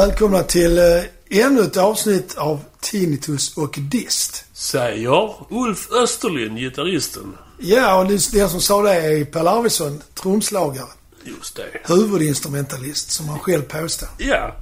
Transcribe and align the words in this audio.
välkomna 0.00 0.42
till 0.42 0.78
eh, 0.78 0.84
ännu 1.30 1.60
ett 1.62 1.76
avsnitt 1.76 2.34
av 2.38 2.60
Tinnitus 2.80 3.56
och 3.56 3.74
Dist. 3.78 4.44
Säger 4.52 5.34
Ulf 5.50 5.90
Österlind, 5.92 6.58
gitarristen. 6.58 7.36
Ja, 7.58 7.94
och 8.00 8.06
det- 8.06 8.32
den 8.32 8.50
som 8.50 8.60
sa 8.60 8.82
det 8.82 8.94
är 8.94 9.24
Per 9.24 9.58
Arvidsson, 9.58 10.02
trumslagare. 10.22 10.88
Just 11.24 11.56
det. 11.56 11.94
Huvudinstrumentalist, 11.94 13.10
som 13.10 13.28
han 13.28 13.38
själv 13.38 13.62
påstår. 13.62 14.08
Ja. 14.18 14.56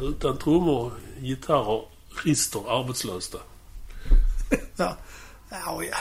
Utan 0.00 0.38
trummor, 0.38 0.92
gitarrer, 1.20 1.82
rister 2.24 2.80
arbetslöst 2.80 3.32
där. 3.32 3.40
Ja, 4.76 4.96
ja, 5.50 5.82
ja. 5.90 5.96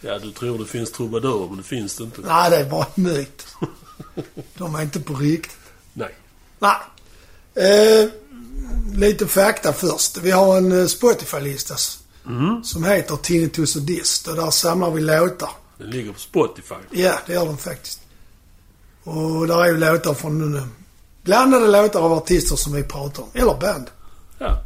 Ja, 0.00 0.18
du 0.18 0.30
tror 0.32 0.58
det 0.58 0.66
finns 0.66 0.92
trubadurer, 0.92 1.48
men 1.48 1.56
det 1.56 1.62
finns 1.62 1.96
det 1.96 2.04
inte. 2.04 2.20
Nej, 2.20 2.50
det 2.50 2.56
är 2.56 2.70
bara 2.70 2.86
en 2.94 3.02
myt. 3.02 3.46
De 4.58 4.74
är 4.74 4.82
inte 4.82 5.00
på 5.00 5.14
riktigt. 5.14 5.56
Nej. 5.92 6.14
Nej. 6.58 6.76
Eh, 7.56 8.08
lite 8.94 9.26
fakta 9.26 9.72
först. 9.72 10.16
Vi 10.18 10.30
har 10.30 10.56
en 10.56 10.80
eh, 10.80 10.86
Spotify-lista 10.86 11.74
Mm. 12.26 12.64
som 12.64 12.84
heter 12.84 13.16
Tinnitus 13.16 13.76
och 13.76 13.82
Dist. 13.82 14.28
Och 14.28 14.36
där 14.36 14.50
samlar 14.50 14.90
vi 14.90 15.00
låtar. 15.00 15.50
Den 15.78 15.90
ligger 15.90 16.12
på 16.12 16.18
Spotify. 16.18 16.74
Ja, 16.90 17.18
det 17.26 17.32
gör 17.32 17.46
de 17.46 17.58
faktiskt. 17.58 18.00
Och 19.04 19.46
där 19.46 19.64
är 19.64 19.66
ju 19.66 19.76
låtar 19.76 20.14
från... 20.14 20.56
eh, 20.56 20.64
Blandade 21.22 21.66
låtar 21.66 22.00
av 22.00 22.12
artister 22.12 22.56
som 22.56 22.72
vi 22.72 22.82
pratar 22.82 23.22
om. 23.22 23.28
Eller 23.34 23.54
band. 23.60 23.86
Ja. 24.38 24.62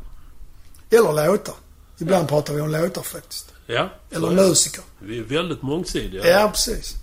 Eller 0.90 1.26
låtar. 1.26 1.54
Ibland 1.98 2.28
pratar 2.28 2.54
vi 2.54 2.60
om 2.60 2.70
låtar 2.70 3.02
faktiskt. 3.02 3.46
Ja. 3.66 3.90
Eller 4.10 4.30
musiker. 4.30 4.82
Vi 4.98 5.18
är 5.18 5.22
väldigt 5.22 5.62
mångsidiga. 5.62 6.26
Ja, 6.40 6.48
precis. 6.52 6.94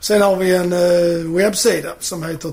Sen 0.00 0.22
har 0.22 0.36
vi 0.36 0.54
en 0.54 0.72
eh, 0.72 1.32
webbsida 1.36 1.94
som 2.00 2.22
heter 2.22 2.52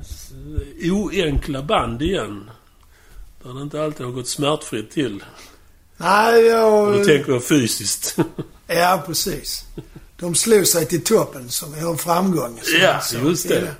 oenkla 0.91 1.61
band 1.61 2.01
igen. 2.01 2.49
Där 3.43 3.53
det 3.53 3.61
inte 3.61 3.83
alltid 3.83 4.05
har 4.05 4.13
gått 4.13 4.27
smärtfritt 4.27 4.91
till. 4.91 5.23
Nej, 5.97 6.45
jag... 6.45 6.93
Då 6.93 7.03
tänker 7.05 7.39
fysiskt. 7.39 8.15
Ja, 8.67 9.03
precis. 9.05 9.65
De 10.19 10.35
slog 10.35 10.67
sig 10.67 10.85
till 10.85 11.03
toppen 11.03 11.49
som 11.49 11.73
har 11.73 11.95
framgång. 11.95 12.59
som 12.63 12.79
Ja, 12.81 13.01
just 13.23 13.47
det. 13.47 13.75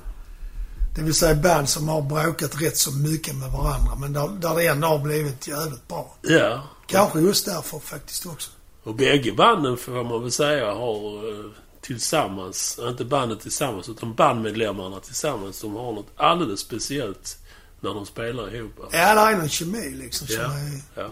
Det 0.96 1.02
vill 1.02 1.14
säga 1.14 1.34
band 1.34 1.68
som 1.68 1.88
har 1.88 2.02
bråkat 2.02 2.62
rätt 2.62 2.76
så 2.76 2.90
mycket 2.92 3.36
med 3.36 3.50
varandra 3.50 3.94
men 4.00 4.12
där, 4.12 4.28
där 4.28 4.54
det 4.54 4.66
ändå 4.66 4.88
har 4.88 4.98
blivit 4.98 5.48
jävligt 5.48 5.88
bra. 5.88 6.16
ja. 6.22 6.62
Kanske 6.86 7.20
just 7.20 7.46
därför 7.46 7.78
faktiskt 7.78 8.26
också. 8.26 8.50
Och 8.84 8.94
bägge 8.94 9.32
banden 9.32 9.76
får 9.76 10.04
man 10.04 10.22
väl 10.22 10.32
säga 10.32 10.74
har 10.74 11.28
eh, 11.28 11.50
tillsammans, 11.80 12.78
inte 12.88 13.04
bandet 13.04 13.40
tillsammans, 13.40 13.88
utan 13.88 14.14
bandmedlemmarna 14.14 15.00
tillsammans. 15.00 15.60
De 15.60 15.74
har 15.74 15.92
något 15.92 16.08
alldeles 16.16 16.60
speciellt 16.60 17.38
när 17.80 17.94
de 17.94 18.06
spelar 18.06 18.54
ihop. 18.54 18.72
Ja, 18.78 18.88
det 18.90 18.98
är 18.98 19.36
någon 19.36 19.48
kemi 19.48 19.90
liksom 19.90 20.26
som, 20.26 20.36
Ja. 20.36 20.42
är, 20.42 20.80
ja. 21.02 21.10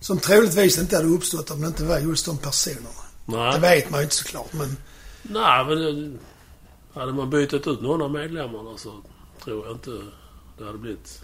Som 0.00 0.18
troligtvis 0.18 0.78
inte 0.78 0.96
hade 0.96 1.08
uppstått 1.08 1.50
om 1.50 1.60
det 1.60 1.66
inte 1.66 1.84
var 1.84 1.98
just 1.98 2.26
de 2.26 2.38
personerna. 2.38 2.88
Det 3.26 3.36
Nej, 3.36 3.60
vet 3.60 3.90
man 3.90 4.00
ju 4.00 4.04
inte 4.04 4.16
såklart 4.16 4.52
men... 4.52 4.76
nej 5.22 5.64
men 5.64 5.78
det, 5.78 6.18
hade 7.00 7.12
man 7.12 7.30
bytt 7.30 7.54
ut 7.54 7.66
någon 7.66 8.02
av 8.02 8.10
medlemmarna 8.10 8.78
så 8.78 9.02
tror 9.44 9.66
jag 9.66 9.74
inte 9.76 9.90
det 10.58 10.64
hade 10.64 10.78
blivit... 10.78 11.20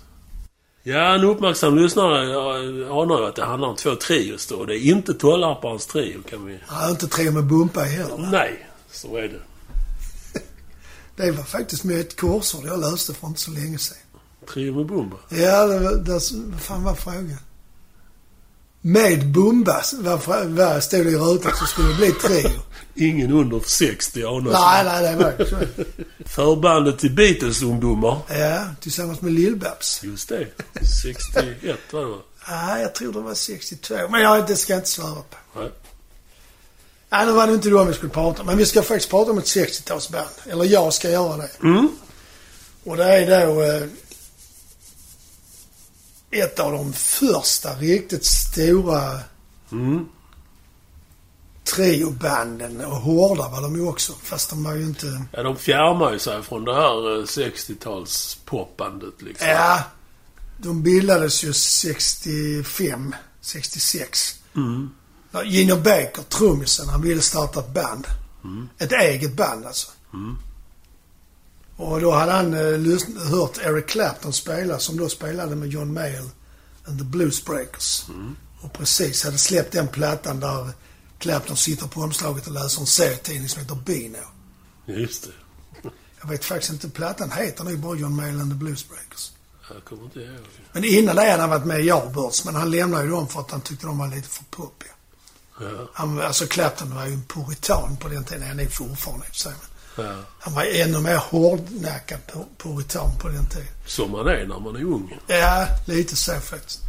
Ja, 0.83 1.15
en 1.15 1.25
uppmärksam 1.25 1.77
lyssnare 1.79 2.25
jag 2.25 2.57
anar 3.03 3.19
ju 3.21 3.27
att 3.27 3.37
det 3.37 3.45
handlar 3.45 3.69
om 3.69 3.77
två 3.77 3.95
trios 3.97 4.47
då. 4.47 4.65
Det 4.65 4.79
är 4.79 4.81
inte 4.81 5.15
Tollarparens 5.15 5.87
trio 5.87 6.23
kan 6.23 6.47
vi... 6.47 6.59
Har 6.67 6.91
inte 6.91 7.09
trio 7.09 7.33
med 7.33 7.45
Bumpa 7.45 7.81
heller. 7.81 8.29
Nej, 8.33 8.67
så 8.91 9.17
är 9.17 9.23
det. 9.29 9.41
Det 11.17 11.31
var 11.31 11.45
faktiskt 11.45 11.85
med 11.85 12.01
ett 12.01 12.21
korsord 12.21 12.65
jag 12.67 12.81
löste 12.81 13.15
för 13.15 13.27
inte 13.27 13.41
så 13.41 13.51
länge 13.51 13.79
sedan. 13.79 13.97
Trio 14.53 14.75
med 14.75 14.87
Bumba. 14.87 15.17
Ja, 15.29 15.67
det, 15.67 15.79
var- 15.79 15.97
det, 15.97 16.13
vad 16.53 16.61
fan 16.61 16.85
var 16.85 16.95
frågan? 16.95 17.37
Med 18.85 19.27
Bumba, 19.33 19.83
vad, 19.95 20.21
frå- 20.21 20.57
vad 20.57 20.83
stod 20.83 21.05
det 21.07 21.11
i 21.11 21.17
rutan 21.17 21.53
så 21.57 21.67
skulle 21.67 21.89
det 21.89 21.95
bli 21.95 22.13
trio. 22.13 22.51
Ingen 22.95 23.33
under 23.33 23.61
60 23.67 24.23
anar 24.25 24.53
nej, 24.53 24.85
nej, 24.85 25.03
det 25.03 25.25
var 25.25 25.45
så. 25.45 25.57
Förbandet 26.25 26.99
till 26.99 27.11
Beatles-ungdomar. 27.11 28.19
Ja, 28.29 28.65
tillsammans 28.81 29.21
med 29.21 29.33
Lill-Babs. 29.33 30.05
Just 30.05 30.29
det. 30.29 30.47
61 31.03 31.79
var 31.93 32.01
det 32.01 32.07
va? 32.07 32.17
Ja, 32.49 32.79
jag 32.79 32.95
tror 32.95 33.13
det 33.13 33.21
var 33.21 33.35
62. 33.35 33.95
Men 34.11 34.21
jag, 34.23 34.47
det 34.47 34.57
ska 34.57 34.73
jag 34.73 34.81
inte 34.81 34.91
svära 34.91 35.15
på. 35.15 35.61
Nej. 35.61 35.71
Nej, 37.11 37.27
nu 37.27 37.33
var 37.33 37.47
det 37.47 37.53
inte 37.53 37.69
dem 37.71 37.87
vi 37.87 37.95
skulle 37.95 38.13
prata 38.13 38.41
om. 38.41 38.47
Men 38.47 38.57
vi 38.57 38.67
ska 38.67 38.83
faktiskt 38.83 39.11
prata 39.11 39.31
om 39.31 39.39
ett 39.39 39.45
60-talsband. 39.45 40.51
Eller 40.51 40.65
jag 40.65 40.93
ska 40.95 41.11
göra 41.11 41.37
det. 41.37 41.51
Mm. 41.63 41.89
Och 42.85 42.97
det 42.97 43.05
är 43.05 43.47
då 43.47 43.63
eh, 43.63 43.83
ett 46.33 46.59
av 46.59 46.73
de 46.73 46.93
första 46.93 47.75
riktigt 47.75 48.25
stora 48.25 49.21
Mm. 49.73 50.07
triobanden. 51.65 52.85
Och 52.85 52.97
hårda 52.97 53.49
var 53.49 53.63
de 53.63 53.77
ju 53.77 53.87
också. 53.87 54.13
Fast 54.23 54.51
de 54.51 54.65
var 54.65 54.75
ju 54.75 54.83
inte... 54.83 55.23
Ja, 55.33 55.43
de 55.43 55.57
fjärmar 55.57 56.13
ju 56.13 56.19
sig 56.19 56.43
från 56.43 56.65
det 56.65 56.75
här 56.75 57.19
eh, 57.19 57.23
60-tals 57.25 58.39
popbandet 58.45 59.23
liksom. 59.23 59.49
Ja, 59.49 59.83
de 60.59 60.83
bildades 60.83 61.45
ju 61.45 61.53
65, 61.53 63.15
66. 63.41 64.35
Mm. 64.57 64.91
Gino 65.45 65.77
Baker, 65.77 66.23
trummisen, 66.29 66.89
han 66.89 67.03
ville 67.03 67.21
starta 67.23 67.61
ett 67.61 67.75
band. 67.75 68.07
Mm. 68.45 68.69
Ett 68.79 68.93
eget 68.93 69.37
band 69.37 69.67
alltså. 69.67 69.91
Mm. 70.15 70.37
Och 71.83 72.01
då 72.01 72.11
hade 72.11 72.33
han 72.33 72.55
eh, 72.55 73.31
hört 73.31 73.59
Eric 73.59 73.87
Clapton 73.87 74.33
spela, 74.33 74.79
som 74.79 74.97
då 74.97 75.09
spelade 75.09 75.57
med 75.57 75.69
John 75.69 75.93
Mayall 75.93 76.31
and 76.85 76.99
the 76.99 77.05
Bluesbreakers. 77.05 78.09
Mm. 78.09 78.37
Och 78.61 78.73
precis 78.73 79.25
hade 79.25 79.39
släppt 79.39 79.73
den 79.73 79.89
plattan 79.89 80.41
där 80.41 80.71
Clapton 81.19 81.57
sitter 81.57 81.87
på 81.87 82.01
omslaget 82.01 82.47
och 82.47 82.53
läser 82.53 82.81
en 82.81 82.87
serietidning 82.87 83.49
som 83.49 83.63
heter 83.63 83.75
Bino. 83.75 84.19
Just 84.87 85.23
det. 85.23 85.91
Jag 86.21 86.29
vet 86.29 86.45
faktiskt 86.45 86.73
inte, 86.73 86.89
plattan 86.89 87.31
heter 87.31 87.65
nog 87.65 87.79
bara 87.79 87.97
John 87.97 88.17
Mayall 88.17 88.41
and 88.41 88.51
the 88.51 88.57
Bluesbreakers. 88.57 89.33
Jag 89.75 89.85
kommer 89.85 90.05
inte 90.05 90.21
ihåg. 90.21 90.47
Men 90.73 90.85
innan 90.85 91.17
det 91.17 91.31
hade 91.31 91.41
han 91.41 91.51
varit 91.51 91.65
med 91.67 91.81
i 91.81 91.85
Yardbirds, 91.85 92.45
men 92.45 92.55
han 92.55 92.71
lämnade 92.71 93.05
ju 93.05 93.11
dem 93.11 93.29
för 93.29 93.41
att 93.41 93.51
han 93.51 93.61
tyckte 93.61 93.87
de 93.87 93.99
var 93.99 94.09
lite 94.09 94.29
för 94.29 94.45
poppiga. 94.45 94.93
Ja. 95.61 95.89
Han, 95.93 96.21
alltså 96.21 96.47
Clapton 96.47 96.95
var 96.95 97.07
ju 97.07 97.13
en 97.13 97.25
puritan 97.25 97.97
på 97.97 98.09
den 98.09 98.25
tiden. 98.25 98.49
Han 98.49 98.61
är 98.61 98.67
fortfarande 98.67 99.27
i 99.27 99.31
och 99.31 99.35
för 99.35 99.41
sig. 99.41 99.53
Men 99.53 99.72
ja. 99.97 100.15
han 100.39 100.55
var 100.55 100.65
ännu 100.65 101.01
mer 101.01 101.17
hårdnackad 101.17 102.19
pu- 102.33 102.47
puritan 102.59 103.11
på 103.19 103.29
den 103.29 103.47
tiden. 103.47 103.69
Som 103.87 104.11
man 104.11 104.27
är 104.29 104.47
när 104.47 104.61
man 104.61 104.77
är 104.77 104.85
ung. 104.85 105.19
Ja, 105.27 105.67
lite 105.87 106.17
så 106.17 106.33
faktiskt. 106.41 106.81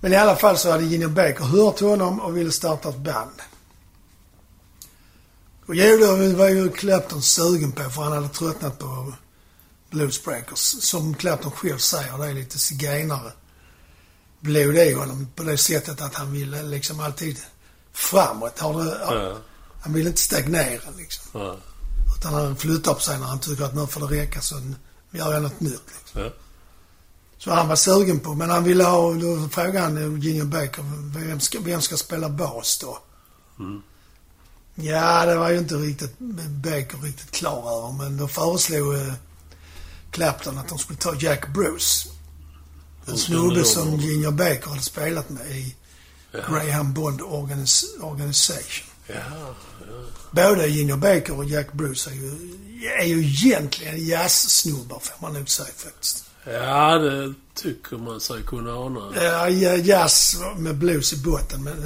Men 0.00 0.12
i 0.12 0.16
alla 0.16 0.36
fall 0.36 0.58
så 0.58 0.70
hade 0.70 0.84
Gino 0.84 1.08
Baker 1.08 1.44
hört 1.44 1.80
honom 1.80 2.20
och 2.20 2.36
ville 2.36 2.52
starta 2.52 2.88
ett 2.88 2.96
band. 2.98 3.40
Och 5.66 5.74
jo, 5.74 6.16
det 6.16 6.34
var 6.34 6.48
ju 6.48 6.70
Clapton 6.70 7.22
sugen 7.22 7.72
på 7.72 7.90
för 7.90 8.02
han 8.02 8.12
hade 8.12 8.28
tröttnat 8.28 8.78
på 8.78 9.12
Bluesbreakers. 9.90 10.58
Som 10.82 11.14
Clapton 11.14 11.52
själv 11.52 11.78
säger, 11.78 12.18
det 12.18 12.26
är 12.26 12.34
lite 12.34 12.58
zigenare 12.58 13.32
blod 14.40 14.76
i 14.76 14.92
honom 14.92 15.28
på 15.36 15.42
det 15.42 15.58
sättet 15.58 16.00
att 16.00 16.14
han 16.14 16.32
ville 16.32 16.62
liksom 16.62 17.00
alltid 17.00 17.38
framåt. 17.92 18.58
Har 18.58 18.84
det, 18.84 18.98
Ja. 19.00 19.38
Han 19.80 19.92
ville 19.92 20.08
inte 20.08 20.20
stagnera 20.20 20.90
liksom. 20.96 21.40
Ja. 21.40 21.56
Utan 22.18 22.34
han 22.34 22.56
flyttar 22.56 22.94
på 22.94 23.00
sig 23.00 23.18
när 23.18 23.26
han 23.26 23.38
tycker 23.38 23.64
att 23.64 23.74
nu 23.74 23.86
får 23.86 24.08
det 24.08 24.20
räcka 24.20 24.40
så 24.40 24.60
gör 25.10 25.32
jag 25.32 25.42
något 25.42 25.60
nytt 25.60 25.82
liksom. 25.98 26.22
Ja. 26.22 26.30
Så 27.38 27.50
han 27.50 27.68
var 27.68 27.76
sugen 27.76 28.20
på, 28.20 28.34
men 28.34 28.50
han 28.50 28.64
ville 28.64 28.84
ha, 28.84 29.12
då 29.12 29.48
frågade 29.48 29.78
han 29.78 30.20
Gino 30.20 30.44
Baker, 30.44 30.84
vem 31.18 31.40
ska, 31.40 31.60
vem 31.60 31.80
ska 31.80 31.96
spela 31.96 32.28
bas 32.28 32.78
då? 32.78 32.98
Mm. 33.58 33.82
Ja, 34.74 35.26
det 35.26 35.36
var 35.36 35.50
ju 35.50 35.58
inte 35.58 35.74
riktigt 35.74 36.18
Baker 36.48 37.02
riktigt 37.02 37.30
klar 37.30 37.78
över, 37.78 37.92
men 37.92 38.16
då 38.16 38.28
föreslog 38.28 38.94
eh, 38.94 39.12
Clapton 40.10 40.58
att 40.58 40.68
de 40.68 40.78
skulle 40.78 40.98
ta 40.98 41.14
Jack 41.14 41.48
Bruce. 41.54 42.08
En 43.06 43.18
snubbe 43.18 43.64
som. 43.64 43.96
Ginger 43.96 44.30
Baker 44.30 44.68
hade 44.68 44.82
spelat 44.82 45.30
med 45.30 45.50
i 45.50 45.74
Ja. 46.30 46.40
Graham 46.48 46.92
Bond 46.94 47.22
Organis 47.22 47.84
Organization. 48.00 48.86
Ja, 49.08 49.14
ja. 49.14 49.54
Både 50.30 50.68
Ginger 50.68 50.96
Baker 50.96 51.36
och 51.36 51.44
Jack 51.44 51.72
Bruce 51.72 52.10
är 52.10 52.14
ju, 52.14 52.54
är 53.00 53.04
ju 53.04 53.24
egentligen 53.24 54.06
jazzsnubbar 54.06 54.98
får 54.98 55.26
man 55.26 55.34
nog 55.34 55.48
säga 55.48 55.68
faktiskt. 55.76 56.24
ja, 56.44 56.98
det 56.98 57.34
tycker 57.54 57.96
man 57.96 58.20
sig 58.20 58.42
kunna 58.42 58.72
ana. 58.72 59.12
Ja, 59.14 59.48
ja, 59.48 59.76
jazz 59.76 60.36
med 60.56 60.76
blues 60.76 61.12
i 61.12 61.16
botten 61.16 61.64
men 61.64 61.84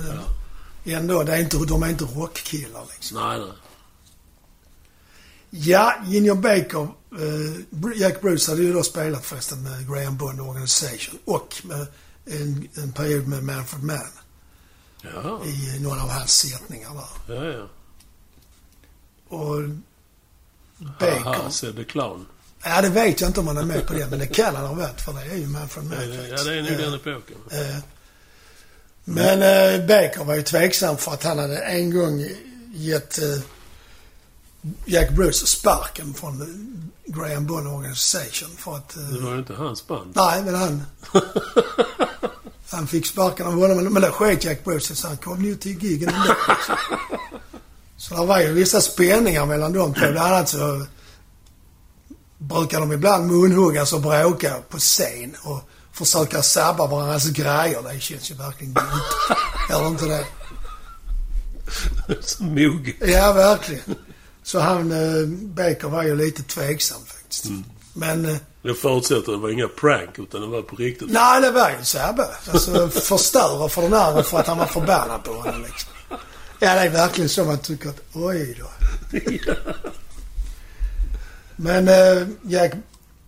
ja. 0.84 0.96
ändå, 0.96 1.22
det 1.22 1.32
är 1.32 1.40
inte, 1.40 1.56
de 1.56 1.82
är 1.82 1.88
inte 1.88 2.04
rockkillar 2.04 2.84
liksom. 2.94 3.18
Nej, 3.18 3.38
nej. 3.38 3.52
Ja, 5.50 5.94
Ginger 6.06 6.34
Baker, 6.34 6.88
eh, 7.18 8.00
Jack 8.00 8.20
Bruce 8.20 8.50
hade 8.50 8.62
ju 8.62 8.72
då 8.72 8.82
spelat 8.82 9.24
förresten 9.24 9.62
med 9.62 9.88
Graham 9.88 10.16
Bond 10.16 10.40
Organization 10.40 11.18
och 11.24 11.54
med 11.64 11.86
en, 12.26 12.68
en 12.74 12.92
period 12.92 13.28
med 13.28 13.42
Manfred 13.44 13.82
Mann 13.82 14.21
Ja, 15.02 15.44
i 15.44 15.78
någon 15.80 16.00
av 16.00 16.08
hans 16.10 16.32
sättningar 16.32 16.90
där. 17.26 17.34
ja, 17.34 17.44
ja. 17.44 17.68
Och 19.36 19.60
Baker, 21.00 21.20
Haha, 21.20 21.50
said 21.50 21.76
the 21.76 21.84
clown. 21.84 22.26
ja 22.64 22.82
det 22.82 22.88
vet 22.88 23.20
jag 23.20 23.30
inte 23.30 23.40
om 23.40 23.46
han 23.46 23.56
är 23.56 23.62
med 23.62 23.86
på 23.86 23.92
det 23.92 24.06
men 24.10 24.18
det 24.18 24.26
kan 24.26 24.56
han 24.56 24.66
ha 24.66 24.74
varit 24.74 25.00
för 25.00 25.12
det 25.12 25.20
är 25.20 25.36
ju 25.36 25.46
Mann 25.46 25.68
Ja, 25.74 25.80
det- 25.98 26.28
ja, 26.28 26.42
det 26.44 26.54
är 26.58 26.62
nog 26.62 26.78
den 26.78 26.94
epoken. 26.94 27.36
eh, 27.50 27.76
Men 29.04 29.42
eh, 29.42 29.86
Baker 29.86 30.24
var 30.24 30.34
ju 30.34 30.42
tveksam 30.42 30.96
för 30.96 31.12
att 31.12 31.22
han 31.24 31.38
hade 31.38 31.56
en 31.58 31.90
gång 31.98 32.26
gett 32.74 33.18
eh, 33.22 33.38
Jack 34.84 35.10
Bruce 35.10 35.46
sparken 35.46 36.14
från 36.14 36.92
Graham 37.06 37.46
Bond 37.46 37.66
Organization 37.68 38.50
för 38.56 38.76
att... 38.76 38.96
eh, 38.96 39.02
Det 39.02 39.20
var 39.20 39.32
ju 39.32 39.38
inte 39.38 39.54
hans 39.54 39.86
band. 39.86 40.12
Nej, 40.16 40.42
men 40.42 40.54
han... 40.54 40.82
han 42.72 42.86
fick 42.86 43.06
sparken 43.06 43.46
av 43.46 43.52
honom. 43.52 43.76
Men, 43.76 43.92
men 43.92 44.02
det 44.02 44.10
sket 44.10 44.44
Jack 44.44 44.64
Bruce 44.64 44.94
så 44.94 45.08
han 45.08 45.16
kom 45.16 45.44
ju 45.44 45.56
till 45.56 45.82
gigen 45.84 46.08
ändå. 46.08 46.34
så 47.96 48.14
det 48.14 48.26
var 48.26 48.40
ju 48.40 48.52
vissa 48.52 48.80
spänningar 48.80 49.46
mellan 49.46 49.72
de 49.72 49.94
två. 49.94 50.00
Bland 50.00 50.18
annat 50.18 50.48
så 50.48 50.86
brukar 52.38 52.80
de 52.80 52.92
ibland 52.92 53.26
munhuggas 53.26 53.92
och 53.92 54.00
bråka 54.00 54.54
på 54.68 54.78
scen 54.78 55.36
och 55.42 55.60
försöka 55.92 56.42
sabba 56.42 56.86
varandras 56.86 57.26
grejer. 57.26 57.82
Det 57.92 58.00
känns 58.00 58.30
ju 58.30 58.34
verkligen 58.34 58.74
gott. 58.74 59.38
Gör 59.70 59.88
inte 59.88 60.06
det? 60.06 60.24
Så 62.20 62.42
Mog. 62.42 62.96
Ja, 63.00 63.32
verkligen. 63.32 63.94
Så 64.42 64.60
han, 64.60 64.92
eh, 64.92 65.26
Baker 65.28 65.88
var 65.88 66.02
ju 66.02 66.16
lite 66.16 66.42
tveksam 66.42 67.00
faktiskt. 67.06 67.44
Men... 67.92 68.24
Eh, 68.26 68.36
Jag 68.62 68.78
förutsätter 68.78 69.18
att 69.20 69.26
det 69.26 69.36
var 69.36 69.48
inga 69.50 69.68
prank, 69.68 70.18
utan 70.18 70.40
det 70.40 70.46
var 70.46 70.62
på 70.62 70.76
riktigt. 70.76 71.10
Nej, 71.10 71.40
det 71.40 71.50
var 71.50 71.70
ju 71.70 71.84
Sebbe. 71.84 72.26
Alltså 72.52 72.88
förstöra 73.00 73.68
för 73.68 73.82
den 73.82 73.94
andra 73.94 74.22
för 74.22 74.38
att 74.40 74.46
han 74.46 74.58
var 74.58 74.66
förbannad 74.66 75.24
på 75.24 75.32
honom 75.32 75.62
liksom. 75.62 75.90
Ja, 76.58 76.74
det 76.74 76.80
är 76.80 76.90
verkligen 76.90 77.28
så 77.28 77.44
man 77.44 77.58
tycker 77.58 77.88
att 77.88 78.00
oj 78.12 78.58
då. 78.60 78.68
Men 81.56 81.88
eh, 81.88 82.26
Jack, 82.42 82.72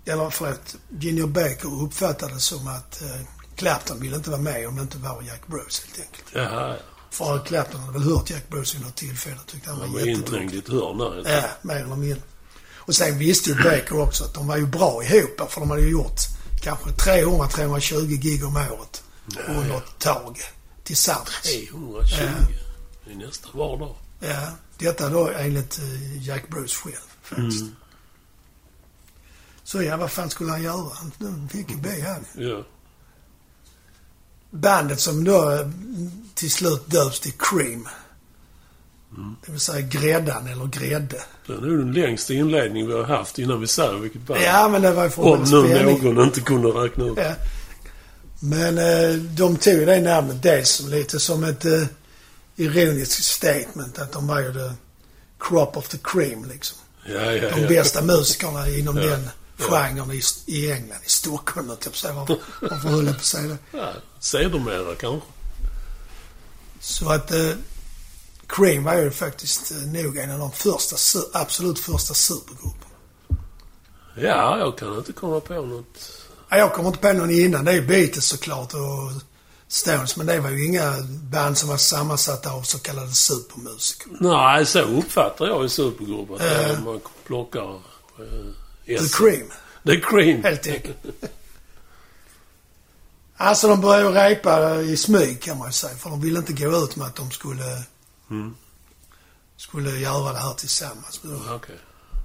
eller 0.04 0.30
förlåt, 0.30 0.76
Ginger 0.98 1.26
Baker 1.26 1.82
uppfattade 1.82 2.34
det 2.34 2.40
som 2.40 2.68
att 2.68 3.02
eh, 3.02 3.08
Clapton 3.56 4.00
ville 4.00 4.16
inte 4.16 4.30
vara 4.30 4.40
med 4.40 4.68
om 4.68 4.76
det 4.76 4.82
inte 4.82 4.98
var 4.98 5.22
Jack 5.22 5.46
Bruce 5.46 5.82
helt 5.86 5.98
enkelt. 6.08 6.24
Jaha, 6.32 6.68
ja. 6.68 6.76
För 7.10 7.38
Clapton 7.44 7.80
hade 7.80 7.92
väl 7.98 8.02
hört 8.02 8.30
Jack 8.30 8.48
Bruce 8.48 8.76
vid 8.76 8.86
något 8.86 8.94
tillfälle 8.96 9.36
och 9.40 9.46
tyckte 9.46 9.70
han 9.70 9.78
var 9.78 9.84
Han 9.86 9.94
var 9.94 10.00
jätteduktig. 10.00 10.32
inträngd 10.34 10.54
i 10.54 10.58
ett 10.58 10.68
hörn 10.68 10.98
där. 10.98 11.22
Ja, 11.32 11.42
mer 11.62 11.76
eller 11.76 11.96
mindre. 11.96 12.20
Och 12.86 12.94
sen 12.94 13.18
visste 13.18 13.50
ju 13.50 13.56
Baker 13.56 14.00
också 14.00 14.24
att 14.24 14.34
de 14.34 14.46
var 14.46 14.56
ju 14.56 14.66
bra 14.66 15.04
ihop 15.04 15.50
för 15.52 15.60
de 15.60 15.70
hade 15.70 15.82
ju 15.82 15.90
gjort 15.90 16.20
kanske 16.62 16.90
300-320 16.90 18.06
gig 18.06 18.44
om 18.44 18.56
året 18.56 19.02
under 19.48 19.76
ett 19.76 19.98
tag 19.98 20.38
tillsammans. 20.84 21.30
320 21.42 22.02
Ja. 23.06 23.12
i 23.12 23.14
nästa 23.16 23.48
var 23.52 23.78
dag. 23.78 23.96
Ja, 24.20 24.48
detta 24.78 25.08
då 25.08 25.28
enligt 25.30 25.78
eh, 25.78 26.26
Jack 26.26 26.48
Bruce 26.48 26.74
själv 26.76 26.94
faktiskt. 27.22 27.60
Mm. 27.62 27.74
Så 29.64 29.82
ja, 29.82 29.96
vad 29.96 30.10
fan 30.10 30.30
skulle 30.30 30.50
han 30.50 30.62
göra? 30.62 30.90
Han 31.20 31.48
fick 31.52 31.70
ju 31.70 31.76
be 31.76 32.02
han. 32.06 32.44
Ja. 32.44 32.64
Bandet 34.50 35.00
som 35.00 35.24
då 35.24 35.50
eh, 35.50 35.68
till 36.34 36.50
slut 36.50 36.90
döps 36.90 37.20
till 37.20 37.32
Cream. 37.38 37.88
Mm. 39.16 39.36
Det 39.46 39.52
vill 39.52 39.60
säga 39.60 39.80
gräddan 39.80 40.46
eller 40.46 40.66
grädde. 40.66 41.22
Det 41.46 41.52
är 41.52 41.56
nog 41.56 41.78
den 41.78 41.92
längsta 41.92 42.32
inledning 42.32 42.86
vi 42.86 42.92
har 42.92 43.04
haft 43.04 43.38
innan 43.38 43.60
vi 43.60 43.66
säger 43.66 43.98
vilket 43.98 44.20
band. 44.20 44.40
Ja, 44.40 44.68
men 44.68 44.82
det 44.82 44.92
var 44.92 45.04
ju 45.04 45.10
för 45.10 45.22
Om 45.22 45.42
nu 45.42 46.12
någon 46.12 46.24
inte 46.24 46.40
kunde 46.40 46.68
räkna 46.68 47.04
ut. 47.04 47.16
Ja. 47.16 47.34
Men 48.40 48.78
eh, 48.78 49.14
de 49.14 49.56
tog 49.56 49.86
det 49.86 50.00
namnet 50.00 50.42
dels 50.42 50.70
som 50.70 50.88
lite 50.90 51.20
som 51.20 51.44
ett 51.44 51.64
eh, 51.64 51.82
ironiskt 52.56 53.24
statement 53.24 53.98
att 53.98 54.12
de 54.12 54.26
var 54.26 54.40
ju 54.40 54.52
the 54.52 54.74
crop 55.40 55.76
of 55.76 55.88
the 55.88 55.98
cream 56.02 56.44
liksom. 56.44 56.78
Ja, 57.06 57.32
ja, 57.32 57.56
De 57.56 57.66
bästa 57.66 58.02
musikerna 58.02 58.68
inom 58.68 58.94
den 58.94 59.28
genren 59.58 60.10
i, 60.10 60.20
i 60.46 60.72
England, 60.72 61.00
i 61.04 61.10
Stockholm 61.10 61.68
höll 61.68 61.78
jag 61.84 61.94
säga. 61.94 62.12
Varför, 62.12 62.36
varför 62.60 62.88
höll 62.88 63.06
jag 63.06 63.14
på 63.14 63.20
att 63.20 63.24
säga 63.24 63.48
det? 63.48 63.58
Ja, 63.78 63.92
sedermera 64.20 64.94
kanske. 64.94 65.28
Så 66.80 67.08
att 67.08 67.32
eh, 67.32 67.50
Cream 68.48 68.84
var 68.84 68.94
ju 68.94 69.10
faktiskt 69.10 69.70
eh, 69.70 69.76
nog 69.76 70.16
en 70.16 70.30
av 70.30 70.38
de 70.38 70.52
första, 70.52 70.96
absolut 71.32 71.78
första 71.78 72.14
supergrupperna. 72.14 72.94
Ja, 74.16 74.58
jag 74.58 74.78
kan 74.78 74.98
inte 74.98 75.12
komma 75.12 75.40
på 75.40 75.54
något. 75.54 76.10
Ja, 76.48 76.56
Jag 76.56 76.72
kommer 76.72 76.88
inte 76.88 77.00
på 77.00 77.12
någon 77.12 77.30
innan. 77.30 77.64
Det 77.64 77.70
är 77.70 77.74
ju 77.74 77.86
Beatles 77.86 78.24
såklart 78.26 78.74
och 78.74 79.22
Stones. 79.68 80.16
Men 80.16 80.26
det 80.26 80.40
var 80.40 80.50
ju 80.50 80.66
inga 80.66 80.94
band 81.32 81.58
som 81.58 81.68
var 81.68 81.76
sammansatta 81.76 82.52
av 82.52 82.62
så 82.62 82.78
kallade 82.78 83.12
supermusiker. 83.12 84.08
Nej, 84.20 84.66
så 84.66 84.80
uppfattar 84.80 85.46
jag 85.46 85.64
i 85.64 85.68
supergrupp. 85.68 86.30
Att 86.30 86.40
Eh. 86.40 86.84
man 86.84 87.00
plockar... 87.26 87.74
Eh, 87.74 87.80
The 88.86 88.94
S. 88.94 89.14
Cream, 89.18 89.50
The 89.86 90.00
Cream. 90.00 90.42
helt 90.44 90.66
enkelt. 90.66 90.96
Alltså 93.36 93.68
de 93.68 93.80
började 93.80 94.08
ju 94.08 94.14
repa 94.14 94.80
i 94.80 94.96
smyg 94.96 95.42
kan 95.42 95.58
man 95.58 95.68
ju 95.68 95.72
säga. 95.72 95.96
För 95.96 96.10
de 96.10 96.20
ville 96.20 96.38
inte 96.38 96.52
gå 96.52 96.84
ut 96.84 96.96
med 96.96 97.06
att 97.06 97.16
de 97.16 97.30
skulle, 97.30 97.82
Mm. 98.34 98.54
skulle 99.56 99.90
göra 99.90 100.32
det 100.32 100.38
här 100.38 100.54
tillsammans. 100.54 101.20
Okej. 101.50 101.78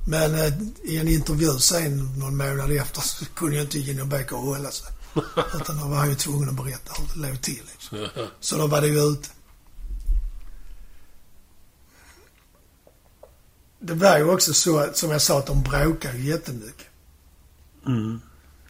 Men 0.07 0.35
eh, 0.35 0.53
i 0.83 0.97
en 0.97 1.07
intervju 1.07 1.59
sen 1.59 2.19
någon 2.19 2.37
månad 2.37 2.71
efter 2.71 3.01
så 3.01 3.25
kunde 3.25 3.55
ju 3.55 3.61
inte 3.61 3.79
Gino 3.79 4.05
Baker 4.05 4.35
hålla 4.35 4.71
sig. 4.71 4.91
Utan 5.55 5.77
då 5.79 5.87
var 5.87 5.97
han 5.97 6.09
ju 6.09 6.15
tvungen 6.15 6.49
att 6.49 6.55
berätta 6.55 6.93
hur 6.97 7.21
det 7.21 7.29
låg 7.29 7.41
till. 7.41 7.63
Liksom. 7.71 8.07
Så 8.39 8.57
då 8.57 8.67
var 8.67 8.81
det 8.81 8.87
ju 8.87 8.99
ute. 8.99 9.29
Det 13.79 13.93
var 13.93 14.17
ju 14.17 14.29
också 14.29 14.53
så, 14.53 14.89
som 14.93 15.11
jag 15.11 15.21
sa, 15.21 15.39
att 15.39 15.45
de 15.45 15.63
bråkade 15.63 16.17
jättemycket. 16.17 16.87
Mm. 17.85 18.21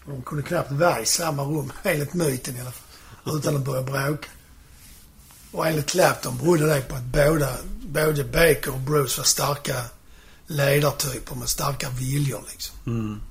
Och 0.06 0.12
De 0.12 0.22
kunde 0.22 0.44
knappt 0.44 0.72
vara 0.72 1.02
i 1.02 1.06
samma 1.06 1.44
rum, 1.44 1.72
enligt 1.84 2.14
myten 2.14 2.56
i 2.56 2.62
alla 2.62 2.72
fall, 2.72 3.38
utan 3.38 3.56
att 3.56 3.66
börja 3.66 3.84
bråka. 3.84 4.30
Och 5.52 5.68
enligt 5.68 5.86
Clapton 5.90 6.38
berodde 6.38 6.66
det 6.76 6.82
på 6.82 6.96
att 6.96 7.04
båda, 7.04 7.50
både 7.82 8.24
Baker 8.24 8.70
och 8.74 8.80
Bruce 8.80 9.18
var 9.20 9.26
starka 9.26 9.76
ledartyper 10.48 11.36
med 11.36 11.50
starka 11.50 11.90
viljor 11.90 12.42
liksom. 12.52 12.76
Mm. 12.88 13.22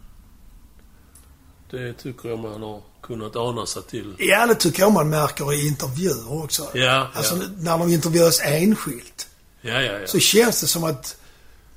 Det 1.71 1.93
tycker 1.93 2.29
jag 2.29 2.39
man 2.39 2.63
har 2.63 2.81
kunnat 3.03 3.37
ana 3.37 3.67
sig 3.67 3.83
till. 3.83 4.15
Ja, 4.19 4.47
det 4.47 4.55
tycker 4.55 4.81
jag 4.83 4.93
man 4.93 5.11
märker 5.11 5.53
i 5.53 5.67
intervjuer 5.69 6.43
också. 6.45 6.69
Ja, 6.75 7.09
Alltså 7.15 7.37
ja. 7.37 7.43
när 7.59 7.79
de 7.79 7.89
intervjuas 7.93 8.41
enskilt. 8.45 9.29
Ja, 9.61 9.83
ja, 9.83 9.93
ja. 9.93 10.07
så 10.07 10.19
känns 10.19 10.61
det 10.61 10.67
som 10.67 10.85
att 10.85 11.17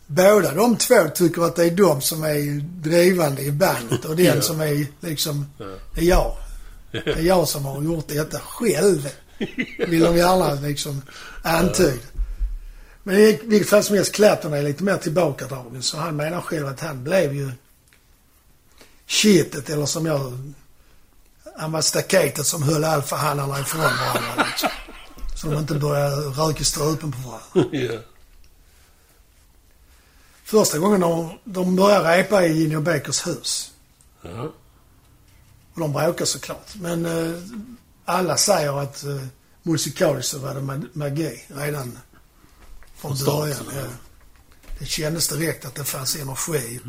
båda 0.07 0.53
de 0.53 0.75
två 0.77 1.09
tycker 1.15 1.41
att 1.41 1.55
det 1.55 1.65
är 1.65 1.71
de 1.71 2.01
som 2.01 2.23
är 2.23 2.61
drivande 2.61 3.41
i 3.41 3.51
bandet 3.51 4.05
och 4.05 4.15
den 4.15 4.25
Ja. 4.35 4.41
som 4.41 4.61
är 4.61 4.87
liksom, 4.99 5.45
Ja. 5.57 5.65
det 5.95 6.01
är 6.01 6.05
jag. 6.05 6.35
Det 6.91 7.07
är 7.11 7.21
jag 7.21 7.47
som 7.47 7.65
har 7.65 7.81
gjort 7.83 8.07
detta 8.07 8.39
själv. 8.39 9.09
Vill 9.77 10.03
de 10.03 10.17
gärna 10.17 10.53
liksom 10.53 11.01
antyda. 11.41 12.03
Men 13.03 13.15
i 13.15 13.39
vilket 13.43 13.69
fall 13.69 13.83
som 13.83 13.95
helst, 13.95 14.15
Clapton 14.15 14.53
är 14.53 14.63
lite 14.63 14.83
mer 14.83 14.97
tillbakadragen. 14.97 15.83
Så 15.83 15.97
han 15.97 16.15
menar 16.15 16.41
själv 16.41 16.67
att 16.67 16.79
han 16.79 17.03
blev 17.03 17.33
ju 17.33 17.51
shitet, 19.07 19.69
eller 19.69 19.85
som 19.85 20.05
jag... 20.05 20.53
Han 21.57 21.71
var 21.71 21.81
staketet 21.81 22.45
som 22.45 22.63
höll 22.63 22.83
alfahannarna 22.83 23.59
ifrån 23.59 23.81
varandra 23.81 24.45
liksom. 24.49 24.69
Så 25.35 25.47
de 25.47 25.59
inte 25.59 25.73
började 25.73 26.15
röka 26.15 26.63
strupen 26.63 27.11
på 27.11 27.29
varandra. 27.29 27.77
ja. 27.77 27.99
Första 30.43 30.79
gången 30.79 30.99
de, 30.99 31.37
de 31.43 31.75
började 31.75 32.17
repa 32.17 32.45
i 32.45 32.53
Ginny 32.53 32.77
Bakers 32.77 33.27
hus. 33.27 33.71
Ja. 34.21 34.51
Och 35.73 35.79
de 35.79 35.93
bråkade 35.93 36.25
såklart. 36.25 36.75
Men 36.75 37.05
eh, 37.05 37.41
alla 38.05 38.37
säger 38.37 38.81
att 38.81 39.03
eh, 39.03 39.17
musikaliskt 39.63 40.31
så 40.31 40.39
var 40.39 40.53
det 40.53 40.61
ma- 40.61 40.89
magi 40.93 41.43
redan 41.47 41.97
från 42.95 43.17
början. 43.25 43.57
ja. 43.75 43.81
Det 44.79 44.85
kändes 44.85 45.27
direkt 45.27 45.65
att 45.65 45.75
det 45.75 45.83
fanns 45.83 46.15
energi, 46.15 46.79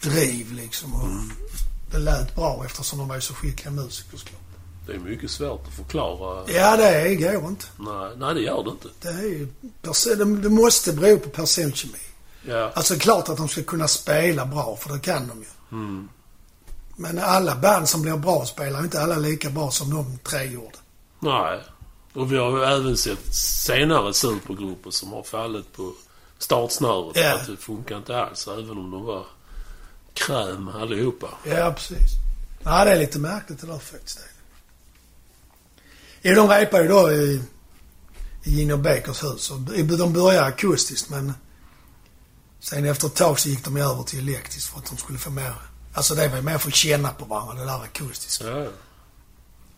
driv 0.00 0.52
liksom. 0.52 0.94
Och 0.94 1.08
Det 1.92 1.98
lät 1.98 2.34
bra 2.36 2.62
eftersom 2.66 2.98
de 2.98 3.08
var 3.08 3.14
ju 3.14 3.20
så 3.20 3.34
skickliga 3.34 3.70
musiker 3.70 4.16
såklart. 4.18 4.40
Det 4.86 4.92
är 4.92 4.98
mycket 4.98 5.30
svårt 5.30 5.66
att 5.68 5.74
förklara. 5.74 6.44
Ja, 6.52 6.76
det 6.76 6.84
är, 6.88 7.14
går 7.40 7.48
inte. 7.48 7.66
Nej, 7.78 8.10
nej, 8.16 8.34
det 8.34 8.40
gör 8.40 8.64
det 8.64 8.70
inte. 8.70 8.88
Det 9.00 9.08
är 9.08 9.22
ju... 9.22 9.48
perso- 9.82 10.14
Det, 10.16 10.24
det 10.42 10.48
måste 10.48 10.92
bero 10.92 11.18
på 11.18 11.28
personkemi. 11.28 11.98
Ja. 12.46 12.72
Alltså 12.74 12.98
klart 12.98 13.28
att 13.28 13.36
de 13.36 13.48
ska 13.48 13.62
kunna 13.62 13.88
spela 13.88 14.46
bra, 14.46 14.76
för 14.80 14.92
det 14.92 14.98
kan 15.00 15.28
de 15.28 15.38
ju. 15.38 15.46
Mm. 15.72 16.08
Men 16.96 17.18
alla 17.18 17.56
band 17.56 17.88
som 17.88 18.02
blir 18.02 18.16
bra 18.16 18.46
spelar 18.46 18.80
inte 18.80 19.02
alla 19.02 19.16
lika 19.16 19.50
bra 19.50 19.70
som 19.70 19.90
de 19.90 20.18
tre 20.18 20.44
gjorde. 20.44 20.78
Nej. 21.20 21.60
Och 22.12 22.32
vi 22.32 22.36
har 22.36 22.58
ju 22.58 22.64
även 22.64 22.96
sett 22.96 23.34
senare 23.34 24.14
supergrupper 24.14 24.90
som 24.90 25.12
har 25.12 25.22
fallit 25.22 25.72
på 25.72 25.92
startsnöret. 26.38 27.16
För 27.16 27.32
att 27.32 27.46
det 27.46 27.56
funkar 27.56 27.96
inte 27.96 28.16
alls, 28.16 28.48
även 28.48 28.70
om 28.70 28.90
de 28.90 29.04
var 29.04 29.26
kräm 30.14 30.68
allihopa. 30.68 31.28
Ja, 31.44 31.72
precis. 31.76 32.10
Ja, 32.64 32.84
det 32.84 32.90
är 32.90 32.98
lite 32.98 33.18
märkligt 33.18 33.60
det 33.60 33.66
där 33.66 33.78
faktiskt. 33.78 34.20
Jo, 36.22 36.34
de 36.34 36.48
repar 36.48 36.80
ju 36.80 36.88
då 36.88 37.12
i, 37.12 37.42
i 38.44 38.50
Gino 38.50 38.76
Bakers 38.76 39.24
hus. 39.24 39.50
Och 39.50 39.58
de 39.98 40.12
började 40.12 40.46
akustiskt, 40.46 41.10
men 41.10 41.32
sen 42.60 42.84
efter 42.84 43.06
ett 43.06 43.14
tag 43.14 43.40
så 43.40 43.48
gick 43.48 43.64
de 43.64 43.76
över 43.76 44.02
till 44.02 44.18
elektriskt 44.18 44.70
för 44.70 44.78
att 44.78 44.86
de 44.90 44.96
skulle 44.96 45.18
få 45.18 45.30
mer... 45.30 45.54
Alltså 45.94 46.14
det 46.14 46.28
var 46.28 46.40
mer 46.40 46.58
för 46.58 46.68
att 46.68 46.74
känna 46.74 47.12
på 47.12 47.24
varandra, 47.24 47.54
det 47.54 47.64
där 47.64 47.82
akustiska. 47.82 48.44
Ja, 48.44 48.58
ja. 48.58 48.70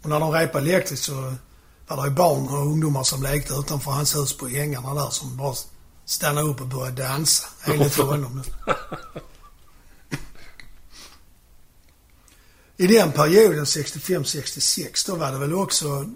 Och 0.02 0.08
när 0.08 0.20
de 0.20 0.32
repade 0.32 0.70
elektriskt 0.70 1.06
så 1.06 1.35
var 1.88 1.96
det 1.96 2.08
ju 2.08 2.14
barn 2.14 2.49
och 2.49 2.66
ungdomar 2.66 3.02
som 3.02 3.23
lekte 3.23 3.54
utanför 3.54 3.90
hans 3.90 4.16
hus 4.16 4.37
på 4.37 4.49
ängarna 4.49 4.94
där 4.94 5.11
som 5.11 5.37
bara 5.37 5.54
stannade 6.04 6.49
upp 6.49 6.61
och 6.61 6.66
började 6.66 7.02
dansa. 7.02 7.49
Enligt 7.64 7.96
honom. 7.96 8.42
I 12.76 12.87
den 12.87 13.12
perioden, 13.12 13.64
65-66, 13.64 15.06
då 15.06 15.14
var 15.14 15.32
det 15.32 15.38
väl 15.38 15.54
också 15.54 16.11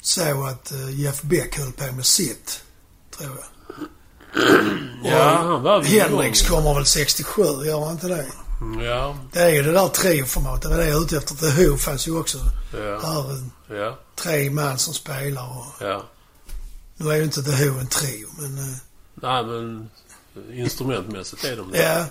så 0.00 0.44
att 0.44 0.72
eh, 0.72 1.00
Jeff 1.00 1.22
Beck 1.22 1.58
höll 1.58 1.72
på 1.72 1.92
med 1.92 2.06
sitt, 2.06 2.62
tror 3.10 3.36
jag. 3.36 3.53
Ja, 5.04 5.80
Hendrix 5.84 6.42
igång. 6.42 6.56
kommer 6.62 6.74
väl 6.74 6.86
67, 6.86 7.42
gör 7.42 7.80
han 7.84 7.92
inte 7.92 8.08
det? 8.08 8.26
Ja, 8.84 9.16
Det 9.32 9.40
är 9.40 9.48
ju 9.50 9.62
det 9.62 9.72
där 9.72 9.88
trioformatet, 9.88 10.62
det 10.62 10.68
var 10.68 10.76
det 10.76 10.88
jag 10.88 10.98
är 11.00 11.04
ute 11.04 11.16
efter. 11.16 11.34
The 11.34 11.66
Who 11.68 11.76
fanns 11.76 12.08
ju 12.08 12.18
också. 12.18 12.38
ja, 12.72 13.26
eh, 13.70 13.76
ja, 13.76 13.98
tre 14.16 14.50
man 14.50 14.78
som 14.78 14.94
spelar 14.94 15.58
och... 15.58 15.66
ja. 15.86 16.04
Nu 16.96 17.10
är 17.10 17.16
ju 17.16 17.24
inte 17.24 17.42
The 17.42 17.50
Who 17.68 17.78
en 17.80 17.86
trio, 17.86 18.28
men... 18.38 18.58
eh, 18.58 18.76
Nej, 19.14 19.44
men 19.46 19.90
instrumentmässigt 20.52 21.44
är 21.44 21.56
de 21.56 21.70
det. 21.70 21.82
Ja, 21.82 22.04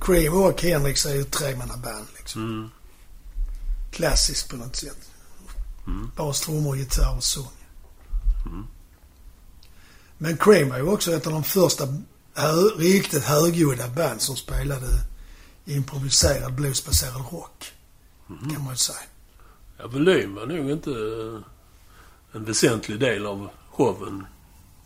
Cream, 0.00 0.34
och 0.34 0.62
Hendrix 0.62 1.06
är 1.06 1.14
ju 1.14 1.24
tremannaband 1.24 2.06
liksom. 2.16 2.42
Mm. 2.42 2.70
Klassiskt 3.92 4.48
på 4.50 4.56
något 4.56 4.76
sätt. 4.76 4.98
Mm. 5.86 6.10
Bas, 6.16 6.40
trummor, 6.40 6.76
gitarr 6.76 7.16
och 7.16 7.24
sång. 7.24 7.48
Men 10.22 10.36
Cream 10.36 10.68
var 10.68 10.76
ju 10.76 10.88
också 10.88 11.12
ett 11.12 11.26
av 11.26 11.32
de 11.32 11.44
första 11.44 11.84
hö, 12.34 12.52
riktigt 12.78 13.24
högljudda 13.24 13.88
band 13.88 14.22
som 14.22 14.36
spelade 14.36 14.86
improviserad 15.64 16.54
bluesbaserad 16.54 17.24
rock. 17.32 17.72
Mm. 18.28 18.50
Kan 18.54 18.64
man 18.64 18.72
ju 18.72 18.76
säga. 18.76 18.98
Ja, 19.78 19.86
volym 19.86 20.34
var 20.34 20.46
nog 20.46 20.70
inte 20.70 20.90
eh, 20.90 22.36
en 22.36 22.44
väsentlig 22.44 23.00
del 23.00 23.26
av 23.26 23.48
showen. 23.72 24.26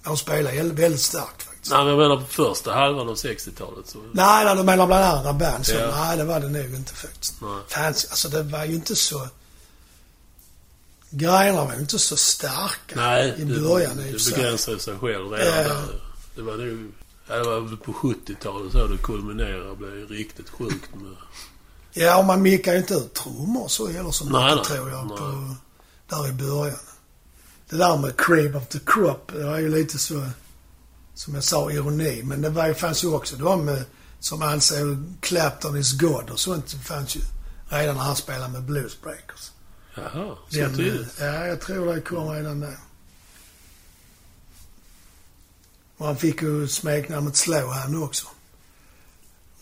De 0.04 0.16
spelade 0.16 0.62
väldigt, 0.62 1.00
starkt 1.00 1.42
faktiskt. 1.42 1.70
Nej, 1.72 1.84
men 1.84 1.88
jag 1.88 1.98
menar 1.98 2.16
på 2.16 2.26
första 2.26 2.74
halvan 2.74 3.08
av 3.08 3.14
60-talet 3.14 3.86
så... 3.86 3.98
Nej, 4.12 4.44
nej, 4.44 4.56
du 4.56 4.62
menar 4.62 4.86
bland 4.86 5.04
andra 5.04 5.32
band. 5.32 5.66
Så, 5.66 5.74
Ja. 5.74 5.94
Nej, 5.96 6.16
det 6.16 6.24
var 6.24 6.40
det 6.40 6.48
nog 6.48 6.74
inte 6.74 6.94
faktiskt. 6.94 7.34
Nej. 7.42 7.58
Fanns, 7.68 8.04
alltså 8.10 8.28
det 8.28 8.42
var 8.42 8.64
ju 8.64 8.74
inte 8.74 8.96
så... 8.96 9.28
Grejerna 11.16 11.64
var 11.64 11.74
inte 11.74 11.98
så 11.98 12.16
starka 12.16 12.94
Nej, 12.96 13.34
i 13.38 13.44
början 13.44 13.96
för 13.96 14.02
det 14.02 14.36
begränsade 14.36 14.78
sig 14.78 14.98
själv 14.98 15.30
redan 15.30 15.30
där. 15.30 15.76
Det 16.34 16.42
var 16.42 16.56
nog... 16.56 16.92
Ja, 17.28 17.36
det 17.36 17.44
var 17.44 17.76
på 17.76 17.92
70-talet 17.92 18.72
så 18.72 18.86
det 18.86 18.98
kulminerade 18.98 19.70
och 19.70 19.76
blev 19.76 20.08
riktigt 20.08 20.50
sjukt 20.50 20.94
med... 20.94 21.16
Ja, 21.92 22.18
och 22.18 22.24
man 22.24 22.42
mickar 22.42 22.72
ju 22.72 22.78
inte 22.78 22.94
ut 22.94 23.14
trummor 23.14 23.68
så 23.68 23.88
heller 23.88 24.10
som 24.10 24.28
Nej, 24.28 24.54
mycket, 24.54 24.68
nej, 24.70 24.78
tror 24.78 24.90
jag, 24.90 25.06
nej. 25.06 25.16
på, 25.18 25.54
där 26.08 26.28
i 26.28 26.32
början. 26.32 26.78
Det 27.70 27.76
där 27.76 27.96
med 27.96 28.16
cream 28.16 28.56
of 28.56 28.66
the 28.66 28.78
crop, 28.86 29.32
det 29.32 29.44
var 29.44 29.58
ju 29.58 29.68
lite 29.68 29.98
så, 29.98 30.26
som 31.14 31.34
jag 31.34 31.44
sa, 31.44 31.70
ironi. 31.70 32.22
Men 32.22 32.42
det 32.42 32.48
var, 32.48 32.72
fanns 32.72 33.04
ju 33.04 33.08
också 33.08 33.36
de 33.36 33.78
som 34.20 34.42
ansåg 34.42 35.14
Clapton 35.20 35.76
is 35.76 35.92
God 35.92 36.30
och 36.30 36.40
sånt. 36.40 36.70
Det 36.70 36.78
fanns 36.78 37.16
ju 37.16 37.20
redan 37.68 37.96
när 37.96 38.02
han 38.02 38.16
spelade 38.16 38.52
med 38.52 38.62
Bluesbreakers. 38.62 39.50
Jaha, 39.94 40.36
så 40.48 40.56
Den, 40.58 40.74
tidigt? 40.76 41.20
eh, 41.20 41.26
ja, 41.26 41.46
jag 41.46 41.60
tror 41.60 41.94
det 41.94 42.00
kom 42.00 42.28
redan 42.30 42.60
där. 42.60 42.78
Och 45.96 46.06
han 46.06 46.16
fick 46.16 46.42
ju 46.42 46.68
smeknamnet 46.68 47.36
Slowhand 47.36 48.02
också. 48.02 48.26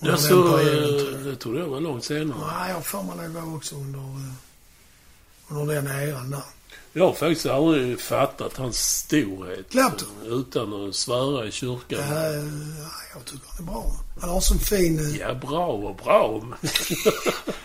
Under 0.00 0.12
Jag 0.12 0.20
den 0.22 0.28
så, 0.28 0.56
perioden, 0.56 0.98
tror 0.98 1.12
jag. 1.12 1.24
det 1.24 1.36
trodde 1.36 1.58
jag 1.58 1.68
var 1.68 1.80
långt 1.80 2.04
senare. 2.04 2.38
Nej, 2.40 2.68
jag 2.68 2.74
har 2.74 2.82
för 2.82 3.02
mig 3.02 3.16
det 3.28 3.28
var 3.28 3.56
också 3.56 3.74
under, 3.76 3.98
eh, 3.98 4.32
under 5.48 5.74
den 5.74 5.86
eran 5.86 6.30
där. 6.30 6.42
Jag 6.94 7.06
har 7.06 7.12
faktiskt 7.12 7.46
aldrig 7.46 8.00
fattat 8.00 8.56
hans 8.56 8.78
storhet. 8.78 9.70
Clapton? 9.70 10.08
Utan 10.24 10.88
att 10.88 10.94
svära 10.94 11.46
i 11.46 11.52
kyrkan. 11.52 12.00
Ja, 12.10 12.26
eh, 12.26 12.44
jag 13.14 13.24
tycker 13.24 13.46
han 13.56 13.58
är 13.68 13.70
bra. 13.72 13.92
Han 14.20 14.30
har 14.30 14.40
sån 14.40 14.58
fin... 14.58 14.98
eh, 14.98 15.16
Ja, 15.16 15.34
bra 15.34 15.66
och 15.66 15.96
bra. 15.96 16.42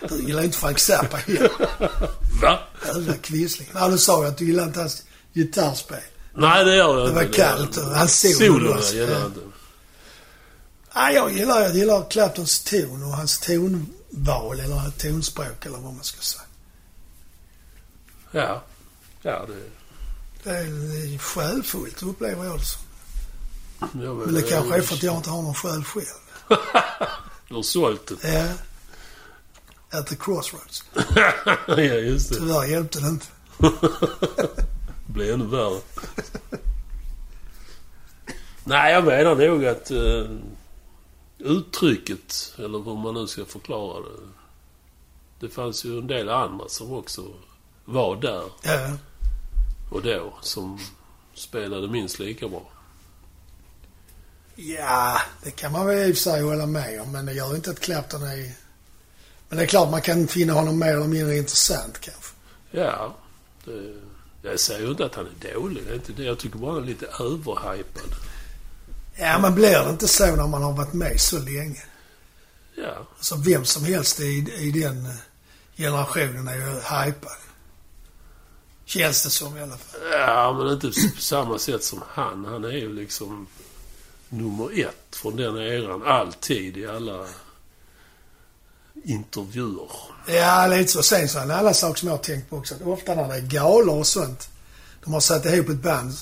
Du 0.09 0.15
gillar 0.27 0.43
inte 0.43 0.57
Frank 0.57 0.79
Zappa 0.79 1.17
heller. 1.17 1.51
Va? 2.41 2.59
Jävla 2.85 3.13
quisling. 3.13 3.67
Nej, 3.73 3.89
du 3.91 3.97
sa 3.97 4.23
ju 4.23 4.29
att 4.29 4.37
du 4.37 4.45
gillar 4.45 4.63
inte 4.63 4.79
hans 4.79 5.03
gitarrspel. 5.33 5.97
Nej, 6.33 6.65
det 6.65 6.75
gör 6.75 6.99
jag 6.99 7.07
Det 7.07 7.13
var 7.13 7.23
inte. 7.23 7.35
kallt 7.37 7.77
och 7.77 7.83
han 7.83 8.07
solo 8.07 8.33
Solo, 8.33 8.71
jag 8.71 8.93
gillar 8.93 9.19
Ja. 9.19 9.25
inte. 9.25 9.39
Nej, 10.95 11.15
jag 11.15 11.31
gillar, 11.33 11.61
jag 11.61 11.75
gillar 11.75 12.09
Claptons 12.09 12.63
ton 12.63 13.03
och 13.03 13.09
hans 13.17 13.39
tonval 13.39 14.59
eller 14.59 14.91
tonspråk 14.97 15.65
eller 15.65 15.77
vad 15.77 15.93
man 15.93 16.03
ska 16.03 16.21
säga. 16.21 16.43
Ja. 18.31 18.63
Ja, 19.21 19.45
det... 19.47 19.69
Det 20.43 20.49
är, 20.49 21.17
själfullt 21.17 22.03
upplever 22.03 22.45
jag 22.45 22.59
det 22.59 22.65
som. 22.65 22.81
Jag 24.01 24.15
Men 24.15 24.33
det 24.33 24.41
kanske 24.41 24.75
är 24.75 24.81
för 24.81 24.95
att 24.95 25.03
jag 25.03 25.17
inte 25.17 25.29
har 25.29 25.41
någon 25.41 25.53
själ 25.53 25.83
själv. 25.83 26.05
Du 27.47 27.55
har 27.55 27.61
sålt 27.61 28.07
det. 28.21 28.33
Ja. 28.33 28.53
At 29.99 30.07
the 30.07 30.15
crossroads. 30.15 30.83
ja, 31.67 31.81
just 31.81 32.29
det. 32.29 32.35
Tyvärr 32.35 32.65
hjälpte 32.65 32.99
det 32.99 33.07
inte. 33.07 33.25
Det 35.07 35.13
blir 35.13 35.33
ännu 35.33 35.45
värre. 35.45 35.81
Nej, 38.63 38.93
jag 38.93 39.05
menar 39.05 39.35
nog 39.35 39.65
att 39.65 39.91
uh, 39.91 40.37
uttrycket, 41.37 42.53
eller 42.57 42.79
hur 42.79 42.95
man 42.95 43.13
nu 43.13 43.27
ska 43.27 43.45
förklara 43.45 43.99
det. 43.99 44.27
Det 45.39 45.49
fanns 45.49 45.85
ju 45.85 45.97
en 45.97 46.07
del 46.07 46.29
andra 46.29 46.69
som 46.69 46.93
också 46.93 47.21
var 47.87 48.15
där 48.15 48.43
Ja. 48.63 48.91
och 49.91 50.01
då 50.03 50.33
som 50.41 50.79
spelade 51.33 51.87
minst 51.87 52.19
lika 52.19 52.47
bra. 52.47 52.69
Ja, 54.55 55.21
det 55.43 55.51
kan 55.51 55.71
man 55.71 55.85
väl 55.87 55.97
i 56.09 56.11
och 56.11 56.15
för 56.15 56.21
sig 56.21 56.41
hålla 56.41 56.65
med 56.65 57.01
om. 57.01 57.11
Men 57.11 57.25
det 57.25 57.33
gör 57.33 57.55
inte 57.55 57.69
att 57.71 57.79
Clapton 57.79 58.23
är... 58.23 58.51
Men 59.49 59.57
det 59.57 59.63
är 59.63 59.67
klart 59.67 59.91
man 59.91 60.01
kan 60.01 60.27
finna 60.27 60.53
honom 60.53 60.79
mer 60.79 60.93
eller 60.93 61.07
mindre 61.07 61.37
intressant 61.37 61.99
kanske. 62.01 62.33
Ja, 62.71 63.15
det, 63.65 63.93
jag 64.41 64.59
säger 64.59 64.79
ju 64.81 64.87
inte 64.91 65.05
att 65.05 65.15
han 65.15 65.25
är 65.41 65.53
dålig. 65.53 65.83
Det 65.85 65.91
är 65.91 65.95
inte 65.95 66.11
det. 66.11 66.23
Jag 66.23 66.39
tycker 66.39 66.57
bara 66.57 66.73
han 66.73 66.83
är 66.83 66.87
lite 66.87 67.05
överhypad. 67.05 68.15
Ja, 69.15 69.39
men 69.39 69.55
blir 69.55 69.83
det 69.83 69.89
inte 69.89 70.07
så 70.07 70.35
när 70.35 70.47
man 70.47 70.63
har 70.63 70.73
varit 70.73 70.93
med 70.93 71.21
så 71.21 71.39
länge? 71.39 71.83
Ja, 72.75 73.07
Alltså 73.17 73.35
vem 73.35 73.65
som 73.65 73.85
helst 73.85 74.19
i, 74.19 74.53
i 74.57 74.71
den 74.71 75.05
eh, 75.05 75.11
generationen 75.77 76.47
är 76.47 76.55
ju 76.55 76.63
hypad. 76.73 77.37
Känns 78.87 79.23
det 79.23 79.29
som 79.29 79.57
i 79.57 79.61
alla 79.61 79.77
fall. 79.77 80.01
Ja, 80.11 80.53
men 80.53 80.73
inte 80.73 80.87
på 81.15 81.21
samma 81.21 81.59
sätt 81.59 81.83
som 81.83 82.03
han. 82.09 82.45
Han 82.45 82.63
är 82.63 82.71
ju 82.71 82.93
liksom 82.93 83.47
nummer 84.29 84.79
ett 84.79 85.15
från 85.15 85.35
den 85.35 85.57
eran. 85.57 86.03
Alltid 86.03 86.77
i 86.77 86.87
alla 86.87 87.27
intervjuer. 89.03 89.91
Ja, 90.27 90.67
lite 90.67 90.91
så. 90.91 91.03
Sen 91.03 91.29
så 91.29 91.39
är 91.39 91.45
det 91.45 91.53
en 91.53 91.59
annan 91.59 91.73
sak 91.73 91.97
som 91.97 92.07
jag 92.07 92.15
har 92.15 92.23
tänkt 92.23 92.49
på 92.49 92.57
också. 92.57 92.75
Att 92.75 92.81
ofta 92.81 93.15
när 93.15 93.27
det 93.27 93.35
är 93.35 93.41
galor 93.41 93.97
och 93.97 94.07
sånt. 94.07 94.49
De 95.03 95.13
har 95.13 95.19
satt 95.19 95.45
ihop 95.45 95.69
ett 95.69 95.83
band 95.83 96.13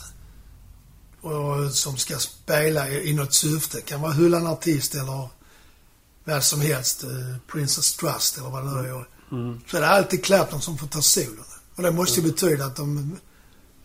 och, 1.21 1.71
som 1.71 1.97
ska 1.97 2.17
spela 2.17 2.89
i, 2.89 3.09
i 3.09 3.13
något 3.13 3.33
syfte. 3.33 3.81
kan 3.81 4.01
vara 4.01 4.11
hylla 4.11 4.37
en 4.37 4.47
artist 4.47 4.95
eller 4.95 5.29
vad 6.23 6.43
som 6.43 6.61
helst. 6.61 7.03
Eh, 7.03 7.37
Princess 7.47 7.95
Trust 7.95 8.37
eller 8.37 8.49
vad 8.49 8.65
det 8.65 8.81
nu 8.81 8.89
är. 8.89 9.05
Mm. 9.31 9.61
Så 9.67 9.77
är 9.77 9.81
det 9.81 9.87
alltid 9.87 10.23
Clapton 10.23 10.61
som 10.61 10.77
får 10.77 10.87
ta 10.87 11.01
solon. 11.01 11.45
Och 11.75 11.83
det 11.83 11.91
måste 11.91 12.19
ju 12.19 12.27
betyda 12.27 12.65
att 12.65 12.75
de 12.75 13.17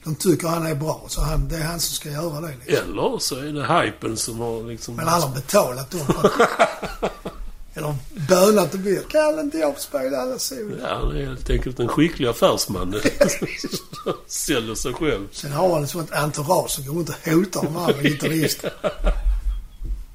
De 0.04 0.14
tycker 0.14 0.48
han 0.48 0.66
är 0.66 0.74
bra, 0.74 1.04
så 1.08 1.20
han, 1.20 1.48
det 1.48 1.56
är 1.56 1.64
han 1.64 1.80
som 1.80 1.94
ska 1.94 2.10
göra 2.10 2.40
det. 2.40 2.54
Liksom. 2.66 2.90
Eller 2.90 3.18
så 3.18 3.36
är 3.36 3.52
det 3.52 3.82
hypen 3.82 4.16
som 4.16 4.38
har 4.38 4.62
liksom... 4.62 4.96
Men 4.96 5.08
han 5.08 5.22
har 5.22 5.34
betalat 5.34 5.90
dem. 5.90 6.00
för 6.00 6.30
Eller 7.74 7.94
bönat 8.28 8.74
och 8.74 8.80
bett. 8.80 9.08
Kan 9.08 9.38
inte 9.38 9.58
jag 9.58 9.74
få 9.74 9.80
spela 9.80 10.18
alla 10.18 10.38
solo? 10.38 10.76
Ja, 10.82 10.94
han 10.94 11.16
är 11.16 11.26
helt 11.26 11.50
enkelt 11.50 11.80
en 11.80 11.88
skicklig 11.88 12.28
affärsman. 12.28 12.94
Säljer 14.26 14.74
sig 14.74 14.94
själv. 14.94 15.28
Sen 15.32 15.52
har 15.52 15.74
han 15.74 15.84
ett 15.84 15.90
sånt 15.90 16.12
entourage 16.12 16.70
som 16.70 16.86
går 16.86 16.94
runt 16.94 17.08
och 17.08 17.32
hotar 17.32 17.62
de 17.62 17.76
andra 17.76 18.02
gitarristerna. 18.02 18.72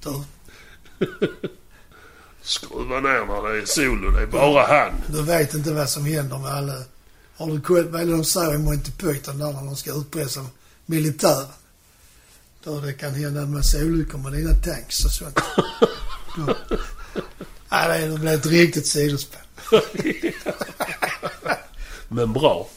Du, 0.04 0.24
Skruva 2.42 3.00
ner 3.00 3.26
när 3.26 3.54
det 3.54 3.62
är 3.62 3.66
solo. 3.66 4.12
Det 4.12 4.22
är 4.22 4.28
bara 4.28 4.66
han. 4.68 4.94
du 5.08 5.22
vet 5.22 5.54
inte 5.54 5.74
vad 5.74 5.90
som 5.90 6.06
händer 6.06 6.38
med 6.38 6.52
alla... 6.52 6.74
Har 7.38 7.48
du 7.48 7.62
koll 7.62 7.96
är 7.96 8.06
det 8.06 8.12
de 8.12 8.26
säger 8.26 8.56
i 8.56 8.58
Monty 8.58 8.92
Python 8.92 9.38
där 9.40 9.52
när 9.54 9.66
de 9.66 9.76
ska 9.76 9.94
utpressa 9.94 10.46
militären? 10.86 11.48
Då 12.64 12.80
det 12.80 12.94
kan 12.94 13.14
hända 13.14 13.42
en 13.42 13.54
massa 13.54 13.78
olyckor 13.78 14.18
med 14.18 14.34
dina 14.34 14.54
tanks 14.54 15.06
och 15.06 15.12
sånt. 15.12 15.40
Då- 16.38 16.56
Nej, 17.72 18.08
det 18.08 18.18
blir 18.20 18.34
ett 18.34 18.46
riktigt 18.46 18.88
sidospår. 18.88 19.42
Men 22.08 22.34
bra. 22.34 22.68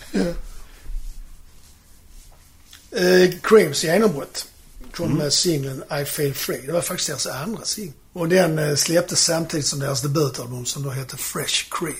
Eh, 2.91 3.31
Creams 3.43 3.85
genombrott 3.85 4.47
kom 4.95 5.12
med 5.15 5.33
singeln 5.33 5.83
I 6.00 6.05
Feel 6.05 6.35
Free. 6.35 6.67
Det 6.67 6.73
var 6.73 6.81
faktiskt 6.81 7.09
deras 7.09 7.27
andra 7.27 7.65
singel. 7.65 7.93
Och 8.12 8.29
den 8.29 8.59
eh, 8.59 8.75
släpptes 8.77 9.25
samtidigt 9.25 9.67
som 9.67 9.79
deras 9.79 10.03
debutalbum 10.03 10.67
som 10.67 10.83
då 10.83 10.91
hette 10.91 11.17
Fresh 11.17 11.67
Cream. 11.71 11.97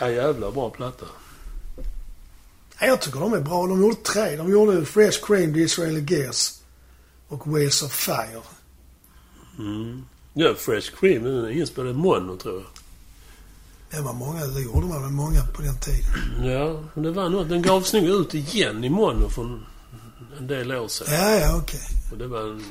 Ja, 0.00 0.10
jävla 0.10 0.50
bra 0.50 0.70
platta. 0.70 1.06
Ja, 2.80 2.86
jag 2.86 3.00
tycker 3.00 3.20
de 3.20 3.32
är 3.32 3.40
bra. 3.40 3.66
De 3.66 3.80
gjorde 3.80 3.96
tre. 3.96 4.36
De 4.36 4.50
gjorde 4.50 4.84
Fresh 4.84 5.26
Cream, 5.26 5.54
The 5.54 5.60
Israeli 5.60 6.14
Gears 6.14 6.52
och 7.28 7.56
Wheels 7.56 7.82
of 7.82 7.92
Fire. 7.92 8.40
Mm. 9.58 10.04
Ja, 10.34 10.54
Fresh 10.58 10.92
Cream 11.00 11.22
den 11.22 11.44
är 11.44 11.50
inspelad 11.50 11.90
i 11.90 11.94
mono, 11.98 12.36
tror 12.36 12.54
jag. 12.54 12.64
Det 13.90 14.00
var 14.00 14.12
många, 14.12 14.46
det 14.46 14.60
gjorde 14.60 14.86
man 14.86 15.02
med 15.02 15.12
många 15.12 15.44
på 15.54 15.62
den 15.62 15.78
tiden. 15.80 16.50
Ja, 16.52 16.80
men 16.94 17.02
det 17.04 17.10
var 17.12 17.28
något. 17.28 17.48
Den 17.48 17.62
gavs 17.62 17.92
nog 17.92 18.04
ut 18.04 18.34
igen 18.34 18.84
i 18.84 18.88
mono 18.90 19.28
för 19.28 19.42
en- 19.42 19.66
del 20.46 20.72
år 20.72 20.88
sedan. 20.88 21.06
Ja, 21.14 21.30
ja, 21.38 21.56
okej. 21.56 21.80
Och 22.12 22.18
det 22.18 22.26
var 22.26 22.40
en... 22.40 22.64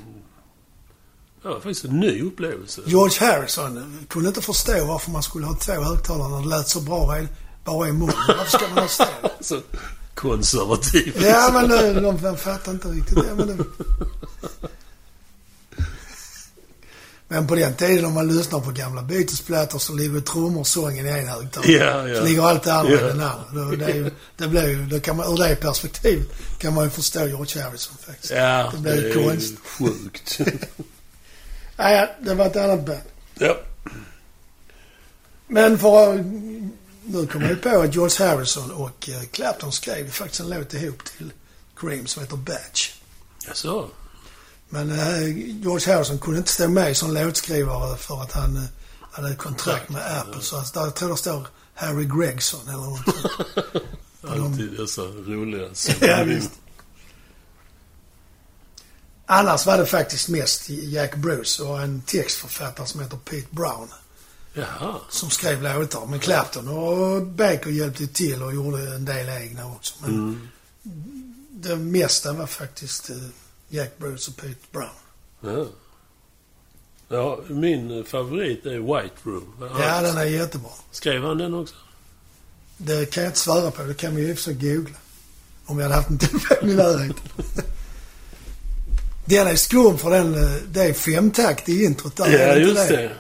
Det 1.42 1.48
var 1.48 1.56
faktiskt 1.56 1.86
en 1.86 2.00
ny 2.00 2.22
upplevelse. 2.22 2.82
George 2.86 3.28
Harrison 3.28 4.06
kunde 4.10 4.28
inte 4.30 4.42
förstå 4.42 4.86
varför 4.86 5.12
man 5.12 5.24
skulle 5.24 5.46
ha 5.46 5.56
två 5.56 5.74
högtalare 5.74 6.30
när 6.30 6.42
det 6.42 6.48
lät 6.48 6.68
så 6.68 6.82
bra 6.82 7.06
bara 7.64 7.88
i 7.88 7.92
munnen. 7.92 8.16
Varför 8.28 8.58
ska 8.58 8.68
man 8.68 8.78
ha 8.78 8.88
stereo? 8.88 9.30
Så 9.42 9.62
konservativ. 10.16 11.18
Ja, 11.24 11.50
men 11.54 11.70
de, 11.70 11.94
de, 12.02 12.22
de 12.22 12.38
fattar 12.38 12.72
inte 12.72 12.88
riktigt 12.88 13.16
det. 13.16 13.36
Men, 13.36 13.48
det... 13.48 13.64
men 17.28 17.48
på 17.48 17.56
den 17.56 17.74
tiden 17.76 18.06
om 18.06 18.14
man 18.14 18.28
lyssnar 18.38 18.60
på 18.60 18.72
gamla 18.72 19.02
Beatles-plattor 19.02 19.80
så 19.80 19.94
ligger 19.94 20.20
trummor 20.22 20.60
och 20.60 20.68
sången 20.68 21.06
i 21.06 21.10
en 21.10 21.28
högtalare. 21.28 21.72
Ja, 21.72 22.08
ja. 22.08 22.16
Så 22.20 22.24
ligger 22.26 22.44
allt 22.44 22.64
det 22.64 22.74
andra 22.74 22.94
Ja. 22.94 23.00
i 23.00 23.04
den 23.04 23.22
andra. 23.22 23.64
Det, 23.66 23.76
det, 23.86 23.92
ju, 23.92 24.12
det 24.38 24.48
blir 24.48 24.68
ju, 24.70 24.86
det 24.86 25.00
kan 25.00 25.18
man, 25.18 25.34
ur 25.34 25.38
det 25.38 25.56
perspektivet 25.56 26.28
kan 26.58 26.74
man 26.74 26.84
ju 26.84 26.90
förstå 26.90 27.20
George 27.28 27.64
Harrison 27.64 27.96
faktiskt. 28.08 28.34
Ja, 28.34 28.72
Det 28.74 28.78
det, 28.78 28.82
blir 28.82 29.10
är 29.10 29.26
konst. 29.30 29.54
sjukt. 29.66 30.40
Nej, 31.78 31.96
ja, 31.96 32.08
det 32.22 32.34
var 32.34 32.46
ett 32.46 32.56
annat 32.56 32.86
band. 32.86 33.00
ja. 33.40 33.58
Men 35.48 35.78
för 35.80 36.14
att... 36.14 36.26
Nu 37.04 37.28
kommer 37.28 37.50
jag 37.50 37.62
på 37.62 37.70
att 37.70 37.96
George 37.96 38.28
Harrison 38.28 38.72
och 38.72 39.10
eh, 39.10 39.22
Clapton 39.32 39.72
skrev 39.72 40.12
faktiskt 40.12 40.40
en 40.42 40.50
låt 40.50 40.74
ihop 40.74 41.04
till 41.06 41.34
Cream 41.76 42.08
som 42.08 42.24
heter 42.24 42.38
Batch. 42.38 42.92
Jaså? 43.48 43.90
Men 44.70 44.92
eh, 44.92 45.38
George 45.62 45.94
Harrison 45.94 46.20
kunde 46.20 46.38
inte 46.38 46.52
stå 46.52 46.68
med 46.68 46.98
som 46.98 47.14
låtskrivare 47.14 47.98
för 47.98 48.22
att 48.22 48.32
han 48.32 48.58
eh, 48.58 48.64
hade 49.12 49.36
kontrakt 49.36 49.90
med 49.90 50.18
Apple. 50.18 50.42
Så 50.42 50.58
alltså, 50.58 50.80
där, 50.80 50.86
jag 50.86 50.96
tror 50.96 51.10
det 51.10 51.18
står 51.18 51.48
Harry 51.74 52.06
Gregson 52.06 52.68
eller 52.68 52.78
något. 52.78 53.16
Alltid 54.46 54.78
dessa 54.78 55.02
roliga 55.02 55.68
Ja, 56.02 56.24
visst. 56.24 56.52
Annars 59.26 59.66
var 59.66 59.78
det 59.78 59.86
faktiskt 59.86 60.30
mest 60.30 60.70
Jack 60.70 61.16
Bruce 61.16 61.64
och 61.64 61.82
en 61.82 62.02
textförfattare 62.02 62.88
som 62.88 63.02
heter 63.02 63.18
Pete 63.18 63.48
Brown 63.50 63.88
Jaha. 64.54 64.96
som 65.10 65.30
skrev 65.30 65.62
låtar. 65.64 66.06
Men 66.06 66.20
Clapton 66.20 66.68
och 66.68 67.22
Baker 67.28 67.70
hjälpte 67.70 68.08
till 68.08 68.44
och 68.44 68.54
gjorde 68.54 68.96
en 68.96 69.06
del 69.06 69.30
egna 69.30 69.66
också. 69.68 69.96
Men 70.02 70.10
Mm. 70.12 70.48
det 71.52 71.76
mesta 71.76 72.34
var 72.34 72.46
faktiskt 72.48 73.10
eh, 73.10 73.16
Jack 73.70 73.98
Bruce 73.98 74.32
och 74.32 74.38
Pete 74.38 74.56
Brown. 74.72 74.90
Ja. 75.42 75.66
ja, 77.10 77.40
min 77.48 78.04
favorit 78.04 78.66
är 78.66 78.80
White 78.80 79.16
Room. 79.24 79.54
Ja, 79.80 80.02
den 80.02 80.18
är 80.18 80.24
jättebra. 80.26 80.70
Skrev 80.92 81.24
han 81.24 81.38
den 81.38 81.54
också? 81.54 81.76
Det 82.78 83.06
kan 83.12 83.24
jag 83.24 83.30
inte 83.30 83.40
svara 83.40 83.72
på. 83.72 83.84
Det 83.84 83.94
kan 83.94 84.16
vi 84.16 84.28
ju 84.28 84.36
sig 84.36 84.54
googla. 84.54 84.96
Om 85.66 85.80
jag 85.80 85.84
hade 85.84 85.96
haft 85.96 86.10
en 86.10 86.18
telefon 86.18 86.70
i 86.70 86.74
närheten. 86.74 87.16
Den 89.26 89.48
är 89.48 89.56
skum 89.56 89.98
för 89.98 90.10
den, 90.12 90.34
eh, 90.36 90.56
det 90.72 90.84
är 90.84 90.94
femtakt 90.94 91.70
i 91.70 91.84
introt 91.84 92.16
där. 92.16 92.48
Ja, 92.48 92.56
just 92.56 92.88
det. 92.90 93.12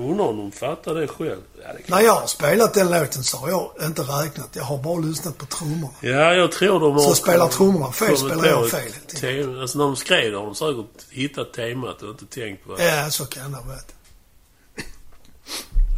Undrar 0.00 0.24
om 0.24 0.36
de 0.36 0.52
fattar 0.52 0.94
det 0.94 1.08
själv. 1.08 1.40
Ja, 1.62 1.68
det. 1.72 1.94
När 1.94 2.00
jag 2.00 2.12
har 2.12 2.26
spelat 2.26 2.74
den 2.74 2.90
låten 2.90 3.22
så 3.22 3.36
har 3.36 3.48
jag 3.48 3.70
inte 3.82 4.02
räknat. 4.02 4.48
Jag 4.52 4.64
har 4.64 4.78
bara 4.78 4.98
lyssnat 4.98 5.38
på 5.38 5.46
trummorna. 5.46 5.94
ja 6.00 6.34
jag 6.34 6.52
tror 6.52 6.80
de 6.80 6.92
har... 6.92 7.00
Så 7.00 7.14
spelar 7.14 7.48
trummorna 7.48 7.92
fel, 7.92 8.16
spelar 8.16 8.46
jag 8.46 8.70
fel. 8.70 8.92
Tema. 9.20 9.60
Alltså 9.60 9.78
när 9.78 9.84
de 9.84 9.96
skrev 9.96 10.32
det 10.32 10.38
har 10.38 10.46
de 10.46 10.54
säkert 10.54 11.10
hittat 11.10 11.52
temat 11.52 12.02
och 12.02 12.10
inte 12.10 12.26
tänkt 12.26 12.66
på 12.66 12.76
det. 12.76 12.84
Ja, 12.84 13.10
så 13.10 13.26
kan 13.26 13.52
det 13.52 13.58
vara. 13.66 13.78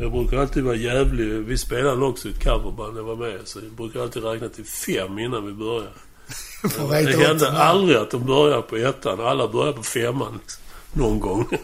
Jag 0.00 0.12
brukar 0.12 0.36
alltid 0.36 0.64
vara 0.64 0.76
jävlig. 0.76 1.26
Vi 1.26 1.58
spelade 1.58 2.04
också 2.04 2.28
i 2.28 2.30
ett 2.30 2.44
coverband 2.44 2.98
jag 2.98 3.02
var 3.02 3.16
med. 3.16 3.40
Så 3.44 3.58
jag 3.58 3.72
brukar 3.72 4.00
alltid 4.00 4.24
räkna 4.24 4.48
till 4.48 4.64
fem 4.64 5.18
innan 5.18 5.46
vi 5.46 5.52
börjar. 5.52 5.92
Det 6.88 7.26
hände 7.26 7.52
aldrig 7.52 7.96
att 7.96 8.10
de 8.10 8.26
började 8.26 8.62
på 8.62 8.76
ettan. 8.76 9.20
Alla 9.20 9.48
började 9.48 9.76
på 9.76 9.82
femman. 9.82 10.38
Liksom. 10.42 10.62
Någon 10.92 11.20
gång. 11.20 11.48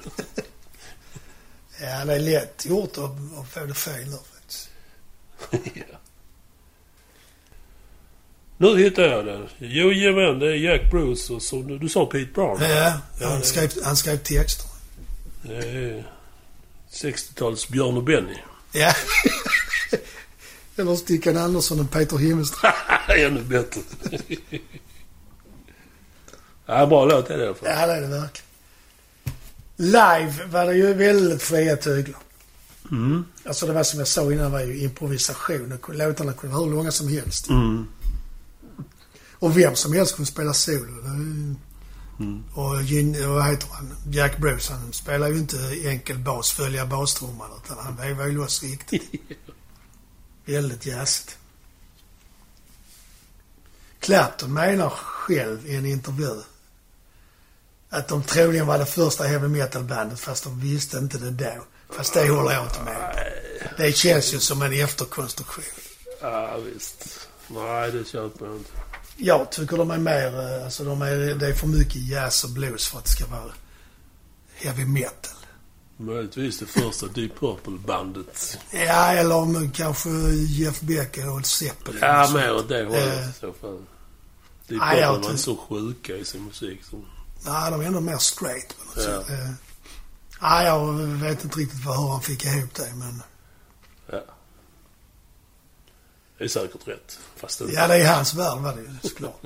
Ja, 1.81 2.05
det 2.05 2.15
är 2.15 2.19
lätt 2.19 2.67
gjort 2.67 2.99
att, 2.99 3.39
att 3.41 3.49
få 3.49 3.61
det 3.67 3.75
fel 3.75 4.05
nu 4.05 4.17
faktiskt. 4.35 4.71
ja. 5.75 5.99
Nu 8.57 8.79
hittade 8.79 9.09
jag 9.09 9.27
det. 9.27 9.49
Jo, 9.59 9.93
jajamän. 9.93 10.39
Det 10.39 10.47
är 10.47 10.55
Jack 10.57 10.91
Bruce 10.91 11.33
och 11.33 11.43
så, 11.43 11.63
du 11.63 11.89
sa 11.89 12.07
Pete 12.07 12.33
Brown. 12.35 12.59
Ja, 12.63 13.01
Ja, 13.21 13.29
han 13.29 13.43
skrev, 13.43 13.71
han 13.85 13.97
skrev 13.97 14.17
texter. 14.17 14.67
Det 15.43 15.57
är 15.57 16.05
60-tals 16.93 17.69
Björn 17.69 17.97
och 17.97 18.03
Benny. 18.03 18.37
Ja. 18.73 18.93
Eller 20.77 20.97
Stickan 20.97 21.37
Andersson 21.37 21.81
och 21.81 21.91
Peter 21.91 22.17
Himmelström. 22.17 22.73
Ännu 23.09 23.43
bättre. 23.43 23.81
ja, 26.67 26.87
bra 26.87 27.05
låt 27.05 27.31
är 27.31 27.39
det 27.39 27.45
i 27.45 27.47
alla 27.47 27.55
fall. 27.55 27.69
Ja, 27.69 27.87
det 27.87 27.93
är 27.93 28.01
det 28.01 28.07
verkligen. 28.07 28.48
Live 29.81 30.45
var 30.51 30.67
det 30.67 30.75
ju 30.75 30.95
väldigt 30.95 31.43
fria 31.43 31.77
tyglar. 31.77 32.21
Mm. 32.91 33.25
Alltså 33.45 33.67
det 33.67 33.73
var 33.73 33.83
som 33.83 33.99
jag 33.99 34.09
sa 34.09 34.33
innan 34.33 34.53
var 34.53 34.61
ju 34.61 34.79
improvisation. 34.79 35.79
Låtarna 35.89 36.33
kunde 36.33 36.57
vara 36.57 36.65
hur 36.65 36.75
långa 36.75 36.91
som 36.91 37.09
helst. 37.09 37.49
Mm. 37.49 37.87
Och 39.33 39.59
vem 39.59 39.77
som 39.77 39.93
helst 39.93 40.17
kunde 40.17 40.31
spela 40.31 40.53
solo. 40.53 41.01
Mm. 42.21 42.45
Och 42.55 42.83
Gin, 42.83 43.29
vad 43.29 43.47
heter 43.47 43.69
han? 43.73 43.95
Jack 44.11 44.39
Bruce, 44.39 44.73
han 44.73 44.93
spelar 44.93 45.29
ju 45.29 45.39
inte 45.39 45.57
enkel 45.85 46.19
bas, 46.19 46.51
följa 46.51 46.87
bastrumman. 46.87 47.51
Utan 47.65 47.79
han 47.79 47.97
vevar 47.97 48.27
ju 48.27 48.33
loss 48.33 48.63
riktigt. 48.63 49.13
Väldigt 50.45 50.87
jazzigt. 50.87 51.39
Clapton 54.01 54.53
menar 54.53 54.91
själv 54.91 55.67
i 55.67 55.77
en 55.77 55.87
intervju 55.87 56.43
att 57.91 58.09
de 58.09 58.23
troligen 58.23 58.67
var 58.67 58.79
det 58.79 58.87
första 58.87 59.25
heavy 59.25 59.49
metal-bandet 59.49 60.21
fast 60.21 60.45
de 60.45 60.61
visste 60.61 60.99
inte 60.99 61.19
det 61.19 61.31
då. 61.31 61.65
Fast 61.95 62.15
det 62.15 62.29
håller 62.29 62.53
jag 62.53 62.65
inte 62.65 62.83
med. 62.83 63.33
Det 63.77 63.93
känns 63.93 64.35
ju 64.35 64.39
som 64.39 64.63
en 64.63 64.73
efterkonstruktion. 64.73 65.65
Ja, 66.21 66.57
visst. 66.57 67.29
Nej, 67.49 67.93
det 67.93 68.05
köper 68.05 68.47
jag 68.47 68.57
inte. 68.57 68.71
Jag 69.17 69.51
tycker 69.51 69.77
de 69.77 69.91
är 69.91 69.99
mer, 69.99 70.41
eh, 70.41 70.65
alltså 70.65 70.85
de 70.85 71.03
är, 71.03 71.35
det 71.35 71.47
är 71.47 71.55
för 71.55 71.67
mycket 71.67 72.09
jazz 72.09 72.45
och 72.45 72.51
blues 72.51 72.89
för 72.89 72.99
att 72.99 73.05
det 73.05 73.11
ska 73.11 73.27
vara 73.27 73.53
heavy 74.55 74.85
metal. 74.85 75.33
Möjligtvis 75.97 76.59
det 76.59 76.67
första 76.67 77.07
Deep 77.07 77.41
Purple-bandet. 77.41 78.59
Ja, 78.71 79.13
eller 79.13 79.35
om 79.35 79.71
kanske 79.71 80.09
Jeff 80.49 80.81
Beck 80.81 81.19
och 81.19 81.47
Zeppelin. 81.47 82.01
Ja, 82.03 82.31
mer 82.35 82.55
åt 82.55 82.69
det 82.69 82.85
hållet 82.85 83.37
i 83.37 83.41
så 83.41 83.53
fall. 83.53 83.83
Deep 84.69 84.81
Purple 84.81 85.07
var 85.07 85.17
inte 85.17 85.39
så 85.39 85.57
sjuka 85.57 86.17
i 86.17 86.25
sin 86.25 86.45
musik. 86.45 86.85
Som... 86.85 87.07
Nej, 87.45 87.71
de 87.71 87.81
är 87.81 87.85
ändå 87.85 88.01
mer 88.01 88.19
straight 88.19 88.77
på 88.79 88.85
något 88.85 88.97
Ja. 88.97 89.03
sätt. 89.23 89.31
Eh, 89.31 89.51
Nej, 90.41 90.67
jag 90.67 90.93
vet 90.97 91.45
inte 91.45 91.59
riktigt 91.59 91.85
vad, 91.85 91.97
hur 92.01 92.09
han 92.09 92.23
fick 92.23 92.45
ihop 92.45 92.75
det, 92.75 92.93
men... 92.95 93.23
Ja. 94.13 94.21
Det 96.39 96.45
är 96.45 96.49
säkert 96.49 96.89
rätt. 96.89 97.19
Fast 97.37 97.59
det... 97.59 97.73
Ja, 97.73 97.87
det 97.89 97.97
är 97.97 98.15
hans 98.15 98.35
värld 98.35 98.59
var 98.59 98.77
det 98.77 98.83
ju 98.83 98.89
såklart. 99.03 99.41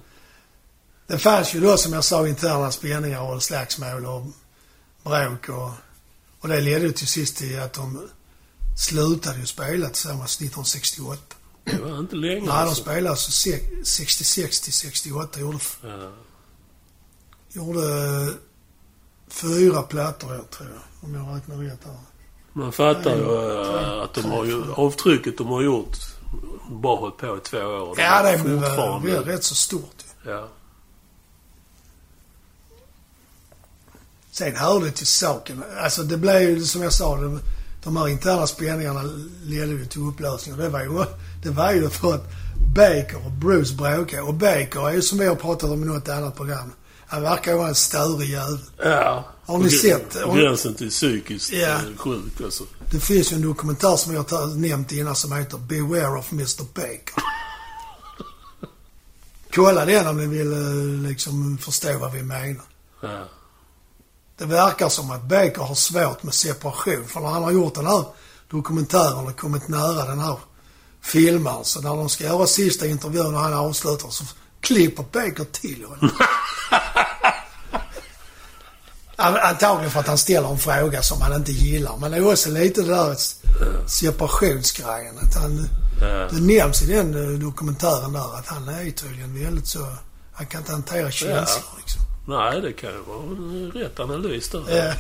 Det 1.06 1.18
fanns 1.18 1.54
ju 1.54 1.60
då 1.60 1.76
som 1.76 1.92
jag 1.92 2.04
sa 2.04 2.28
interna 2.28 2.72
spänningar 2.72 3.20
och 3.20 3.42
slagsmål 3.42 4.06
och 4.06 4.26
bråk 5.02 5.48
och, 5.48 5.70
och 6.40 6.48
det 6.48 6.60
ledde 6.60 6.86
ju 6.86 6.92
till 6.92 7.06
sist 7.08 7.36
till 7.36 7.60
att 7.60 7.72
de 7.72 8.08
slutade 8.78 9.38
ju 9.38 9.46
spela 9.46 9.86
tillsammans 9.88 10.36
1968. 10.36 11.22
Det 11.64 11.76
var 11.78 11.98
inte 11.98 12.16
länge 12.16 12.34
Nej, 12.38 12.46
de 12.46 12.50
alltså. 12.50 12.82
spelade 12.82 13.10
alltså 13.10 13.30
se- 13.30 13.84
66 13.84 14.60
till 14.60 14.72
68. 14.72 15.40
Gjorde, 15.40 15.58
Ja. 15.82 16.12
Gjorde 17.52 17.82
fyra 19.28 19.82
plattor 19.82 20.34
jag 20.34 20.50
tror 20.50 20.68
jag, 20.68 21.08
om 21.08 21.14
jag 21.14 21.36
räknar 21.36 21.56
rätt 21.56 21.84
här. 21.84 21.96
Man 22.52 22.72
fattar 22.72 23.16
ju 23.16 23.26
Nej, 23.26 23.94
eh, 23.96 24.02
att 24.02 24.14
de 24.14 24.24
har 24.30 24.44
ju, 24.44 24.72
avtrycket 24.72 25.38
de 25.38 25.46
har 25.46 25.62
gjort, 25.62 25.96
bara 26.70 26.96
hållit 26.96 27.16
på 27.16 27.36
i 27.36 27.40
två 27.40 27.58
år. 27.58 27.96
De 27.96 28.02
Ja, 28.02 28.22
det 28.22 28.28
är 28.28 28.34
är 28.34 28.38
fortfarande... 28.38 29.12
väl 29.12 29.24
rätt 29.24 29.44
så 29.44 29.54
stort 29.54 30.04
ju. 30.24 30.30
Ja. 30.30 30.48
Sen 34.30 34.56
hör 34.56 34.80
det 34.80 34.90
till 34.90 35.06
saken. 35.06 35.64
Alltså 35.78 36.02
det 36.02 36.16
blev 36.16 36.40
ju 36.40 36.64
som 36.64 36.82
jag 36.82 36.92
sa, 36.92 37.16
det, 37.16 37.38
de 37.84 37.96
här 37.96 38.08
interna 38.08 38.46
spänningarna 38.46 39.02
ledde 39.44 39.72
ju 39.72 39.86
till 39.86 40.02
upplösning. 40.02 40.56
Det 40.56 40.68
var 40.68 40.80
ju, 40.80 41.04
det 41.42 41.50
var 41.50 41.72
ju 41.72 41.90
för 41.90 42.14
att 42.14 42.24
Baker 42.74 43.26
och 43.26 43.32
Bruce 43.32 43.74
bråkade. 43.74 44.22
Och 44.22 44.34
Baker 44.34 44.88
är 44.88 44.92
ju 44.92 45.02
som 45.02 45.18
vi 45.18 45.26
har 45.26 45.34
pratat 45.34 45.70
om 45.70 45.82
i 45.82 45.86
något 45.86 46.08
annat 46.08 46.36
program. 46.36 46.72
Han 47.06 47.22
verkar 47.22 47.54
vara 47.54 47.68
en 47.68 47.74
störig 47.74 48.30
jävel. 48.30 48.58
Ja. 48.84 49.24
Har 49.46 49.58
ni 49.58 49.70
sett? 49.70 50.14
Gränsen 50.34 50.74
till 50.74 50.90
psykiskt 50.90 51.52
Ja. 51.52 51.68
eh, 51.68 51.78
sjuk 51.96 52.40
alltså. 52.44 52.64
Det 52.90 53.00
finns 53.00 53.32
ju 53.32 53.36
en 53.36 53.42
dokumentär 53.42 53.96
som 53.96 54.14
jag 54.14 54.30
har 54.30 54.46
nämnt 54.46 54.92
innan 54.92 55.16
som 55.16 55.32
heter 55.32 55.58
Beware 55.58 56.18
of 56.18 56.32
Mr 56.32 56.64
Baker. 56.74 57.22
Kolla 59.54 59.84
den 59.84 60.06
om 60.06 60.16
ni 60.16 60.26
vill 60.26 60.52
eh, 60.52 61.08
liksom 61.08 61.58
förstå 61.58 61.98
vad 61.98 62.12
vi 62.12 62.22
menar. 62.22 62.64
Ja. 63.02 63.28
Det 64.38 64.44
verkar 64.44 64.88
som 64.88 65.10
att 65.10 65.22
Baker 65.22 65.62
har 65.62 65.74
svårt 65.74 66.22
med 66.22 66.34
separation. 66.34 67.04
För 67.06 67.20
när 67.20 67.28
han 67.28 67.42
har 67.42 67.50
gjort 67.50 67.74
den 67.74 67.86
här 67.86 68.04
dokumentären 68.50 69.26
och 69.26 69.36
kommit 69.40 69.68
nära 69.68 70.04
den 70.04 70.20
här 70.20 70.36
filmaren. 71.00 71.64
Så 71.64 71.80
när 71.80 71.96
de 71.96 72.08
ska 72.08 72.24
göra 72.24 72.46
sista 72.46 72.86
intervjun 72.86 73.34
och 73.34 73.40
han 73.40 73.54
avslutar 73.54 74.08
så 74.10 74.24
klipper 74.62 75.02
Baker 75.12 75.44
till 75.52 75.84
honom. 75.84 76.10
An- 79.16 79.36
Antagligen 79.42 79.90
för 79.90 80.00
att 80.00 80.06
han 80.06 80.18
ställer 80.18 80.48
en 80.48 80.58
fråga 80.58 81.02
som 81.02 81.20
han 81.20 81.32
inte 81.36 81.52
gillar. 81.52 81.96
Men 81.96 82.10
det 82.10 82.16
är 82.16 82.32
också 82.32 82.50
lite 82.50 82.82
det 82.82 82.88
där 82.88 83.16
separationsgrejen. 83.88 85.18
Att 85.18 85.34
han, 85.34 85.68
Ja. 86.00 86.28
det 86.30 86.40
nämns 86.40 86.82
i 86.82 86.86
den 86.86 87.14
eh, 87.34 87.38
dokumentären 87.38 88.12
där 88.12 88.38
att 88.38 88.46
han 88.46 88.68
är 88.68 88.90
tydligen 88.90 89.44
väldigt 89.44 89.66
så... 89.66 89.86
Han 90.32 90.46
kan 90.46 90.60
inte 90.60 90.72
hantera 90.72 91.10
känslor 91.10 91.64
liksom. 91.78 92.02
Nej, 92.28 92.60
det 92.60 92.72
kan 92.72 92.90
ju 92.90 93.00
vara 93.02 93.22
en 93.22 93.70
rätt 93.74 94.00
analys 94.00 94.48
där. 94.48 94.86
Eh, 94.88 94.94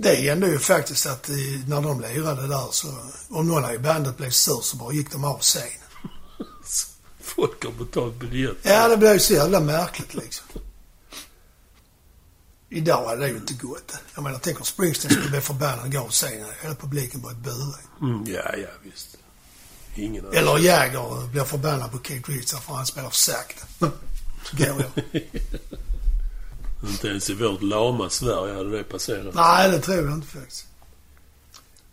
det 0.00 0.14
hände 0.14 0.46
ju 0.46 0.58
faktiskt 0.58 1.06
att 1.06 1.28
när 1.66 1.82
de 1.82 2.00
lirade 2.00 2.46
där 2.46 2.68
så, 2.70 2.88
om 3.28 3.48
någon 3.48 3.74
i 3.74 3.78
bandet 3.78 4.16
blev 4.16 4.30
sur 4.30 4.60
så 4.62 4.76
bara 4.76 4.92
gick 4.92 5.12
de 5.12 5.24
av 5.24 5.40
scenen. 5.40 5.70
Folk 7.20 7.64
har 7.64 7.72
betalt 7.72 8.14
biljett. 8.14 8.56
Ja, 8.62 8.88
det 8.88 8.96
blev 8.96 9.12
ju 9.12 9.18
så 9.18 9.32
jävla 9.32 9.60
märkligt 9.60 10.14
liksom. 10.14 10.46
Idag 12.68 13.12
är 13.12 13.16
det 13.16 13.28
ju 13.28 13.36
inte 13.36 13.54
gott. 13.54 13.92
Jag 14.14 14.24
menar, 14.24 14.38
tänk 14.42 14.58
om 14.58 14.64
Springsteen 14.64 15.14
skulle 15.14 15.30
bli 15.30 15.40
förbannad 15.40 15.86
och 15.86 15.92
gå 15.92 15.98
av 15.98 16.10
scenen. 16.10 16.46
Hela 16.62 16.74
publiken 16.74 17.20
börjat 17.20 17.38
bua. 17.38 17.74
Mm, 18.00 18.24
ja, 18.26 18.56
ja, 18.56 18.68
visst. 18.82 19.16
Ingen. 19.94 20.32
Eller 20.32 20.58
Jagger 20.58 21.26
blir 21.26 21.44
förbannad 21.44 21.92
på 21.92 21.98
Keith 21.98 22.30
Richards 22.30 22.64
för 22.64 22.74
han 22.74 22.86
spelar 22.86 23.10
för 23.10 23.16
sakta. 23.16 23.66
Går 24.52 24.66
jag. 24.94 25.22
Inte 26.86 27.08
ens 27.08 27.30
i 27.30 27.34
vårt 27.34 27.62
lama 27.62 28.10
Sverige 28.10 28.54
hade 28.54 28.76
det 28.76 28.84
passerat. 28.84 29.34
Nej, 29.34 29.70
det 29.70 29.78
tror 29.80 29.96
jag 29.96 30.14
inte 30.14 30.26
faktiskt. 30.26 30.66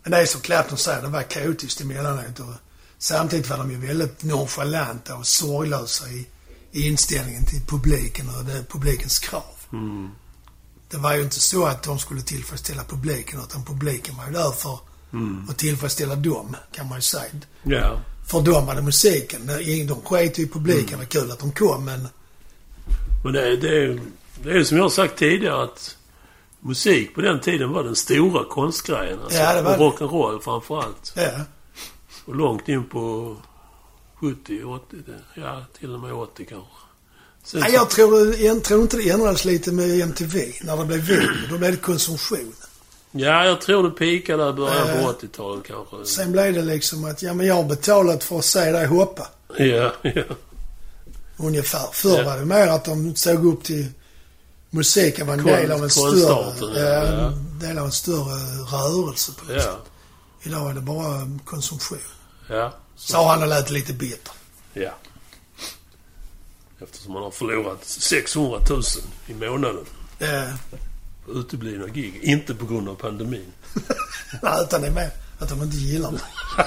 Men 0.02 0.10
det 0.12 0.18
är 0.18 0.26
som 0.26 0.40
Clapton 0.40 0.78
säger, 0.78 1.02
det 1.02 1.08
var 1.08 1.22
kaotiskt 1.22 1.80
emellanåt. 1.80 2.40
Och 2.40 2.54
samtidigt 2.98 3.50
var 3.50 3.58
de 3.58 3.70
ju 3.70 3.86
väldigt 3.86 4.22
nonchalanta 4.22 5.14
och 5.16 5.26
sorglösa 5.26 6.08
i, 6.08 6.26
i 6.72 6.86
inställningen 6.88 7.44
till 7.46 7.60
publiken 7.66 8.28
och 8.38 8.44
det, 8.44 8.64
publikens 8.68 9.18
krav. 9.18 9.42
Mm. 9.72 10.10
Det 10.90 10.96
var 10.96 11.14
ju 11.14 11.22
inte 11.22 11.40
så 11.40 11.66
att 11.66 11.82
de 11.82 11.98
skulle 11.98 12.22
tillfredsställa 12.22 12.84
publiken, 12.84 13.40
utan 13.40 13.64
publiken 13.64 14.16
var 14.16 14.26
ju 14.26 14.32
där 14.32 14.50
för 14.50 14.78
att 15.48 15.58
tillfredsställa 15.58 16.14
dem, 16.16 16.56
kan 16.72 16.88
man 16.88 16.98
ju 16.98 17.02
säga. 17.02 17.30
Ja. 17.62 18.00
För 18.26 18.40
dem 18.42 18.66
var 18.66 18.74
det 18.74 18.82
musiken. 18.82 19.46
De 19.86 20.00
sket 20.04 20.38
ju 20.38 20.42
i 20.42 20.48
publiken. 20.48 20.90
Det 20.90 20.96
var 20.96 21.04
kul 21.04 21.30
att 21.30 21.38
de 21.38 21.52
kom, 21.52 21.84
men... 21.84 22.08
Men 23.24 23.32
det, 23.32 23.48
är- 23.48 23.56
det, 23.56 23.68
är, 23.84 24.00
det 24.42 24.50
är 24.50 24.64
som 24.64 24.76
jag 24.76 24.84
har 24.84 24.90
sagt 24.90 25.16
tidigare 25.18 25.62
att 25.62 25.96
musik 26.60 27.14
på 27.14 27.20
den 27.20 27.40
tiden 27.40 27.72
var 27.72 27.84
den 27.84 27.96
stora 27.96 28.44
konstgrejen. 28.44 29.18
Alltså. 29.24 29.38
Ja, 29.38 29.54
det 29.54 29.62
var 29.62 29.78
och 29.78 29.98
rock'n'roll 29.98 30.40
framför 30.40 30.78
allt. 30.82 31.12
Ja. 31.16 31.30
Och 32.24 32.34
långt 32.36 32.68
in 32.68 32.84
på 32.88 33.36
70, 34.20 34.64
80, 34.64 34.96
det- 35.06 35.40
ja 35.40 35.64
till 35.80 35.94
och 35.94 36.00
med 36.00 36.12
80 36.12 36.44
kanske. 36.44 36.68
Sen 37.44 37.62
så- 37.62 37.68
jag 37.72 37.90
tror, 37.90 38.34
jag 38.34 38.64
tror 38.64 38.82
inte 38.82 38.96
det 38.96 39.10
ändrades 39.10 39.44
lite 39.44 39.72
med 39.72 40.00
MTV. 40.00 40.52
När 40.62 40.76
det 40.76 40.84
blev 40.84 41.00
video. 41.00 41.28
Då 41.50 41.58
blev 41.58 41.70
det 41.70 41.76
konsumtion. 41.76 42.52
Ja, 43.10 43.44
jag 43.44 43.60
tror 43.60 43.82
det 43.82 43.90
peakade 43.90 44.42
där 44.44 44.50
i 44.50 44.52
början 44.52 45.02
på 45.04 45.08
80-talet 45.10 45.64
kanske. 45.66 46.04
Sen 46.04 46.32
blev 46.32 46.54
det 46.54 46.62
liksom 46.62 47.04
att, 47.04 47.22
ja 47.22 47.34
men 47.34 47.46
jag 47.46 47.54
har 47.54 47.64
betalat 47.64 48.24
för 48.24 48.38
att 48.38 48.44
se 48.44 48.72
dig 48.72 48.86
hoppa. 48.86 49.26
Ja, 49.58 49.92
ja. 50.02 50.22
Ungefär. 51.36 51.88
Förr 51.92 52.18
Ja. 52.18 52.24
var 52.24 52.38
det 52.38 52.44
mer 52.44 52.66
att 52.68 52.84
de 52.84 53.16
såg 53.16 53.46
upp 53.46 53.64
till 53.64 53.86
musiken 54.76 55.26
var 55.26 55.34
en 55.34 55.44
del 55.44 55.72
av 55.72 55.82
en 55.84 55.90
större, 55.90 56.18
ja. 56.18 56.54
ja, 56.60 56.80
Ja. 56.80 57.26
en 57.26 57.58
del 57.58 57.78
av 57.78 57.84
en 57.84 57.92
större 57.92 58.34
rörelse 58.72 59.32
på 59.32 59.52
Ja. 59.52 59.78
Idag 60.42 60.70
är 60.70 60.74
det 60.74 60.80
bara 60.80 61.38
konsumtion. 61.44 61.98
Ja. 62.48 62.74
Sa 62.96 63.30
han 63.30 63.42
och 63.42 63.48
lät 63.48 63.70
lite 63.70 63.92
bitter. 63.92 64.32
Ja. 64.72 64.90
Eftersom 66.82 67.12
man 67.12 67.22
har 67.22 67.30
förlorat 67.30 67.84
600 67.84 68.60
000 68.70 68.82
i 69.26 69.34
månaden 69.34 69.84
på 71.24 71.32
uteblivna 71.32 71.86
gig. 71.86 72.18
Inte 72.22 72.54
på 72.54 72.66
grund 72.66 72.88
av 72.88 72.94
pandemin. 72.94 73.52
nej, 74.42 74.62
utan 74.62 74.80
det 74.80 74.86
är 74.86 74.92
mer 74.92 75.10
att 75.38 75.48
de 75.48 75.62
inte 75.62 75.76
gillar 75.76 76.10
mig. 76.10 76.20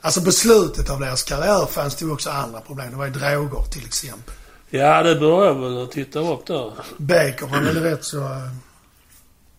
alltså 0.00 0.22
på 0.22 0.32
slutet 0.32 0.90
av 0.90 1.00
deras 1.00 1.22
karriär 1.22 1.66
fanns 1.66 1.96
det 1.96 2.04
ju 2.04 2.12
också 2.12 2.30
andra 2.30 2.60
problem. 2.60 2.90
Det 2.90 2.96
var 2.96 3.06
ju 3.06 3.12
droger 3.12 3.62
till 3.70 3.86
exempel. 3.86 4.34
Ja, 4.78 5.02
det 5.02 5.14
börjar 5.16 5.46
jag 5.46 5.60
väl 5.60 5.82
att 5.82 5.90
titta 5.92 6.18
upp 6.18 6.46
där. 6.46 6.72
Baker 6.98 7.46
var 7.46 7.60
väl 7.60 7.76
rätt 7.82 8.04
så... 8.04 8.18
eh, 8.24 8.48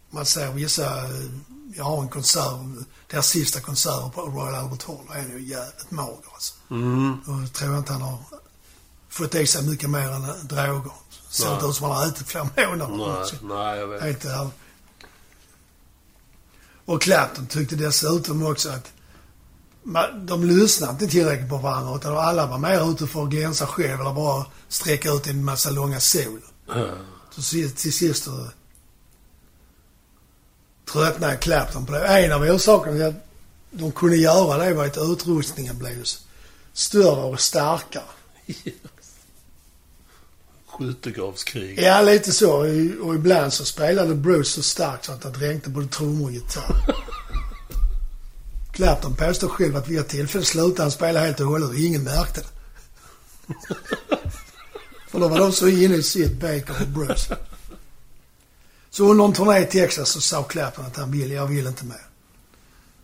Man 0.09 0.25
ser 0.25 0.51
vissa... 0.51 1.03
eh, 1.03 1.09
Jag 1.75 1.83
har 1.83 2.01
en 2.01 2.07
konsert, 2.09 2.59
deras 3.11 3.27
sista 3.27 3.59
konsert 3.59 4.13
på 4.13 4.21
Royal 4.21 4.55
Albert 4.55 4.83
Hall. 4.87 4.97
Då 5.07 5.13
är 5.13 5.17
han 5.21 5.31
ju 5.31 5.47
jävligt 5.47 5.91
mager 5.91 6.17
alltså. 6.33 6.53
Mm. 6.71 7.17
Då 7.25 7.47
tror 7.53 7.71
jag 7.71 7.79
inte 7.79 7.93
han 7.93 8.01
har 8.01 8.17
fått 9.09 9.35
i 9.35 9.47
sig 9.47 9.63
mycket 9.63 9.89
mer 9.89 10.09
än 10.09 10.23
eh, 10.23 10.35
droger. 10.35 10.91
Ser 11.29 11.53
inte 11.53 11.65
ut 11.65 11.75
som 11.75 11.87
han 11.89 11.95
har 11.97 12.07
ätit 12.07 12.27
flera 12.27 12.43
månader. 12.67 13.13
Nej, 13.19 13.25
Så, 13.27 13.35
nej, 13.45 13.79
jag 13.79 13.87
vet. 13.87 14.01
Helt 14.01 14.25
ärligt. 14.25 14.53
Och 16.85 17.01
Clapton 17.01 17.47
tyckte 17.47 17.75
dessutom 17.75 18.45
också 18.45 18.69
att 18.69 18.91
man, 19.85 20.25
de 20.25 20.43
lyssnade 20.43 20.91
inte 20.91 21.07
tillräckligt 21.07 21.49
på 21.49 21.57
varandra 21.57 21.95
utan 21.95 22.17
alla 22.17 22.45
var 22.45 22.57
mer 22.57 22.91
ute 22.91 23.07
för 23.07 23.23
att 23.23 23.29
glänsa 23.29 23.67
själv 23.67 24.01
eller 24.01 24.13
bara 24.13 24.45
sträcka 24.67 25.11
ut 25.11 25.27
en 25.27 25.45
massa 25.45 25.69
långa 25.69 25.99
solo. 25.99 26.41
Ja. 26.67 26.87
Så 27.29 27.41
till 27.75 27.93
sist 27.93 28.27
tröttnade 30.91 31.37
Clapton 31.37 31.85
på 31.85 31.91
det. 31.91 32.07
En 32.07 32.31
av 32.31 32.41
orsakerna 32.41 32.95
till 32.95 33.05
att 33.05 33.27
de 33.71 33.91
kunde 33.91 34.17
göra 34.17 34.65
det 34.65 34.73
var 34.73 34.85
att 34.85 34.97
utrustningen 34.97 35.77
blev 35.77 36.03
större 36.73 37.23
och 37.23 37.39
starkare. 37.39 38.03
Skyttegravskrig. 40.67 41.79
Ja, 41.79 42.01
lite 42.01 42.31
så. 42.31 42.51
Och 43.01 43.15
ibland 43.15 43.53
så 43.53 43.65
spelade 43.65 44.15
Bruce 44.15 44.49
så 44.49 44.63
starkt 44.63 45.05
så 45.05 45.11
att 45.11 45.21
det 45.21 45.29
dränkte 45.29 45.69
både 45.69 45.87
trummor 45.87 46.25
och 46.25 46.31
gitarr. 46.31 46.95
Clapton 48.75 49.15
påstår 49.15 49.47
själv 49.47 49.75
att 49.75 49.87
vid 49.87 49.99
ett 49.99 50.07
tillfälle 50.07 50.45
slutade 50.45 50.81
han 50.81 50.91
spela 50.91 51.19
helt 51.19 51.39
och 51.39 51.47
hållet 51.47 51.69
och 51.69 51.75
ingen 51.75 52.03
märkte 52.03 52.41
det. 52.41 52.47
För 55.09 55.19
då 55.19 55.27
var 55.27 55.39
de 55.39 55.51
så 55.51 55.67
inne 55.67 55.95
i 55.95 56.03
sitt, 56.03 56.39
Baker 56.39 56.81
och 56.81 56.87
Bruce. 56.87 57.37
Så 58.89 59.11
under 59.11 59.25
en 59.25 59.33
turné 59.33 59.59
i 59.59 59.65
Texas 59.65 60.09
så 60.09 60.21
sa 60.21 60.43
Clapton 60.43 60.85
att 60.85 60.97
han 60.97 61.11
vill, 61.11 61.31
jag 61.31 61.47
vill 61.47 61.67
inte 61.67 61.85
mer. 61.85 62.05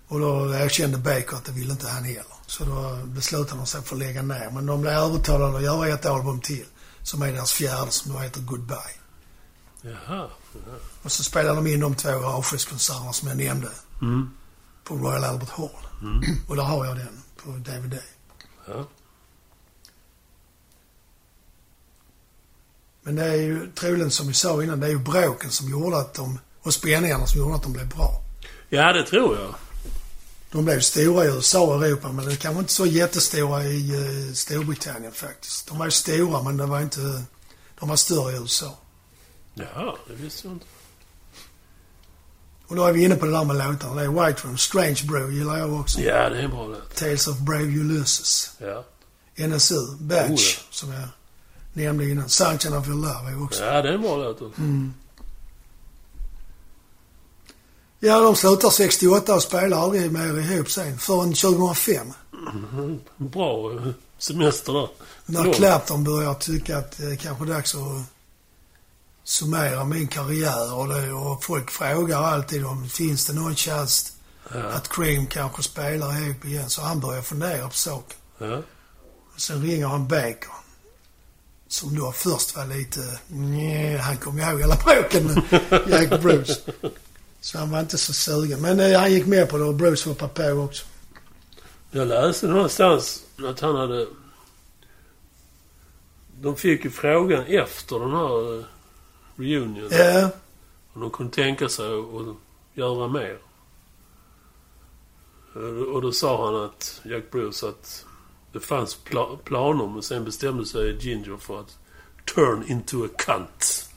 Och 0.08 0.20
då 0.20 0.54
erkände 0.54 0.98
Baker 0.98 1.36
att 1.36 1.46
det 1.46 1.52
ville 1.52 1.72
inte 1.72 1.88
han 1.88 2.04
heller. 2.04 2.24
Så 2.48 2.66
då 2.66 3.00
beslutade 3.06 3.60
de 3.60 3.66
sig 3.66 3.82
för 3.82 3.96
att 3.96 4.00
lägga 4.00 4.22
ner. 4.22 4.50
Men 4.54 4.66
de 4.66 4.82
blev 4.82 4.94
övertalade 4.94 5.58
att 5.58 5.64
göra 5.64 5.88
ett 5.88 6.06
album 6.06 6.42
till. 6.42 6.66
Som 7.04 7.22
är 7.22 7.34
deras 7.34 7.54
fjärde, 7.54 7.92
som 7.92 8.14
då 8.14 8.20
heter 8.20 8.42
Goodbye. 8.42 8.96
Jaha. 9.82 10.28
Och 11.04 11.12
så 11.12 11.24
spelade 11.24 11.56
de 11.56 11.68
in 11.68 11.80
de 11.80 11.96
två 11.96 12.26
avskedskonserterna 12.26 13.14
som 13.14 13.28
jag 13.28 13.38
nämnde 13.38 13.70
Mm. 14.02 14.30
På 14.84 14.96
Royal 14.96 15.24
Albert 15.24 15.50
Hall. 15.50 15.70
Mm. 16.02 16.22
Och 16.48 16.56
där 16.56 16.64
har 16.64 16.86
jag 16.86 16.98
den 16.98 17.24
på 17.44 17.50
DVD. 17.52 18.00
Ja. 18.68 18.88
Men 23.04 23.16
det 23.16 23.26
är 23.26 23.36
ju 23.36 23.72
troligen 23.72 24.12
som 24.12 24.28
vi 24.28 24.34
sa 24.34 24.64
innan, 24.64 24.80
det 24.80 24.88
är 24.88 24.92
ju 24.92 25.00
bråken 25.00 25.52
som 25.52 25.70
gjorde 25.70 25.98
att 25.98 26.14
de, 26.14 26.40
och 26.62 26.74
spänningarna 26.74 27.28
som 27.28 27.40
gjorde 27.40 27.56
att 27.56 27.64
de 27.64 27.74
blev 27.74 27.88
bra. 27.88 28.24
Ja, 28.70 28.94
det 28.94 29.04
tror 29.04 29.38
jag. 29.38 29.56
De 30.52 30.66
blev 30.66 30.80
stora 30.80 31.26
i 31.26 31.28
USA 31.28 31.62
och 31.62 31.86
Europa, 31.86 32.12
men 32.12 32.26
de 32.26 32.36
kanske 32.36 32.60
inte 32.60 32.74
så 32.74 32.86
jättestora 32.86 33.64
i 33.64 33.92
eh, 33.92 34.34
Storbritannien 34.34 35.12
faktiskt. 35.12 35.68
De 35.68 35.78
var 35.78 35.86
ju 35.86 35.92
stora, 35.92 36.44
men 36.44 36.58
det 36.58 36.66
var 36.66 36.82
inte... 36.82 37.24
De 37.80 37.90
var 37.90 37.96
större 37.96 38.34
i 38.34 38.36
USA. 38.36 38.78
Ja, 39.54 39.98
det 40.08 40.14
visste 40.14 40.48
jag 40.48 40.56
inte. 40.56 40.66
Och 42.72 42.78
då 42.78 42.86
är 42.86 42.94
vi 42.94 43.04
inne 43.04 43.16
på 43.16 43.26
det 43.26 43.32
där 43.32 43.44
med 43.44 43.56
låtarna. 43.56 43.96
Det 43.96 44.04
är 44.04 44.26
White 44.28 44.48
Room, 44.48 44.58
Strange 44.58 45.00
Brew 45.04 45.34
gillar 45.36 45.58
jag 45.58 45.74
också. 45.74 46.02
Ja, 46.02 46.30
det 46.30 46.38
är 46.40 46.44
en 46.44 46.50
bra 46.52 46.68
låt. 46.68 46.96
Tales 46.96 47.28
of 47.28 47.38
Brave 47.38 47.64
Ulysses. 47.64 48.52
Ja. 48.58 48.84
NSU, 49.48 49.96
Batch, 50.00 50.30
Oh, 50.30 50.32
ja. 50.32 50.62
som 50.72 50.92
jag 50.92 51.08
nämnde 51.74 52.10
innan. 52.10 52.30
Sunshine 52.30 52.74
of 52.78 52.88
Your 52.88 52.98
Love 52.98 53.32
är 53.32 53.44
också. 53.44 53.64
ja, 53.64 53.82
det 53.82 53.90
är 53.90 53.94
en 53.94 54.02
bra 54.02 54.18
låt 54.18 54.42
också. 54.42 54.62
Mm. 54.62 54.94
Ja, 58.00 58.20
de 58.20 58.36
slutar 58.36 58.70
68 58.70 59.36
och 59.36 59.42
spelar 59.44 59.78
aldrig 59.78 60.12
mer 60.12 60.40
ihop 60.40 60.72
sen. 60.72 60.98
Förrän 60.98 61.34
2005. 61.34 62.08
Bra 63.18 63.72
eh, 63.74 63.88
semester 64.18 64.74
där. 64.74 64.90
När. 65.26 65.54
Clapton 65.54 66.04
börjar 66.04 66.34
tycka 66.34 66.78
att 66.78 66.98
det 66.98 67.06
är 67.12 67.16
kanske 67.16 67.46
dags 67.46 67.76
att 67.76 67.82
summera 69.24 69.86
min 69.86 70.08
karriär 70.08 70.74
och, 70.74 70.88
det, 70.88 71.12
och 71.14 71.44
folk 71.44 71.72
frågar 71.72 72.22
alltid 72.24 72.66
om 72.66 72.90
finns 72.90 73.26
det 73.26 73.34
någon 73.34 73.56
chans 73.56 74.14
Ja. 74.54 74.60
att 74.60 74.90
Cream 74.90 75.28
kanske 75.28 75.64
spelar 75.64 76.22
ihop 76.22 76.46
igen. 76.46 76.70
Så 76.70 76.82
han 76.82 77.00
börjar 77.00 77.22
fundera 77.22 77.68
på 77.68 77.74
saken. 77.74 78.18
Ja. 78.38 78.62
Sen 79.38 79.62
ringer 79.64 79.88
han 79.88 80.08
Baker. 80.08 80.50
Som 81.68 81.96
då 81.96 82.12
först 82.12 82.56
var 82.56 82.66
lite... 82.66 83.20
Nej, 83.28 83.98
han 83.98 84.18
kom 84.18 84.40
ihåg 84.40 84.62
alla 84.62 84.76
bråken 84.76 85.26
med 85.28 85.62
Jack 85.88 86.22
Bruce. 86.22 86.54
Så 87.42 87.58
han 87.58 87.72
var 87.72 87.80
inte 87.80 87.98
så 87.98 88.14
sugen. 88.14 88.62
Men 88.62 88.80
eh, 88.80 89.00
han 89.00 89.12
gick 89.12 89.26
med 89.26 89.50
på 89.50 89.58
det 89.58 89.64
och 89.64 89.76
Bruce 89.76 90.10
hoppade 90.10 90.54
på 90.54 90.60
också. 90.60 90.86
Jag 91.92 92.08
läste 92.08 92.48
någonstans 92.48 93.24
att 93.50 93.60
han 93.60 93.76
hade... 93.76 94.08
De 96.42 96.56
fick 96.56 96.84
ju 96.86 96.92
frågan 96.92 97.44
efter 97.46 98.00
den 98.00 98.12
här 98.12 98.60
eh, 98.60 98.66
reunion. 99.42 99.90
Ja, 99.92 100.30
Om 100.94 101.02
de 101.02 101.12
kunde 101.12 101.34
tänka 101.36 101.70
sig 101.70 101.86
att 101.86 102.36
göra 102.74 103.08
mer. 103.08 103.38
Och 105.94 106.02
då 106.02 106.12
sa 106.12 106.46
han 106.46 106.66
att, 106.66 107.02
Jack 107.04 107.32
Bruce, 107.32 107.68
att 107.68 108.06
det 108.54 108.60
fanns 108.60 108.98
pla- 109.06 109.38
planer 109.38 109.88
men 109.88 110.02
sen 110.02 110.26
bestämde 110.26 110.66
sig 110.66 110.98
Ginger 110.98 111.38
för 111.38 111.60
att 111.60 111.78
turn 112.36 112.64
into 112.68 113.06
a 113.06 113.10
cunt. 113.18 113.90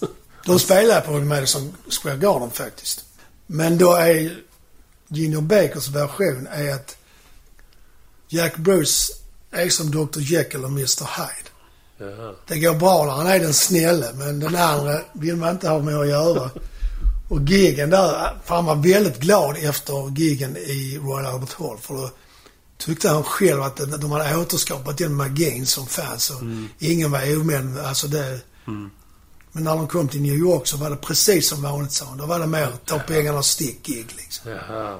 De 0.44 0.58
spelar 0.58 1.00
på 1.00 1.12
Madison 1.12 1.74
Square 1.88 2.16
Garden 2.16 2.50
faktiskt. 2.50 3.04
Men 3.46 3.78
då 3.78 3.94
är 3.94 4.42
Ginger 5.08 5.40
Bakers 5.40 5.88
version 5.88 6.46
är 6.46 6.74
att 6.74 6.98
Jack 8.28 8.56
Bruce 8.56 9.12
är 9.50 9.68
som 9.68 9.90
Dr 9.90 10.20
Jekyll 10.20 10.64
och 10.64 10.70
Mr 10.70 11.04
Hyde. 11.16 11.50
Ja. 11.98 12.34
Det 12.46 12.58
går 12.58 12.74
bra 12.74 13.04
när 13.04 13.12
han 13.12 13.26
är 13.26 13.40
den 13.40 13.54
snälle, 13.54 14.06
men 14.14 14.40
den 14.40 14.56
andra 14.56 15.00
vill 15.12 15.36
man 15.36 15.50
inte 15.50 15.68
ha 15.68 15.78
med 15.78 15.96
att 15.96 16.08
göra. 16.08 16.50
Och 17.28 17.40
giggen 17.40 17.90
där, 17.90 18.36
för 18.44 18.54
han 18.54 18.64
var 18.64 18.76
väldigt 18.76 19.20
glad 19.20 19.56
efter 19.56 20.18
giggen 20.18 20.56
i 20.56 20.98
Royal 21.02 21.26
Albert 21.26 21.52
Hall. 21.52 21.78
För 21.78 21.94
då 21.94 22.10
tyckte 22.78 23.08
han 23.08 23.24
själv 23.24 23.62
att 23.62 23.76
de 23.76 24.10
hade 24.10 24.36
återskapat 24.36 24.98
den 24.98 25.14
magin 25.14 25.66
som 25.66 25.86
fanns 25.86 26.30
och 26.30 26.42
ingen 26.78 27.10
var 27.10 27.40
omän. 27.40 27.78
Alltså 27.84 28.06
det... 28.06 28.40
Mm. 28.66 28.90
Men 29.52 29.64
när 29.64 29.76
de 29.76 29.88
kom 29.88 30.08
till 30.08 30.22
New 30.22 30.34
York 30.34 30.66
så 30.66 30.76
var 30.76 30.90
det 30.90 30.96
precis 30.96 31.48
som 31.48 31.62
vanligt 31.62 31.92
sa. 31.92 32.14
Då 32.18 32.26
var 32.26 32.38
det 32.38 32.46
mer 32.46 32.68
ta 32.84 32.98
pengarna 32.98 33.38
och 33.38 33.44
stick-gig 33.44 34.06
liksom. 34.16 34.50
Jaha. 34.50 34.98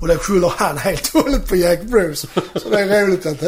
Och 0.00 0.08
det 0.08 0.16
skyller 0.16 0.52
han 0.56 0.78
helt 0.86 1.14
och 1.14 1.22
hållet 1.22 1.48
på 1.48 1.56
Jack 1.56 1.82
Bruce. 1.82 2.28
Så 2.54 2.68
det 2.68 2.80
är 2.80 3.06
roligt 3.06 3.26
att 3.26 3.42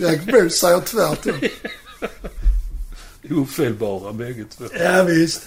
Jack 0.00 0.24
Bruce 0.24 0.50
säger 0.50 0.80
tvärtom. 0.80 1.40
Ofelbara 3.30 4.12
bägge 4.12 4.44
två. 4.44 4.64
Ja, 4.80 5.02
visst. 5.02 5.42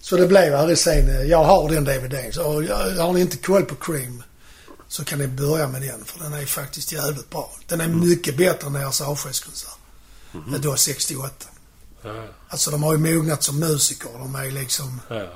så 0.00 0.16
det 0.16 0.26
blev 0.26 0.54
aldrig 0.54 0.78
sen. 0.78 1.08
eh, 1.08 1.22
Jag 1.22 1.44
har 1.44 1.68
den 1.70 1.84
DVDn. 1.84 2.32
Så 2.32 2.42
har 3.02 3.12
ni 3.12 3.20
inte 3.20 3.36
koll 3.36 3.64
på 3.64 3.74
Cream 3.74 4.22
så 4.88 5.04
kan 5.04 5.18
ni 5.18 5.26
börja 5.26 5.68
med 5.68 5.82
den. 5.82 6.04
För 6.04 6.18
den 6.18 6.32
är 6.32 6.46
faktiskt 6.46 6.92
jävligt 6.92 7.30
bra. 7.30 7.50
Den 7.66 7.80
är 7.80 7.88
mycket 7.88 8.36
bättre 8.36 8.66
än 8.66 8.72
deras 8.72 9.00
avskedskonsert. 9.00 9.70
Mm. 10.34 10.60
Då 10.60 10.76
68. 10.76 11.46
Ja, 12.02 12.26
Alltså 12.48 12.70
de 12.70 12.82
har 12.82 12.92
ju 12.92 12.98
mognat 12.98 13.42
som 13.42 13.58
musiker. 13.60 14.10
De 14.18 14.34
är 14.34 14.50
liksom... 14.50 15.00
ja. 15.08 15.28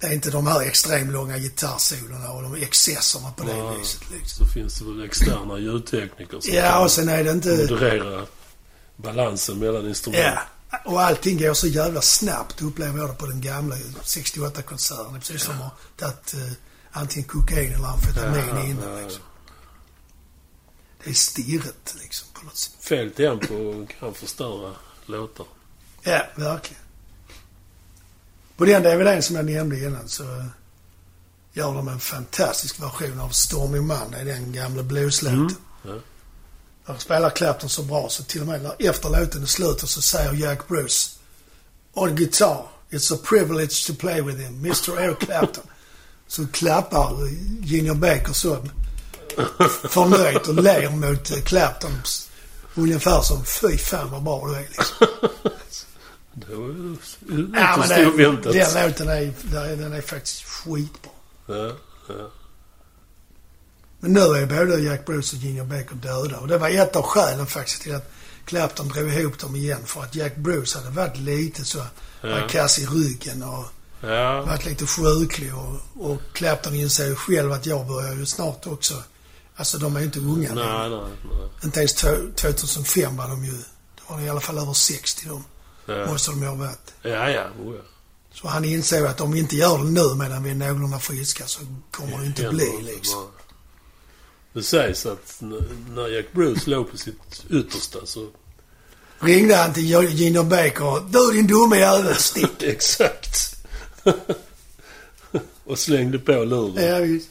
Det 0.00 0.06
är 0.06 0.12
inte 0.12 0.30
de 0.30 0.46
här 0.46 0.60
extremt 0.60 1.12
långa 1.12 1.38
gitarrsolorna 1.38 2.30
och 2.30 2.42
de 2.42 2.54
excesserna 2.54 3.30
på 3.32 3.44
det 3.44 3.56
Ja. 3.56 3.70
viset 3.74 4.10
liksom. 4.10 4.46
Så 4.46 4.52
finns 4.52 4.78
det 4.78 4.84
väl 4.84 5.04
externa 5.04 5.58
ljudtekniker 5.58 6.40
som 6.40 6.54
Ja, 6.54 6.84
och 6.84 6.90
sen 6.90 7.08
är 7.08 7.24
det 7.24 7.30
inte... 7.30 7.48
moderera 7.70 8.26
balansen 8.96 9.58
mellan 9.58 9.88
instrumenten. 9.88 10.32
Ja, 10.70 10.78
och 10.84 11.00
allting 11.02 11.38
går 11.38 11.54
så 11.54 11.66
jävla 11.66 12.00
snabbt 12.02 12.62
upplever 12.62 12.98
jag 12.98 13.08
det 13.10 13.14
på 13.14 13.26
den 13.26 13.40
gamla 13.40 13.76
68-konserten. 13.76 15.12
Det 15.12 15.16
är 15.16 15.20
precis 15.20 15.42
som 15.42 15.62
att 15.62 15.72
tagit 15.96 16.34
eh, 16.34 16.52
antingen 16.90 17.28
kokain 17.28 17.72
eller 17.74 17.86
amfetamin 17.88 18.44
Ja, 18.48 18.62
innan 18.64 18.92
ja. 18.98 19.00
liksom. 19.04 19.22
Det 21.04 21.10
är 21.10 21.14
stirrigt 21.14 21.94
liksom 22.02 22.28
på 22.34 22.44
något 22.44 22.56
sätt. 22.56 22.72
Fel 22.80 23.10
tempo 23.10 23.86
kan 24.00 24.14
förstöra 24.14 24.72
låtar. 25.06 25.46
Ja, 26.02 26.22
verkligen. 26.36 26.82
På 28.56 28.64
den 28.64 28.82
DVDn 28.82 29.22
som 29.22 29.36
jag 29.36 29.44
nämnde 29.44 29.78
innan 29.78 30.08
så 30.08 30.44
gör 31.52 31.74
de 31.74 31.88
en 31.88 32.00
fantastisk 32.00 32.82
version 32.82 33.20
av 33.20 33.28
Stormy 33.28 33.80
Monday, 33.80 34.24
den 34.24 34.52
gamla 34.52 34.82
blueslåten. 34.82 35.38
Mm. 35.38 35.54
Ja. 35.82 35.94
Där 36.86 36.98
spelar 36.98 37.30
Clapton 37.30 37.68
så 37.68 37.82
bra 37.82 38.08
så 38.08 38.22
till 38.22 38.40
och 38.40 38.46
med 38.46 38.70
efter 38.78 39.08
låten 39.08 39.42
är 39.42 39.46
slut 39.46 39.80
så 39.80 40.02
säger 40.02 40.32
Jack 40.32 40.68
Bruce 40.68 41.10
on 41.94 42.16
guitar 42.16 42.66
It's 42.90 43.14
a 43.14 43.18
privilege 43.24 43.86
to 43.86 43.94
play 43.94 44.20
with 44.20 44.38
him, 44.38 44.64
Mr 44.64 45.00
Eric 45.00 45.18
Clapton. 45.18 45.64
så 46.26 46.46
klappar 46.46 47.28
Ginger 47.62 47.94
Baker 47.94 48.32
så 48.32 48.58
förnöjt 49.88 50.48
och 50.48 50.54
ler 50.54 50.90
mot 50.90 51.44
Clapton. 51.44 52.02
Ungefär 52.74 53.20
som 53.20 53.44
fy 53.44 53.78
fan 53.78 54.10
vad 54.10 54.22
bra 54.22 54.46
du 54.46 54.54
är 54.54 54.60
liksom. 54.60 55.06
Det 56.38 56.52
ju 56.52 56.96
Ja, 57.54 57.76
men 57.78 57.88
den, 57.88 58.06
oväntat. 58.14 58.52
den 58.52 58.86
låten 58.88 59.08
är, 59.08 59.76
den 59.76 59.92
är 59.92 60.00
faktiskt 60.00 60.42
skitbra. 60.42 61.10
Ja, 61.46 61.72
ja. 62.08 62.30
Men 64.00 64.12
nu 64.12 64.20
är 64.20 64.46
både 64.46 64.80
Jack 64.80 65.06
Bruce 65.06 65.36
och 65.36 65.42
Ginger 65.42 65.64
Baker 65.64 65.94
döda. 65.94 66.38
Och 66.38 66.48
det 66.48 66.58
var 66.58 66.68
ett 66.68 66.96
av 66.96 67.02
skälen 67.02 67.46
faktiskt 67.46 67.82
till 67.82 67.94
att 67.94 68.10
Clapton 68.44 68.88
drog 68.88 69.08
ihop 69.12 69.38
dem 69.38 69.56
igen. 69.56 69.80
För 69.86 70.02
att 70.02 70.14
Jack 70.14 70.36
Bruce 70.36 70.78
hade 70.78 70.90
varit 70.90 71.16
lite 71.18 71.64
så 71.64 71.82
Ja. 72.20 72.48
kass 72.50 72.78
i 72.78 72.86
ryggen 72.86 73.42
och 73.42 73.64
ja. 74.00 74.42
varit 74.42 74.64
lite 74.66 74.86
sjuklig. 74.86 75.52
Och, 75.54 75.80
och 76.10 76.20
Clapton 76.32 76.74
inser 76.74 77.06
ju 77.06 77.14
själv 77.14 77.52
att 77.52 77.66
jag 77.66 77.86
börjar 77.86 78.14
ju 78.14 78.26
snart 78.26 78.66
också. 78.66 79.02
Alltså 79.56 79.78
de 79.78 79.96
är 79.96 80.00
ju 80.00 80.06
inte 80.06 80.18
unga 80.20 80.54
Nej, 80.54 80.90
nej, 80.90 81.00
nej. 81.00 81.48
Inte 81.64 81.78
ens 81.80 81.94
två- 81.94 82.30
2005 82.34 83.16
var 83.16 83.28
de 83.28 83.44
ju. 83.44 83.52
Då 83.52 84.02
var 84.08 84.16
de 84.18 84.26
i 84.26 84.30
alla 84.30 84.40
fall 84.40 84.58
över 84.58 84.72
60 84.72 85.28
de. 85.28 85.44
Ja, 85.86 86.06
Måste 86.06 86.30
de 86.30 86.42
ju 86.42 86.48
ha 86.48 86.54
varit. 86.54 86.94
ja. 87.02 87.30
ja. 87.30 87.44
Oh, 87.64 87.74
ja. 87.74 87.82
Så 88.32 88.48
han 88.48 88.64
insåg 88.64 89.06
att 89.06 89.20
om 89.20 89.32
vi 89.32 89.38
inte 89.38 89.56
gör 89.56 89.78
det 89.78 89.84
nu 89.84 90.14
medan 90.14 90.42
vi 90.42 90.50
är 90.50 90.54
någorlunda 90.54 90.98
friska 90.98 91.46
så 91.46 91.60
kommer 91.90 92.18
det 92.18 92.26
inte 92.26 92.48
bli 92.48 92.82
liksom. 92.82 93.28
Det 94.52 94.62
sägs 94.62 95.06
att 95.06 95.42
när 95.94 96.08
Jack 96.08 96.32
Bruce 96.32 96.70
låg 96.70 96.90
på 96.90 96.96
sitt 96.96 97.44
yttersta 97.50 97.98
så... 98.04 98.26
Ringde 99.18 99.56
han 99.56 99.72
till 99.72 99.84
Ginger 99.84 100.42
Baker 100.42 100.84
och 100.84 101.02
Du 101.02 101.32
din 101.32 101.46
dumme 101.46 101.76
jävel, 101.76 102.14
stick! 102.14 102.50
Exakt. 102.62 103.56
och 105.64 105.78
slängde 105.78 106.18
på 106.18 106.32
luren. 106.32 106.84
ja, 106.86 106.98
visst. 106.98 107.28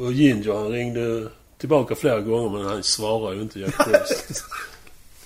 Och 0.00 0.12
Ginger 0.12 0.54
han 0.54 0.68
ringde 0.68 1.28
tillbaka 1.58 1.94
flera 1.94 2.20
gånger 2.20 2.58
men 2.58 2.66
han 2.66 2.82
svarade 2.82 3.36
ju 3.36 3.42
inte 3.42 3.60
Jack 3.60 3.76
Bruce. 3.76 4.14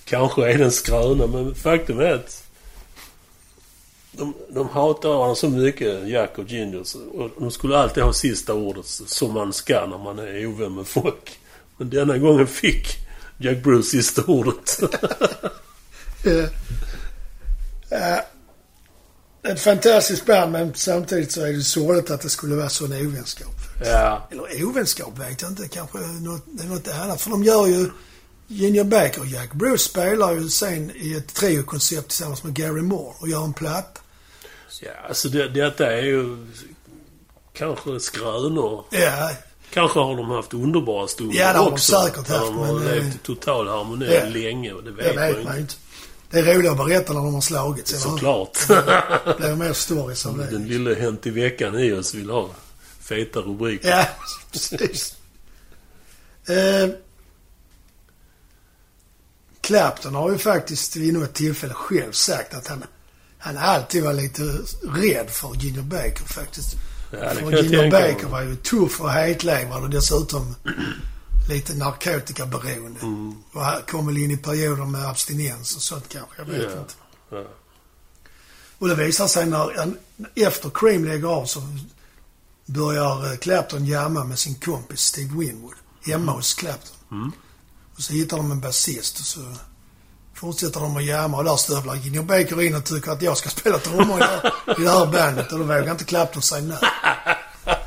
Kanske 0.04 0.50
är 0.52 0.58
det 0.58 0.64
en 0.64 0.72
skröna 0.72 1.26
men 1.26 1.54
faktum 1.54 2.00
är 2.00 2.12
att 2.12 2.44
de, 4.12 4.34
de 4.48 4.68
hatar 4.68 5.08
varandra 5.08 5.34
så 5.34 5.48
mycket, 5.48 6.08
Jack 6.08 6.38
och 6.38 6.50
Ginger. 6.50 6.84
Och 7.14 7.30
de 7.38 7.50
skulle 7.50 7.78
alltid 7.78 8.02
ha 8.02 8.12
sista 8.12 8.54
ordet 8.54 8.86
som 8.86 9.32
man 9.34 9.52
ska 9.52 9.86
när 9.86 9.98
man 9.98 10.18
är 10.18 10.46
ovän 10.46 10.74
med 10.74 10.86
folk. 10.86 11.38
Men 11.76 11.90
denna 11.90 12.18
gången 12.18 12.46
fick 12.46 12.98
Jack 13.38 13.62
Bruce 13.62 13.88
sista 13.88 14.22
ordet. 14.26 14.80
Ja. 16.26 16.48
Ja. 17.90 18.24
Det 19.42 19.50
ett 19.50 19.60
fantastiskt 19.60 20.26
band 20.26 20.52
men 20.52 20.74
samtidigt 20.74 21.32
så 21.32 21.44
är 21.44 21.52
det 21.52 21.62
sorgligt 21.62 22.10
att 22.10 22.20
det 22.20 22.28
skulle 22.28 22.54
vara 22.54 22.68
sån 22.68 22.92
ovänskap. 22.92 23.54
Ja. 23.84 24.28
Eller 24.30 24.64
ovänskap 24.64 25.18
vet 25.18 25.42
jag 25.42 25.50
inte. 25.50 25.68
Kanske 25.68 25.98
något, 25.98 26.46
något 26.46 26.88
annat. 26.88 27.20
För 27.20 27.30
de 27.30 27.44
gör 27.44 27.66
ju... 27.66 27.90
Ginger 28.54 28.84
Baker 28.84 29.20
och 29.20 29.26
Jack 29.26 29.52
Bruce 29.52 29.78
spelar 29.78 30.32
ju 30.32 30.48
sen 30.48 30.90
i 30.94 31.14
ett 31.14 31.34
triokoncept 31.34 32.08
tillsammans 32.08 32.44
med 32.44 32.54
Gary 32.54 32.82
Moore 32.82 33.14
och 33.18 33.28
gör 33.28 33.44
en 33.44 33.52
platta. 33.52 34.00
Ja, 34.82 34.90
alltså 35.08 35.28
det, 35.28 35.48
detta 35.48 35.92
är 35.92 36.02
ju 36.02 36.46
kanske 37.52 38.00
skrönor. 38.00 38.84
Ja, 38.90 39.30
Kanske 39.70 39.98
har 40.00 40.16
de 40.16 40.30
haft 40.30 40.54
underbara 40.54 41.08
stunder 41.08 41.38
Ja, 41.38 41.52
det 41.52 41.58
har 41.58 41.64
de 41.64 41.72
också. 41.72 42.02
säkert 42.02 42.28
haft, 42.28 42.46
de 42.46 42.58
har 42.58 42.74
men, 42.74 42.86
eh, 42.86 42.94
levt 42.94 43.14
i 43.14 43.18
total 43.18 43.68
harmoni 43.68 44.14
ja. 44.14 44.24
länge 44.24 44.72
och 44.72 44.84
det 44.84 44.90
det 44.90 44.96
vet, 45.02 45.16
vet 45.16 45.44
man 45.44 45.58
inte. 45.58 45.74
Det 46.30 46.38
är 46.38 46.54
roligt 46.54 46.70
att 46.70 46.76
berätta 46.76 47.12
när 47.12 47.20
de 47.20 47.34
har 47.34 47.40
slagits. 47.40 48.02
Såklart. 48.02 48.58
Det 48.68 49.34
blir 49.38 49.54
mer 49.54 49.72
stories 49.72 50.26
av 50.26 50.38
det. 50.38 50.46
Den 50.46 50.68
lille 50.68 50.94
Hänt 50.94 51.26
i 51.26 51.30
veckan 51.30 51.78
i 51.78 51.92
oss 51.92 52.14
vill 52.14 52.30
ha 52.30 52.50
feta 53.00 53.40
rubriker. 53.40 53.88
Ja, 53.88 54.06
precis. 54.52 55.16
Eh, 56.46 56.88
Clapton 59.64 60.14
har 60.14 60.30
ju 60.32 60.38
faktiskt 60.38 60.96
vid 60.96 61.14
något 61.14 61.34
tillfälle 61.34 61.74
själv 61.74 62.12
sagt 62.12 62.54
att 62.54 62.66
han, 62.66 62.84
han 63.38 63.56
alltid 63.56 64.04
var 64.04 64.12
lite 64.12 64.42
rädd 64.82 65.30
för 65.30 65.54
Ginger 65.54 65.82
Baker 65.82 66.24
faktiskt. 66.24 66.74
Ja, 67.10 67.30
för 67.30 67.62
Ginger. 67.62 67.90
Baker 67.90 68.26
var 68.26 68.42
ju 68.42 68.56
tuff 68.56 69.00
och 69.00 69.12
hetlevrad 69.12 69.82
och 69.82 69.90
dessutom 69.90 70.54
lite 71.48 71.74
narkotikaberoende. 71.74 73.00
Mm. 73.00 73.34
Och 73.52 73.90
kom 73.90 74.06
väl 74.06 74.16
in 74.18 74.30
i 74.30 74.36
perioder 74.36 74.84
med 74.84 75.06
abstinens 75.08 75.76
och 75.76 75.82
sånt 75.82 76.08
kanske. 76.08 76.34
Jag 76.38 76.44
vet 76.44 76.62
Ja. 76.74 76.78
inte. 76.80 76.94
Ja. 77.30 77.44
Och 78.78 78.88
det 78.88 78.94
visar 78.94 79.26
sig 79.26 79.46
när, 79.46 79.78
han- 79.78 79.98
efter 80.34 80.70
Cream 80.74 81.04
lägger 81.04 81.28
av 81.28 81.44
så 81.46 81.62
börjar 82.66 83.32
eh, 83.32 83.36
Clapton 83.38 83.86
jamma 83.86 84.24
med 84.24 84.38
sin 84.38 84.54
kompis 84.54 85.00
Steve 85.00 85.38
Winwood 85.38 85.74
hemma 86.06 86.32
hos 86.32 86.54
Clapton. 86.54 86.96
Mm. 87.10 87.32
Och 87.96 88.02
så 88.02 88.12
hittar 88.12 88.36
de 88.36 88.50
en 88.50 88.60
basist 88.60 89.18
och 89.18 89.24
så 89.26 89.40
fortsätter 90.34 90.80
de 90.80 90.96
att 90.96 91.04
jamma 91.04 91.36
och 91.36 91.44
där 91.44 91.56
stövlar 91.56 91.94
Ginger 91.94 92.22
Baker 92.22 92.62
in 92.62 92.74
och 92.74 92.84
tycker 92.84 93.10
att 93.10 93.22
jag 93.22 93.36
ska 93.36 93.48
spela 93.48 93.78
trummor 93.78 94.16
i 94.16 94.20
det 94.82 94.90
här- 94.90 95.06
bandet 95.12 95.52
och 95.52 95.58
då 95.58 95.64
vågar 95.64 95.90
inte 95.90 96.04
Clapton 96.04 96.42
säga 96.42 96.62
nej. 96.62 96.78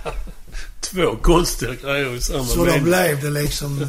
Två 0.82 1.16
konstiga 1.16 1.74
grejer 1.74 2.16
i 2.16 2.22
samma 2.22 2.46
Så 2.46 2.66
då 2.66 2.80
blev 2.80 3.22
det 3.22 3.30
liksom... 3.30 3.88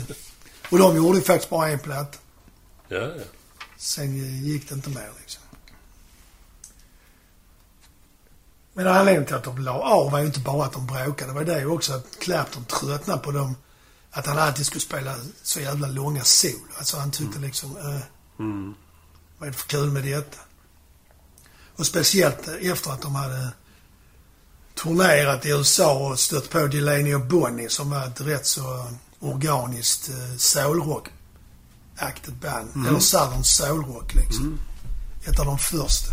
Och 0.70 0.78
de 0.78 0.96
gjorde 0.96 1.20
faktiskt 1.20 1.50
bara 1.50 1.68
en 1.68 1.78
platta. 1.78 2.18
Ja, 2.88 2.98
ja. 2.98 3.22
Sen 3.76 4.16
gick 4.44 4.68
det 4.68 4.74
inte 4.74 4.90
mer 4.90 5.08
liksom. 5.20 5.42
Men 8.72 8.86
anledningen 8.86 9.26
till 9.26 9.34
att 9.34 9.44
de 9.44 9.58
la 9.58 9.72
av 9.72 10.10
var 10.12 10.18
ju 10.18 10.26
inte 10.26 10.40
bara 10.40 10.64
att 10.66 10.72
de 10.72 10.86
bråkade. 10.86 11.30
Det 11.30 11.34
var 11.34 11.44
det 11.44 11.66
också 11.66 11.92
att 11.92 12.18
Clapton 12.20 12.64
tröttnade 12.64 13.20
på 13.20 13.30
dem. 13.30 13.56
Att 14.10 14.26
han 14.26 14.38
alltid 14.38 14.66
skulle 14.66 14.80
spela 14.80 15.14
så 15.42 15.60
jävla 15.60 15.86
långa 15.86 16.24
solo. 16.24 16.58
Alltså 16.78 16.96
han 16.96 17.10
tyckte 17.10 17.38
liksom, 17.38 17.76
eh, 17.76 18.00
Mm. 18.40 18.74
vad 19.38 19.48
är 19.48 19.52
det 19.52 19.58
för 19.58 19.68
kul 19.68 19.90
med 19.90 20.04
detta? 20.04 20.38
Och 21.76 21.86
speciellt 21.86 22.48
eh, 22.48 22.70
efter 22.70 22.90
att 22.90 23.02
de 23.02 23.14
hade 23.14 23.48
turnerat 24.82 25.46
i 25.46 25.48
USA 25.48 25.92
och 25.98 26.18
stött 26.18 26.50
på 26.50 26.66
Delaney 26.66 27.14
och 27.14 27.26
Bonnie 27.26 27.68
som 27.68 27.90
var 27.90 28.06
ett 28.06 28.20
rätt 28.20 28.46
så 28.46 28.86
organiskt 29.20 30.08
eh, 30.08 30.36
soulrock-aktigt 30.36 32.40
band. 32.40 32.86
Eller 32.88 33.00
southern 33.00 33.44
soulrock 33.44 34.14
liksom. 34.14 34.58
Ett 35.24 35.38
av 35.38 35.46
de 35.46 35.58
första. 35.58 36.12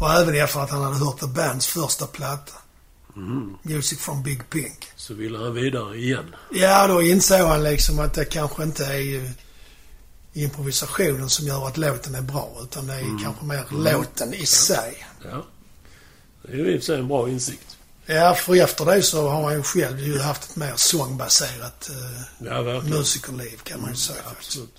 Och 0.00 0.12
även 0.12 0.34
efter 0.34 0.60
att 0.60 0.70
han 0.70 0.82
hade 0.82 0.96
hört 0.96 1.20
The 1.20 1.26
Bands 1.26 1.66
första 1.66 2.06
platta. 2.06 2.52
Mm. 3.26 3.56
Music 3.62 3.98
from 4.00 4.22
Big 4.22 4.50
Pink. 4.50 4.86
Så 4.96 5.14
ville 5.14 5.38
han 5.38 5.54
vidare 5.54 5.96
igen. 5.96 6.34
Ja, 6.52 6.86
då 6.86 7.02
insåg 7.02 7.40
han 7.40 7.62
liksom 7.62 7.98
att 7.98 8.14
det 8.14 8.24
kanske 8.24 8.62
inte 8.62 8.84
är 8.84 9.24
eh, 9.24 9.30
improvisationen 10.32 11.30
som 11.30 11.46
gör 11.46 11.66
att 11.66 11.76
låten 11.76 12.14
är 12.14 12.22
bra. 12.22 12.56
Utan 12.62 12.86
det 12.86 12.94
är 12.94 13.22
kanske 13.22 13.44
mer 13.44 13.64
låten 13.70 14.34
i 14.34 14.46
sig. 14.46 15.06
Ja. 15.24 15.44
Det 16.42 16.52
är 16.52 16.56
ju 16.56 16.74
i 16.74 16.78
och 16.78 16.80
för 16.80 16.86
sig 16.86 16.98
en 16.98 17.08
bra 17.08 17.28
insikt. 17.28 17.76
Ja, 18.06 18.34
för 18.34 18.54
efter 18.54 18.84
det 18.84 19.02
så 19.02 19.28
har 19.28 19.42
han 19.44 19.52
ju 19.54 19.62
själv 19.62 20.00
ju 20.00 20.18
haft 20.18 20.50
ett 20.50 20.56
mer 20.56 20.72
sångbaserat 20.76 21.90
eh, 21.90 22.46
Ja, 22.46 22.80
musikerliv 22.80 23.56
kan 23.62 23.80
man 23.80 23.90
ju 23.90 23.96
säga. 23.96 24.22
faktiskt. 24.22 24.48
Absolut. 24.50 24.78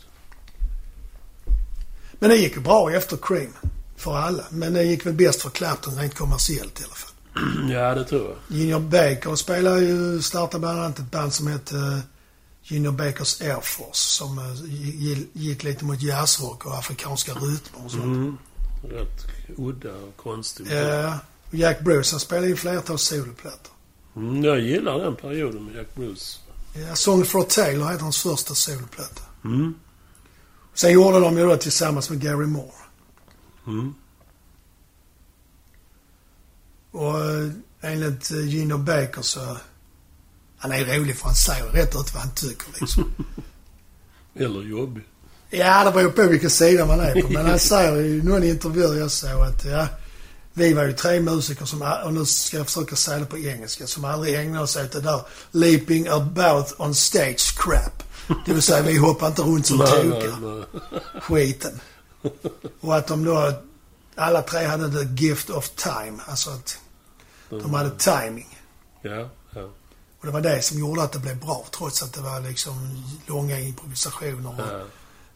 Men 2.19 2.29
det 2.29 2.35
gick 2.37 2.55
ju 2.55 2.61
bra 2.61 2.91
efter 2.91 3.17
Cream. 3.21 3.53
För 3.97 4.17
alla. 4.17 4.43
Men 4.49 4.73
det 4.73 4.83
gick 4.83 5.05
väl 5.05 5.13
bäst 5.13 5.41
för 5.41 5.49
Clapton 5.49 5.95
rent 5.97 6.15
kommersiellt 6.15 6.81
i 6.81 6.83
alla 6.83 6.93
fall. 6.95 7.10
Ja, 7.69 7.95
det 7.95 8.03
tror 8.05 8.21
jag. 8.29 8.57
Ginger 8.57 8.79
Baker 8.79 9.35
spelar 9.35 9.77
ju, 9.77 10.21
startade 10.21 10.59
bland 10.59 10.79
annat 10.79 10.99
ett 10.99 11.11
band 11.11 11.33
som 11.33 11.47
hette 11.47 11.75
eh, 11.77 11.99
Ginger 12.63 12.91
Bakers 12.91 13.41
Air 13.41 13.61
Force. 13.61 13.93
Som 14.17 14.37
eh, 14.39 14.53
gi- 14.63 15.27
gick 15.33 15.63
lite 15.63 15.85
mot 15.85 16.01
jazzrock 16.01 16.65
och 16.65 16.77
afrikanska 16.77 17.33
rytmer 17.33 17.85
och 17.85 17.91
sånt. 17.91 18.03
Mm. 18.03 18.37
Rätt 18.83 19.25
udda 19.57 19.93
och 19.95 20.17
konstig. 20.17 20.67
Ja, 20.71 21.17
Jack 21.51 21.79
Bruce 21.81 22.13
han 22.13 22.19
spelade 22.19 22.47
ju 22.47 22.55
flertal 22.55 22.97
soloplattor. 22.97 23.73
Mm, 24.15 24.43
jag 24.43 24.59
gillar 24.59 24.99
den 24.99 25.15
perioden 25.15 25.65
med 25.65 25.75
Jack 25.75 25.95
Bruce. 25.95 26.37
Ja, 26.73 26.95
Song 26.95 27.25
for 27.25 27.41
a 27.41 27.45
Tailor 27.49 27.87
heter 27.89 28.03
hans 28.03 28.17
första 28.21 28.55
soloplatta. 28.55 29.21
Mm. 29.45 29.73
Sen 30.73 30.91
gjorde 30.93 31.19
de 31.19 31.37
ju 31.37 31.45
då 31.45 31.55
tillsammans 31.57 32.09
med 32.09 32.21
Gary 32.21 32.45
Moore. 32.45 32.71
Mm. 33.67 33.93
Och 36.91 37.19
eh, 37.19 37.49
enligt 37.81 38.31
eh, 38.31 38.47
Gino 38.47 38.77
Baker 38.77 39.21
så... 39.21 39.57
Han 40.57 40.71
är 40.71 40.85
rolig 40.85 41.17
för 41.17 41.25
han 41.25 41.35
säger 41.35 41.65
rätt 41.65 41.95
ut 41.95 42.13
vad 42.13 42.23
han 42.23 42.35
tycker 42.35 42.67
liksom. 42.79 43.13
Eller 44.35 44.61
jobbig. 44.61 45.03
ja, 45.49 45.83
det 45.83 45.91
beror 45.91 46.11
på 46.11 46.27
vilken 46.27 46.49
sida 46.49 46.85
man 46.85 46.99
är 46.99 47.21
på. 47.21 47.29
Men 47.29 47.45
han 47.45 47.59
säger 47.59 48.01
i 48.01 48.21
någon 48.23 48.43
intervju 48.43 48.99
jag 48.99 49.11
såg 49.11 49.41
att 49.41 49.65
ja, 49.65 49.87
vi 50.53 50.73
var 50.73 50.83
ju 50.83 50.93
tre 50.93 51.19
musiker 51.19 51.65
som, 51.65 51.81
och 52.05 52.13
nu 52.13 52.25
ska 52.25 52.57
jag 52.57 52.65
försöka 52.65 52.95
säga 52.95 53.19
det 53.19 53.25
på 53.25 53.37
engelska, 53.37 53.87
som 53.87 54.05
aldrig 54.05 54.35
ägnade 54.35 54.63
oss 54.63 54.77
åt 54.77 54.91
det 54.91 55.01
där 55.01 55.21
leaping 55.51 56.07
about 56.07 56.73
on 56.77 56.95
stage 56.95 57.57
crap. 57.57 58.03
Det 58.45 58.53
vill 58.53 58.61
säga 58.61 58.81
vi 58.81 58.97
hoppar 58.97 59.27
inte 59.27 59.41
runt 59.41 59.65
som 59.65 59.77
tokar. 59.77 60.65
skiten. 61.21 61.79
Och 62.81 62.95
att 62.95 63.07
de 63.07 63.23
då, 63.25 63.53
alla 64.21 64.41
tre 64.41 64.65
hade 64.65 65.05
the 65.05 65.23
gift 65.23 65.49
of 65.49 65.69
time. 65.69 66.19
Alltså 66.27 66.49
att 66.49 66.77
de 67.49 67.73
hade 67.73 67.91
timing. 67.97 68.59
Ja, 69.01 69.29
ja. 69.55 69.61
Och 70.19 70.25
det 70.27 70.31
var 70.31 70.41
det 70.41 70.61
som 70.61 70.79
gjorde 70.79 71.03
att 71.03 71.11
det 71.11 71.19
blev 71.19 71.39
bra 71.39 71.65
trots 71.71 72.03
att 72.03 72.13
det 72.13 72.21
var 72.21 72.39
liksom 72.39 73.03
långa 73.25 73.59
improvisationer 73.59 74.49
och 74.49 74.67
Ja, 74.67 74.85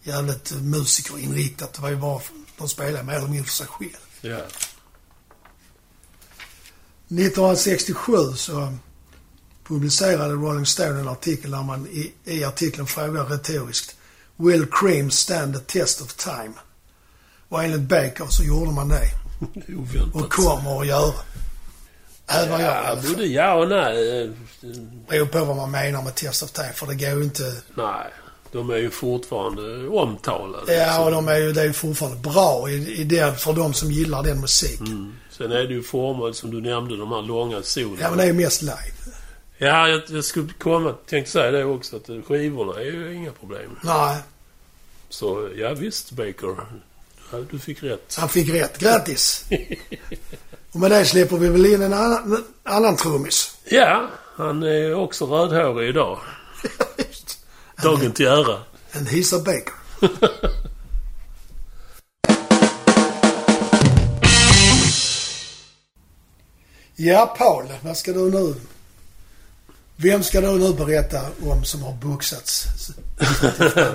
jävligt 0.03 0.51
musikerinriktat. 0.51 1.73
Det 1.73 1.81
var 1.81 1.89
ju 1.89 1.95
bara, 1.95 2.21
de 2.57 2.69
spelade 2.69 3.03
mer 3.03 3.13
eller 3.13 3.27
mindre 3.27 3.43
för 3.45 3.51
sig 3.53 3.67
själv. 3.67 3.91
ja. 4.21 4.39
1967 7.07 8.33
så 8.35 8.73
publicerade 9.67 10.33
Rolling 10.33 10.65
Stone 10.65 10.99
en 10.99 11.07
artikel 11.07 11.51
där 11.51 11.63
man 11.63 11.87
i, 11.87 12.13
i 12.23 12.43
artikeln 12.43 12.87
frågar 12.87 13.25
retoriskt 13.25 13.95
Will 14.35 14.65
Cream 14.71 15.11
stand 15.11 15.53
the 15.53 15.79
test 15.79 16.01
of 16.01 16.13
time? 16.13 16.53
Och 17.55 17.63
enligt 17.63 17.81
Baker 17.81 18.25
så 18.29 18.43
gjorde 18.43 18.71
man 18.71 18.89
det. 18.89 19.09
Oväntat. 19.77 20.21
Och 20.23 20.31
kommer 20.33 20.79
att 20.81 20.87
göra. 20.87 21.13
Även 22.27 22.59
jag 22.61 22.61
Ja, 22.61 22.83
fall. 22.83 22.97
både 23.09 23.25
ja 23.25 23.53
och 23.53 23.69
nej. 23.69 24.31
Beror 25.09 25.25
på 25.25 25.45
vad 25.45 25.55
man 25.55 25.71
menar 25.71 26.03
med 26.03 26.15
test 26.15 26.43
of 26.43 26.51
time. 26.51 26.73
För 26.73 26.87
det 26.87 26.95
går 26.95 27.09
ju 27.17 27.23
inte... 27.23 27.43
Nej, 27.77 28.07
de 28.51 28.69
är 28.69 28.75
ju 28.77 28.89
fortfarande 28.89 29.87
omtalade. 29.87 30.73
Ja, 30.75 31.05
och 31.05 31.11
de 31.11 31.27
är 31.27 31.37
ju, 31.37 31.51
det 31.53 31.61
är 31.61 31.65
ju 31.65 31.73
fortfarande 31.73 32.17
bra 32.29 32.69
i, 32.69 33.01
i 33.01 33.03
det, 33.03 33.39
för 33.39 33.53
de 33.53 33.73
som 33.73 33.91
gillar 33.91 34.23
den 34.23 34.41
musiken. 34.41 34.87
Mm. 34.87 35.13
Sen 35.31 35.51
är 35.51 35.63
det 35.63 35.73
ju 35.73 35.83
format 35.83 36.35
som 36.35 36.51
du 36.51 36.61
nämnde, 36.61 36.97
de 36.97 37.11
här 37.11 37.21
långa 37.21 37.61
solorna. 37.63 37.97
Ja, 38.01 38.09
men 38.09 38.17
det 38.17 38.23
är 38.23 38.27
ju 38.27 38.33
mest 38.33 38.61
live. 38.61 38.95
Ja, 39.57 39.87
jag, 39.87 40.01
jag 40.09 40.23
skulle 40.23 40.53
komma, 40.59 40.93
tänkte 41.09 41.31
säga 41.31 41.51
det 41.51 41.63
också, 41.65 41.95
att 41.95 42.09
skivorna 42.27 42.79
är 42.79 42.85
ju 42.85 43.13
inga 43.13 43.31
problem. 43.31 43.79
Nej, 43.83 44.17
Så 45.09 45.49
ja, 45.55 45.73
visst 45.73 46.11
Baker. 46.11 46.55
Ja, 47.31 47.37
du 47.51 47.59
fick 47.59 47.83
rätt. 47.83 48.15
han 48.17 48.29
fick 48.29 48.53
rätt. 48.53 48.77
Grattis! 48.79 49.45
Och 50.71 50.79
med 50.79 50.91
det 50.91 51.05
släpper 51.05 51.37
vi 51.37 51.49
väl 51.49 51.65
in 51.65 51.81
en 51.81 51.93
annan, 51.93 52.43
annan 52.63 52.97
trummis. 52.97 53.57
Ja, 53.65 54.09
han 54.35 54.63
är 54.63 54.93
också 54.93 55.25
rödhårig 55.25 55.89
idag. 55.89 56.19
Dagen 57.83 58.11
till 58.11 58.27
ära. 58.27 58.59
En 58.91 59.05
Hisa 59.05 59.39
Baker. 59.39 59.73
Ja, 66.95 67.35
Paul. 67.37 67.65
Vad 67.81 67.97
ska 67.97 68.13
du 68.13 68.31
nu... 68.31 68.55
Vem 69.95 70.23
ska 70.23 70.41
du 70.41 70.47
nu 70.47 70.73
berätta 70.73 71.21
om 71.43 71.65
som 71.65 71.83
har 71.83 71.93
boxats? 71.93 72.67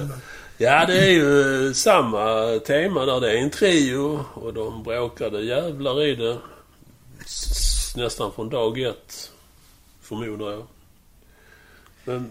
Ja, 0.63 0.87
det 0.87 0.99
är 0.99 1.11
ju 1.11 1.75
samma 1.75 2.59
tema 2.67 3.07
där. 3.07 3.21
Det 3.21 3.33
är 3.33 3.43
en 3.43 3.51
trio 3.51 4.25
och 4.35 4.55
de 4.55 4.83
bråkade 4.83 5.41
jävlar 5.43 6.03
i 6.05 6.15
det. 6.15 6.39
s- 7.21 7.93
nästan 7.97 8.33
från 8.33 8.49
dag 8.49 8.79
ett, 8.81 9.33
förmodar 10.03 10.51
jag. 10.51 10.67
Men 12.05 12.31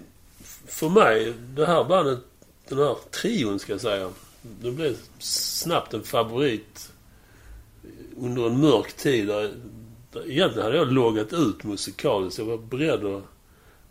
för 0.67 0.89
mig, 0.89 1.33
det 1.55 1.65
här 1.65 1.83
bandet, 1.83 2.19
den 2.67 2.77
här 2.77 2.95
trion 3.11 3.59
ska 3.59 3.73
jag 3.73 3.81
säga, 3.81 4.09
det 4.41 4.71
blev 4.71 4.97
snabbt 5.19 5.93
en 5.93 6.03
favorit 6.03 6.91
under 8.17 8.45
en 8.47 8.59
mörk 8.61 8.93
tid. 8.93 9.27
Där, 9.27 9.51
där 10.11 10.31
egentligen 10.31 10.65
hade 10.65 10.77
jag 10.77 10.91
loggat 10.91 11.33
ut 11.33 11.63
musikaliskt. 11.63 12.39
Jag 12.39 12.45
var 12.45 12.57
beredd 12.57 13.05
att 13.05 13.23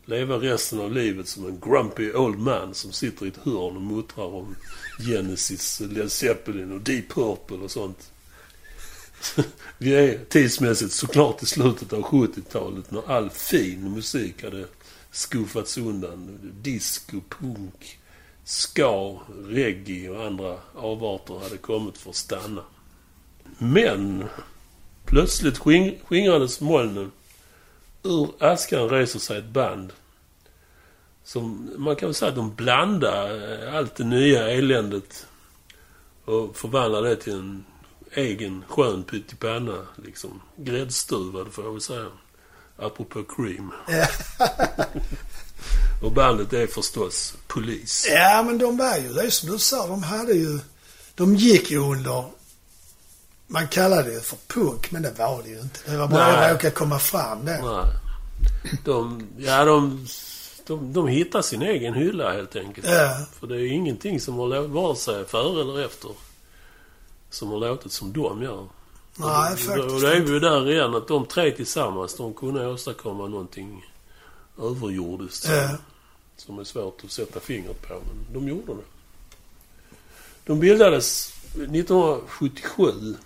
leva 0.09 0.37
resten 0.37 0.81
av 0.81 0.93
livet 0.93 1.29
som 1.29 1.47
en 1.47 1.61
grumpy 1.61 2.13
old 2.13 2.39
man 2.39 2.75
som 2.75 2.93
sitter 2.93 3.27
i 3.27 3.29
ett 3.29 3.37
hörn 3.37 3.77
och 3.77 3.83
muttrar 3.83 4.25
om 4.25 4.57
Genesis, 4.99 5.81
Led 5.81 6.13
Zeppelin 6.13 6.73
och 6.73 6.81
Deep 6.81 7.09
Purple 7.09 7.57
och 7.57 7.71
sånt. 7.71 8.13
Vi 9.79 9.95
är 9.95 10.25
tidsmässigt 10.25 10.93
såklart 10.93 11.43
i 11.43 11.47
slutet 11.47 11.93
av 11.93 12.03
70-talet 12.03 12.91
när 12.91 13.11
all 13.11 13.31
fin 13.31 13.93
musik 13.93 14.45
hade 14.45 14.65
skuffats 15.11 15.79
undan. 15.79 16.39
Disco, 16.63 17.21
punk, 17.29 17.99
ska, 18.45 19.19
reggae 19.49 20.11
och 20.11 20.27
andra 20.27 20.57
avarter 20.75 21.39
hade 21.43 21.57
kommit 21.57 21.99
för 21.99 22.11
att 22.11 22.17
stanna. 22.17 22.63
Men 23.59 24.25
plötsligt 25.07 25.59
sking- 25.59 25.99
skingrades 26.05 26.61
molnen. 26.61 27.11
Ur 28.03 28.31
askan 28.39 28.89
reser 28.89 29.19
sig 29.19 29.39
ett 29.39 29.49
band. 29.49 29.93
Som 31.25 31.71
man 31.77 31.97
kan 31.97 32.07
väl 32.09 32.15
säga 32.15 32.29
att 32.29 32.37
de 32.37 32.55
blandar 32.55 33.53
eh, 33.53 33.75
allt 33.75 33.97
det 33.97 34.05
nya 34.05 34.51
eländet 34.51 35.27
och 36.25 36.57
förvandlar 36.57 37.03
det 37.03 37.17
till 37.17 37.33
en 37.33 37.65
egen 38.13 38.65
skön 38.69 39.03
pyttipanna. 39.03 39.87
Liksom. 40.05 40.41
Gräddstuvad 40.57 41.53
får 41.53 41.65
jag 41.65 41.73
väl 41.73 41.81
säga. 41.81 42.07
Apropå 42.77 43.25
cream. 43.25 43.73
Och 46.03 46.13
bandet 46.13 46.53
är 46.53 46.67
förstås 46.67 47.35
Polis. 47.47 48.07
Ja, 48.11 48.43
men 48.47 48.59
de 48.59 48.77
var 48.77 48.97
ju, 48.97 49.13
det 49.13 49.31
som 49.31 49.51
du 49.51 49.59
sa, 49.59 49.87
de 49.87 50.03
hade 50.03 50.33
ju... 50.33 50.59
De 51.15 51.37
gick 51.37 51.71
ju 51.71 51.79
under... 51.79 52.25
Man 53.51 53.69
kallade 53.69 54.15
det 54.15 54.21
för 54.21 54.37
punk, 54.47 54.91
men 54.91 55.03
det 55.03 55.19
var 55.19 55.43
det 55.43 55.49
ju 55.49 55.61
inte. 55.61 55.81
Det 55.91 55.97
var 55.97 56.09
bara 56.09 56.27
att 56.27 56.53
råka 56.53 56.71
komma 56.71 56.99
fram 56.99 57.45
det. 57.45 57.61
Nej. 57.65 57.85
De, 58.85 59.27
ja, 59.39 59.65
de, 59.65 60.07
de, 60.67 60.93
de 60.93 61.09
hittar 61.09 61.43
sin 61.43 61.63
egen 61.63 61.95
hylla 61.95 62.33
helt 62.33 62.57
enkelt. 62.57 62.87
Ja. 62.87 63.27
För 63.41 63.47
det 63.47 63.55
är 63.55 63.59
ju 63.59 63.69
ingenting 63.69 64.21
som 64.21 64.35
har 64.39 64.61
vare 64.63 64.97
sig 64.97 65.25
före 65.25 65.61
eller 65.61 65.85
efter, 65.85 66.11
som 67.31 67.49
har 67.51 67.59
låtit 67.59 67.93
som 67.93 68.13
de 68.13 68.43
gör. 68.43 68.67
Nej, 69.17 69.53
och, 69.53 69.59
faktiskt 69.59 69.69
och 69.95 70.01
då 70.01 70.07
är 70.07 70.21
vi 70.21 70.39
där 70.39 70.71
igen, 70.71 70.95
att 70.95 71.09
de 71.09 71.27
tre 71.27 71.51
tillsammans, 71.51 72.17
de 72.17 72.35
kunde 72.35 72.67
åstadkomma 72.67 73.27
någonting 73.27 73.85
överjordiskt. 74.63 75.45
som- 75.45 75.55
Ja. 75.55 75.69
Som 76.37 76.59
är 76.59 76.65
svårt 76.65 77.05
att 77.05 77.11
sätta 77.13 77.41
fingret 77.41 77.83
på, 77.83 77.95
men 77.95 78.33
de 78.33 78.49
gjorde 78.49 78.75
det. 78.75 78.85
De 80.47 80.61
bildades 80.61 81.33
1977. 81.55 83.17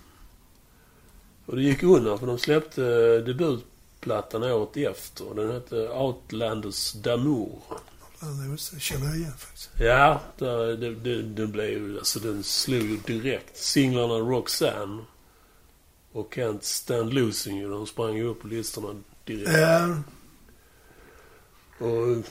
Och 1.45 1.55
det 1.55 1.61
gick 1.61 1.83
undan 1.83 2.19
för 2.19 2.27
de 2.27 2.39
släppte 2.39 2.83
eh, 2.83 3.25
debutplattan 3.25 4.43
året 4.43 4.77
efter. 4.77 5.35
Den 5.35 5.51
hette 5.51 5.89
Outlanders 5.89 6.95
d'Amour. 6.95 7.59
Det 8.73 8.79
känner 8.79 9.05
jag 9.07 9.17
igen 9.17 9.33
faktiskt. 9.37 9.69
Ja, 9.79 10.21
det, 10.37 10.75
det, 10.75 11.21
det 11.21 11.47
blev 11.47 11.69
ju... 11.69 11.97
Alltså 11.97 12.19
den 12.19 12.43
slog 12.43 12.81
ju 12.81 12.97
direkt. 12.97 13.57
Singlarna 13.57 14.13
Roxanne 14.13 15.03
och 16.11 16.33
Can't 16.33 16.61
Stand 16.61 17.13
Losing 17.13 17.59
You, 17.59 17.71
de 17.71 17.87
sprang 17.87 18.15
ju 18.15 18.27
upp 18.27 18.41
på 18.41 18.47
listorna 18.47 19.01
direkt. 19.25 19.51
Ja, 19.51 19.97
Och 21.77 22.23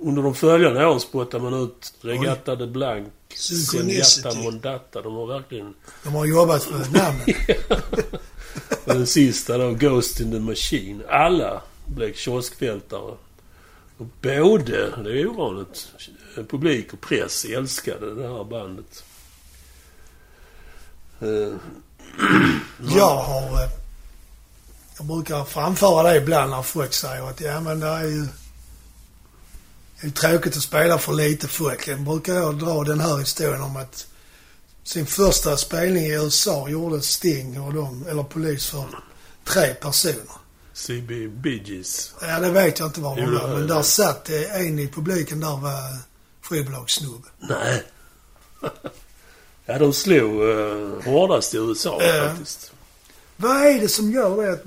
under 0.00 0.22
de 0.22 0.34
följande 0.34 0.86
åren 0.86 1.00
spottade 1.00 1.44
man 1.44 1.54
ut 1.54 1.94
Regatta 2.00 2.56
de 2.56 2.66
Blanc. 2.66 3.08
Zenyatta 3.34 4.34
Mondata. 4.34 5.02
De 5.02 5.14
har 5.14 5.26
verkligen... 5.26 5.74
de 6.04 6.14
har 6.14 6.26
jobbat 6.26 6.70
med 6.70 6.92
namnet. 6.92 7.36
Och 8.84 8.94
den 8.94 9.06
sista 9.06 9.58
då, 9.58 9.70
Ghost 9.70 10.20
in 10.20 10.30
the 10.30 10.38
Machine. 10.38 11.02
Alla 11.08 11.62
blev 11.86 12.14
kioskvältare. 12.14 13.14
Och 13.98 14.06
både, 14.22 15.02
det 15.04 15.20
är 15.20 15.26
ovanligt, 15.26 15.88
publik 16.50 16.92
och 16.92 17.00
press 17.00 17.44
älskade 17.44 18.14
det 18.14 18.28
här 18.28 18.44
bandet. 18.44 19.04
Eh, 21.20 21.56
Jag 22.96 23.16
har... 23.16 23.62
Eh, 23.62 23.70
jag 24.96 25.06
brukar 25.06 25.44
framföra 25.44 26.02
det 26.02 26.16
ibland 26.16 26.50
när 26.50 26.62
folk 26.62 26.92
säger 26.92 27.30
att 27.30 27.40
ja 27.40 27.60
men 27.60 27.80
det 27.80 27.86
är 27.86 28.04
ju... 28.04 28.26
Det 30.00 30.06
är 30.06 30.10
tråkigt 30.10 30.56
att 30.56 30.62
spela 30.62 30.98
för 30.98 31.12
lite 31.12 31.48
folk. 31.48 31.88
Jag 31.88 32.00
brukar 32.00 32.34
jag 32.34 32.58
dra 32.58 32.84
den 32.84 33.00
här 33.00 33.18
historien 33.18 33.62
om 33.62 33.76
att 33.76 34.06
sin 34.84 35.06
första 35.06 35.56
spelning 35.56 36.04
i 36.04 36.12
USA 36.14 36.68
gjorde 36.68 37.00
Sting 37.00 37.60
och 37.60 37.74
de, 37.74 38.06
eller 38.08 38.22
polis 38.22 38.66
för 38.66 38.84
tre 39.44 39.74
personer. 39.74 40.44
CB 40.72 41.28
Bee 41.28 41.62
Gees. 41.64 42.14
Ja, 42.20 42.40
det 42.40 42.50
vet 42.50 42.78
jag 42.78 42.88
inte 42.88 43.00
var 43.00 43.16
de 43.16 43.34
var, 43.34 43.48
men 43.48 43.66
där 43.66 43.82
satt 43.82 44.30
en 44.30 44.78
i 44.78 44.88
publiken 44.88 45.40
där 45.40 45.56
var 45.56 45.98
skivbolagssnubbe. 46.42 47.28
Nej. 47.38 47.82
ja, 49.66 49.78
de 49.78 49.92
slog 49.92 50.42
uh, 50.42 51.02
hårdast 51.04 51.54
i 51.54 51.56
USA 51.56 52.02
Ja. 52.02 52.28
faktiskt. 52.28 52.72
Vad 53.36 53.66
är 53.66 53.80
det 53.80 53.88
som 53.88 54.10
gör 54.12 54.42
det 54.42 54.52
att 54.52 54.64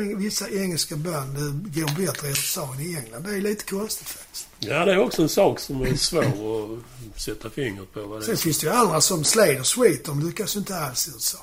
vissa, 0.00 0.50
engelska 0.50 0.96
band 0.96 1.36
går 1.74 2.06
bättre 2.06 2.26
i 2.26 2.30
USA 2.30 2.74
än 2.74 2.80
i 2.80 2.96
England? 2.96 3.22
Det 3.24 3.30
är 3.30 3.40
lite 3.40 3.64
konstigt 3.64 4.08
faktiskt. 4.08 4.48
Ja, 4.58 4.84
det 4.84 4.92
är 4.92 4.98
också 4.98 5.22
en 5.22 5.28
sak 5.28 5.60
som 5.60 5.82
är 5.82 5.96
svår 5.96 6.78
att 7.14 7.20
sätta 7.20 7.50
fingret 7.50 7.92
på 7.92 8.20
Sen 8.22 8.36
finns 8.36 8.58
det 8.58 8.66
ju 8.66 8.72
andra 8.72 9.00
som 9.00 9.24
Slade 9.24 9.60
och 9.60 9.66
Sweet, 9.66 10.04
de 10.04 10.26
lyckas 10.26 10.56
ju 10.56 10.58
inte 10.58 10.76
alls 10.78 11.08
i 11.08 11.10
USA. 11.10 11.38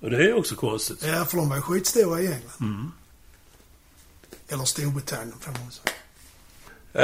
Och 0.00 0.10
det 0.10 0.16
är 0.16 0.34
också 0.34 0.54
konstigt. 0.54 1.04
Ja, 1.06 1.24
för 1.24 1.36
de 1.36 1.48
var 1.48 1.56
ju 1.56 1.62
skitstora 1.62 2.20
i 2.20 2.26
England. 2.26 2.60
Mm. 2.60 2.92
Eller 4.48 4.64
Storbritannien, 4.64 5.38
får 5.40 5.52
man 5.52 5.70
säga. 5.70 5.94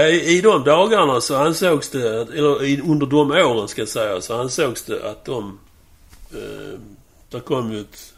I, 0.08 0.40
de 0.40 0.64
dagarna 0.64 1.20
så 1.20 1.36
ansågs 1.36 1.88
det, 1.88 2.08
eller 2.08 2.80
under 2.80 3.06
de 3.06 3.30
åren 3.30 3.68
ska 3.68 3.80
jag 3.80 3.88
säga, 3.88 4.20
så 4.20 4.40
ansågs 4.40 4.82
det 4.82 5.10
att 5.10 5.24
de... 5.24 5.58
Eh, 6.32 6.78
där 7.30 7.40
kom 7.40 7.72
ju 7.72 7.80
ett 7.80 8.14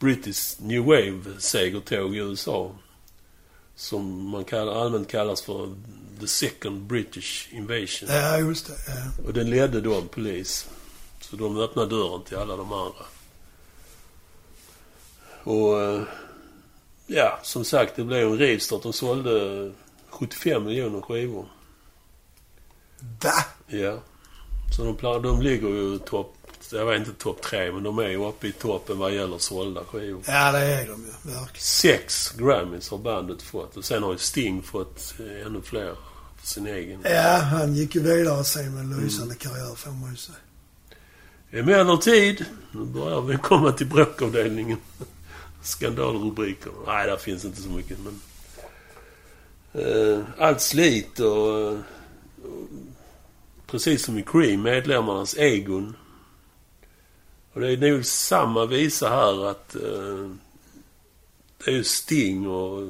British 0.00 0.56
New 0.60 0.84
Wave-segertåg 0.84 2.14
i 2.16 2.18
USA. 2.18 2.70
Som 3.76 4.28
man 4.30 4.44
kallar, 4.44 4.72
allmänt 4.84 5.08
kallas 5.08 5.42
för 5.42 5.74
The 6.20 6.26
Second 6.26 6.82
British 6.82 7.48
Invasion. 7.52 8.08
Ja, 8.12 8.38
just 8.38 8.66
det. 8.66 8.72
Ja. 8.88 9.24
Och 9.26 9.32
den 9.32 9.50
ledde 9.50 9.80
då 9.80 9.94
en 9.94 10.08
polis. 10.08 10.68
Så 11.20 11.36
de 11.36 11.58
öppnade 11.58 11.88
dörren 11.88 12.22
till 12.24 12.36
alla 12.36 12.56
de 12.56 12.72
andra. 12.72 13.04
Och... 15.42 15.82
eh, 15.82 16.02
Ja, 17.12 17.38
som 17.42 17.64
sagt, 17.64 17.96
det 17.96 18.04
blev 18.04 18.26
en 18.26 18.38
rivstart. 18.38 18.82
De 18.82 18.92
sålde 18.92 19.72
75 20.08 20.64
miljoner 20.64 21.00
skivor. 21.00 21.46
Va? 23.22 23.44
Ja. 23.66 23.98
Så 24.76 24.84
de, 24.84 25.22
de 25.22 25.42
ligger 25.42 25.68
ju 25.68 25.98
topp... 25.98 26.36
Jag 26.72 26.86
vet 26.86 26.98
inte 26.98 27.22
topp 27.22 27.42
tre, 27.42 27.72
men 27.72 27.82
de 27.82 27.98
är 27.98 28.08
ju 28.08 28.26
uppe 28.26 28.48
i 28.48 28.52
toppen 28.52 28.98
vad 28.98 29.14
gäller 29.14 29.38
sålda 29.38 29.84
skivor. 29.84 30.22
Ja, 30.26 30.52
det 30.52 30.58
är 30.58 30.86
de 30.86 31.00
ju. 31.00 31.30
Verkligen. 31.30 31.48
Sex 31.58 32.32
Grammys 32.38 32.90
har 32.90 32.98
bandet 32.98 33.42
fått. 33.42 33.76
Och 33.76 33.84
sen 33.84 34.02
har 34.02 34.12
ju 34.12 34.18
Sting 34.18 34.62
fått 34.62 35.14
eh, 35.18 35.46
ännu 35.46 35.62
fler 35.62 35.94
för 36.40 36.46
sin 36.46 36.66
egen. 36.66 37.00
Ja, 37.04 37.36
han 37.36 37.74
gick 37.74 37.94
ju 37.94 38.02
vidare 38.02 38.44
sen 38.44 38.74
med 38.74 38.84
en 38.84 39.04
lysande 39.04 39.34
karriär, 39.34 39.74
får 39.74 39.90
man 39.90 40.10
ju 40.10 40.16
säga. 40.16 40.38
Emellertid, 41.50 42.44
nu 42.72 42.84
börjar 42.84 43.20
vi 43.20 43.36
komma 43.36 43.72
till 43.72 43.86
bråkavdelningen. 43.86 44.78
Skandalrubriker. 45.62 46.72
Nej, 46.86 47.06
där 47.06 47.16
finns 47.16 47.44
inte 47.44 47.62
så 47.62 47.68
mycket, 47.68 47.98
men... 47.98 48.20
Eh, 49.72 50.20
allt 50.38 50.60
slit 50.60 51.20
och, 51.20 51.60
eh, 51.60 51.78
och... 52.42 52.68
Precis 53.66 54.04
som 54.04 54.18
i 54.18 54.22
Cream, 54.22 54.62
medlemmarnas 54.62 55.36
egon. 55.38 55.96
Och 57.52 57.60
det 57.60 57.72
är 57.72 57.76
nog 57.76 58.06
samma 58.06 58.66
visa 58.66 59.08
här 59.08 59.46
att... 59.46 59.74
Eh, 59.74 60.30
det 61.64 61.70
är 61.70 61.74
ju 61.74 61.84
Sting 61.84 62.48
och... 62.48 62.82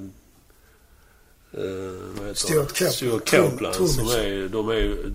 Eh, 1.52 2.34
Stuart. 2.34 2.76
Stuart 2.76 3.30
Copeland 3.30 3.74
Trum- 3.74 3.86
som 3.86 4.06
är... 4.08 4.48
De 4.48 4.68
är 4.68 4.74
ju 4.74 5.12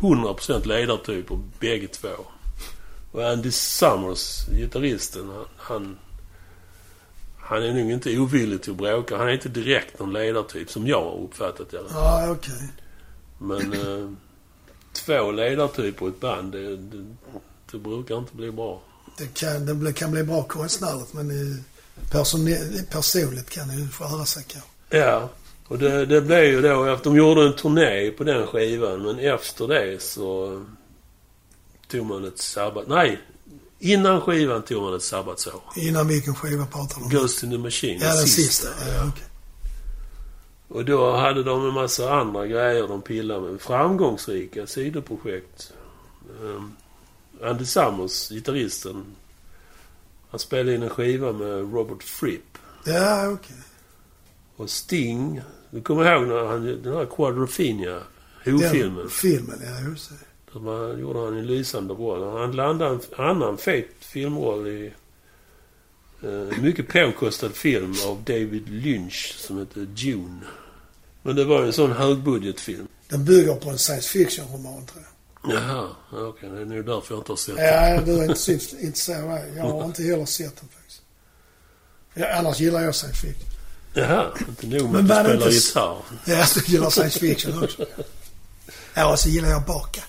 100% 0.00 0.66
ledartyper 0.66 1.40
bägge 1.60 1.86
två. 1.86 2.08
Och 3.12 3.24
Andy 3.24 3.50
Summers, 3.50 4.46
gitarristen, 4.48 5.28
han, 5.28 5.46
han... 5.56 5.98
Han 7.44 7.62
är 7.62 7.72
nog 7.72 7.90
inte 7.90 8.18
ovillig 8.18 8.62
till 8.62 8.70
att 8.70 8.78
bråka. 8.78 9.16
Han 9.16 9.28
är 9.28 9.32
inte 9.32 9.48
direkt 9.48 9.98
någon 9.98 10.12
ledartyp 10.12 10.70
som 10.70 10.86
jag 10.86 11.04
har 11.04 11.20
uppfattat 11.20 11.70
det. 11.70 11.80
Ja, 11.90 12.30
okej. 12.30 12.68
Men 13.38 13.72
eh, 13.72 14.10
två 14.92 15.30
ledartyper 15.30 16.06
i 16.06 16.08
ett 16.08 16.20
band, 16.20 16.52
det, 16.52 16.76
det, 16.76 17.04
det 17.72 17.78
brukar 17.78 18.18
inte 18.18 18.36
bli 18.36 18.50
bra. 18.50 18.82
Det 19.18 19.34
kan, 19.34 19.66
det 19.66 19.74
bli- 19.74 19.92
kan 19.92 20.10
bli 20.10 20.22
bra 20.24 20.42
konstnärligt, 20.42 21.12
men 21.12 21.30
i 21.30 21.62
Person, 22.10 22.48
personligt 22.90 23.50
kan 23.50 23.68
det 23.68 23.74
ju 23.74 23.88
skära 23.88 24.24
sig 24.24 24.44
kanske. 24.48 24.70
Ja. 24.90 25.28
Och 25.68 25.78
det, 25.78 26.06
det 26.06 26.20
blev 26.20 26.44
ju 26.44 26.62
då 26.62 26.98
de 27.04 27.16
gjorde 27.16 27.46
en 27.46 27.56
turné 27.56 28.10
på 28.10 28.24
den 28.24 28.46
skivan. 28.46 29.02
Men 29.02 29.18
efter 29.18 29.68
det 29.68 30.02
så 30.02 30.60
tog 31.88 32.06
man 32.06 32.24
ett 32.24 32.38
sabbat... 32.38 32.88
Nej! 32.88 33.20
Innan 33.78 34.20
skivan 34.20 34.62
tog 34.62 34.82
man 34.82 34.94
ett 34.94 35.02
sabbatsår. 35.02 35.62
Innan 35.76 36.08
vilken 36.08 36.34
skiva 36.34 36.66
pratar 36.66 36.98
du 36.98 37.04
om? 37.04 37.10
Ghost 37.10 37.42
in 37.42 37.50
the 37.50 37.58
Machine. 37.58 37.98
Ja, 38.02 38.14
den 38.14 38.26
sista. 38.26 38.68
Ja, 38.68 39.08
okej. 39.08 39.24
Och 40.68 40.84
då 40.84 41.16
hade 41.16 41.42
de 41.42 41.68
en 41.68 41.74
massa 41.74 42.12
andra 42.14 42.46
grejer 42.46 42.88
de 42.88 43.02
pillade 43.02 43.40
med. 43.40 43.60
Framgångsrika 43.60 44.66
sidoprojekt. 44.66 45.72
Um, 46.42 46.76
Andy 47.42 47.64
Summers, 47.64 48.28
gitarristen, 48.28 49.04
han 50.30 50.40
spelade 50.40 50.74
in 50.74 50.82
en 50.82 50.90
skiva 50.90 51.32
med 51.32 51.74
Robert 51.74 52.02
Fripp. 52.02 52.58
Ja, 52.84 53.28
okej. 53.28 53.56
Och 54.56 54.70
Sting. 54.70 55.40
Du 55.70 55.80
kommer 55.80 56.12
ihåg 56.12 56.28
när 56.28 56.44
han, 56.46 56.82
den 56.82 56.94
här 56.96 57.06
Quadrophenia, 57.06 58.00
Who-filmen? 58.44 58.96
Den 58.96 59.10
Filmen, 59.10 59.60
ja 59.64 59.90
just 59.90 60.10
det. 60.10 60.58
Var- 60.58 60.96
gjorde 60.96 61.18
han 61.18 61.38
en 61.38 61.46
lysande 61.46 61.94
roll. 61.94 62.38
Han 62.40 62.52
landade 62.52 62.90
en 62.94 63.00
annan 63.24 63.58
fet 63.58 63.88
filmroll 64.00 64.66
i 64.68 64.92
eh, 66.22 66.58
mycket 66.62 66.88
påkostad 66.88 67.52
film 67.52 67.94
av 68.06 68.22
David 68.24 68.68
Lynch 68.68 69.34
som 69.38 69.58
heter 69.58 69.80
Dune. 69.80 70.40
Men 71.22 71.36
det 71.36 71.44
var 71.44 71.62
en 71.62 71.72
sån 71.72 71.92
högbudgetfilm. 71.92 72.88
Den 73.08 73.24
bygger 73.24 73.54
på 73.54 73.70
en 73.70 73.78
science 73.78 74.08
fiction-roman, 74.08 74.86
tror 74.86 75.02
jag. 75.02 75.11
Jaha, 75.48 75.88
okej. 76.12 76.50
Det 76.50 76.60
är 76.60 76.64
nog 76.64 76.84
därför 76.86 77.14
jag 77.14 77.20
inte 77.20 77.32
har 77.32 77.36
sett 77.36 77.56
den. 77.56 77.64
Ja, 77.94 78.00
du 78.00 78.18
är 78.18 78.22
inte 78.24 78.34
så 78.40 78.50
intresserad 78.80 79.24
av 79.24 79.30
det. 79.30 79.48
Jag 79.56 79.62
har 79.64 79.84
inte 79.84 80.02
heller 80.02 80.26
sett 80.26 80.56
den 80.56 80.68
faktiskt. 80.68 81.02
Ja, 82.14 82.26
annars 82.38 82.60
gillar 82.60 82.80
jag 82.80 82.94
science 82.94 83.20
fiction. 83.26 83.48
Jaha, 83.94 84.26
inte 84.48 84.66
nog 84.66 84.90
med 84.90 85.04
Men 85.04 85.10
att 85.18 85.24
du 85.26 85.32
det 85.32 85.38
spelar 85.38 85.46
inte 85.46 85.54
gitarr. 85.54 85.96
Ja, 86.24 86.46
jag 86.56 86.68
gillar 86.68 86.90
science 86.90 87.18
fiction 87.18 87.62
också. 87.64 87.86
Ja, 88.94 89.12
och 89.12 89.18
så 89.18 89.28
gillar 89.28 89.48
jag 89.48 89.58
att 89.60 89.66
baka. 89.66 90.00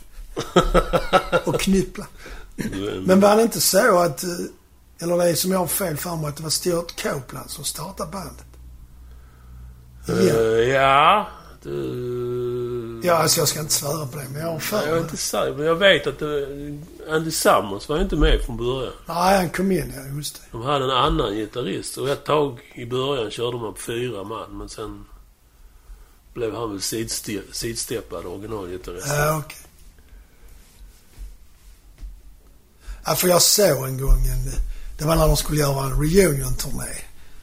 Och 1.45 1.59
knyppla. 1.61 2.07
Men 3.05 3.19
var 3.19 3.35
det 3.35 3.41
inte 3.41 3.61
så 3.61 3.99
att... 3.99 4.23
eh, 4.23 4.29
Eller 5.01 5.17
det 5.17 5.29
är 5.29 5.35
som 5.35 5.51
jag 5.51 5.59
har 5.59 5.67
fel 5.67 5.97
för 5.97 6.15
mig 6.15 6.25
att 6.29 6.37
det 6.37 6.43
var 6.43 6.49
Stuart 6.49 7.01
Copeland 7.03 7.49
som 7.49 7.63
startade 7.63 8.11
bandet? 8.11 8.45
Eh, 10.09 10.15
Ja. 10.15 10.49
ja, 10.81 11.27
du... 11.63 11.69
Ja, 13.05 13.13
alltså 13.13 13.39
jag 13.39 13.47
ska 13.47 13.59
inte 13.59 13.73
svära 13.73 14.05
på 14.07 14.17
det, 14.17 14.25
men 14.31 14.41
jag 14.41 14.51
har 14.51 14.59
för 14.59 14.87
Jag 14.87 14.97
är 14.97 15.01
inte 15.01 15.17
säker, 15.17 15.53
men 15.53 15.65
jag 15.65 15.75
vet 15.75 16.07
att 16.07 16.19
det, 16.19 16.47
Andy 17.09 17.31
Summers 17.31 17.89
var 17.89 18.01
inte 18.01 18.15
med 18.15 18.41
från 18.45 18.57
början. 18.57 18.93
Nej, 19.07 19.37
han 19.37 19.49
kom 19.49 19.71
in, 19.71 19.93
ja, 19.95 20.15
just 20.17 20.35
det. 20.35 20.41
De 20.51 20.61
hade 20.61 20.85
en 20.85 20.91
annan 20.91 21.33
gitarrist 21.35 21.97
och 21.97 22.09
ett 22.09 22.25
tag 22.25 22.59
i 22.75 22.85
början 22.85 23.31
körde 23.31 23.57
man 23.57 23.73
på 23.73 23.79
fyra 23.79 24.23
man 24.23 24.57
men 24.57 24.69
sen 24.69 25.05
blev 26.33 26.55
han 26.55 26.71
väl 26.71 26.81
sidste- 26.81 27.41
sidsteppad 27.51 28.25
originalgitarristen. 28.25 29.15
Ja, 29.17 29.37
okej. 29.45 29.57
Ja, 33.05 33.15
för 33.15 33.27
jag 33.27 33.41
såg 33.41 33.87
en 33.87 34.01
gång 34.01 34.25
en... 34.27 34.51
Det 34.97 35.05
var 35.05 35.15
när 35.15 35.27
de 35.27 35.37
skulle 35.37 35.59
göra 35.59 35.85
en 35.85 35.91
reunion-turné. 36.01 36.95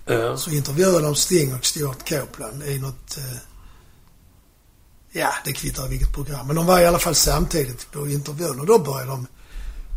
Ja. 0.07 0.37
Så 0.37 0.51
intervjuade 0.51 1.01
de 1.01 1.15
Sting 1.15 1.55
och 1.55 1.67
Stuart 1.67 2.09
Copeland 2.09 2.63
i 2.63 2.79
något... 2.79 3.17
Eh, 3.19 3.50
ja, 5.13 5.35
det 5.45 5.53
kvittar 5.53 5.89
vilket 5.89 6.13
program. 6.13 6.47
Men 6.47 6.57
de 6.57 6.67
var 6.67 6.81
i 6.81 6.87
alla 6.87 6.99
fall 6.99 7.15
samtidigt 7.15 7.93
på 7.93 8.09
intervjun 8.09 8.61
och 8.61 8.67
då 8.67 8.79
började 8.79 9.11
de... 9.11 9.27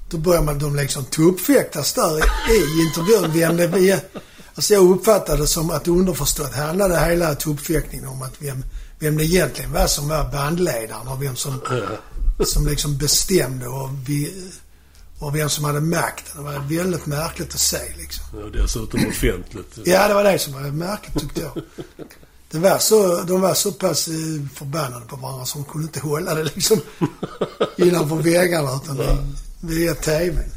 Då 0.09 0.17
började 0.17 0.45
man, 0.45 0.59
de 0.59 0.75
liksom 0.75 1.05
tuppfäktas 1.05 1.93
där 1.93 2.17
i, 2.17 2.81
intervjun. 2.87 3.31
Vem 3.33 3.71
det. 3.71 4.13
Alltså 4.55 4.73
jag 4.73 4.89
uppfattade 4.89 5.41
det 5.41 5.47
som 5.47 5.69
att 5.69 5.87
underförstått 5.87 6.55
handlade 6.55 6.99
hela 6.99 7.35
tuppfäktningen 7.35 8.07
om 8.07 8.21
att 8.21 8.33
vem, 8.39 8.65
vem 8.99 9.17
det 9.17 9.25
egentligen 9.25 9.71
var 9.71 9.87
som 9.87 10.07
var 10.07 10.31
bandledaren 10.31 11.07
och 11.07 11.23
vem 11.23 11.35
som, 11.35 11.61
som 12.45 12.67
liksom 12.67 12.97
bestämde 12.97 13.67
och, 13.67 13.89
vi, 14.07 14.51
och 15.19 15.35
vem 15.35 15.49
som 15.49 15.65
hade 15.65 15.81
makten. 15.81 16.37
Det 16.37 16.43
var 16.43 16.77
väldigt 16.77 17.05
märkligt 17.05 17.53
att 17.53 17.59
se 17.59 17.95
liksom. 17.97 18.25
Och 18.43 18.51
dessutom 18.51 19.07
offentligt. 19.07 19.77
Ja, 19.85 20.07
det 20.07 20.13
var 20.13 20.23
det 20.23 20.39
som 20.39 20.53
var 20.53 20.61
märkligt 20.61 21.19
tyckte 21.19 21.41
jag. 21.41 21.63
Det 22.53 22.59
var 22.59 22.77
så, 22.79 23.21
de 23.23 23.41
var 23.41 23.53
så 23.53 23.71
pass 23.71 24.07
eh, 24.07 24.13
förbannade 24.55 25.05
på 25.05 25.15
varandra 25.15 25.45
så 25.45 25.57
de 25.57 25.65
kunde 25.65 25.85
inte 25.87 25.99
hålla 25.99 26.33
det 26.35 26.43
liksom 26.43 26.81
innanför 27.77 28.15
väggarna 28.15 28.79
utan 28.83 28.97
det, 28.97 29.17
via 29.61 29.95
TVn. 29.95 30.51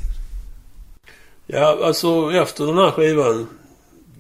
Ja, 1.46 1.78
alltså 1.86 2.30
efter 2.32 2.66
den 2.66 2.76
här 2.76 2.90
skivan 2.90 3.46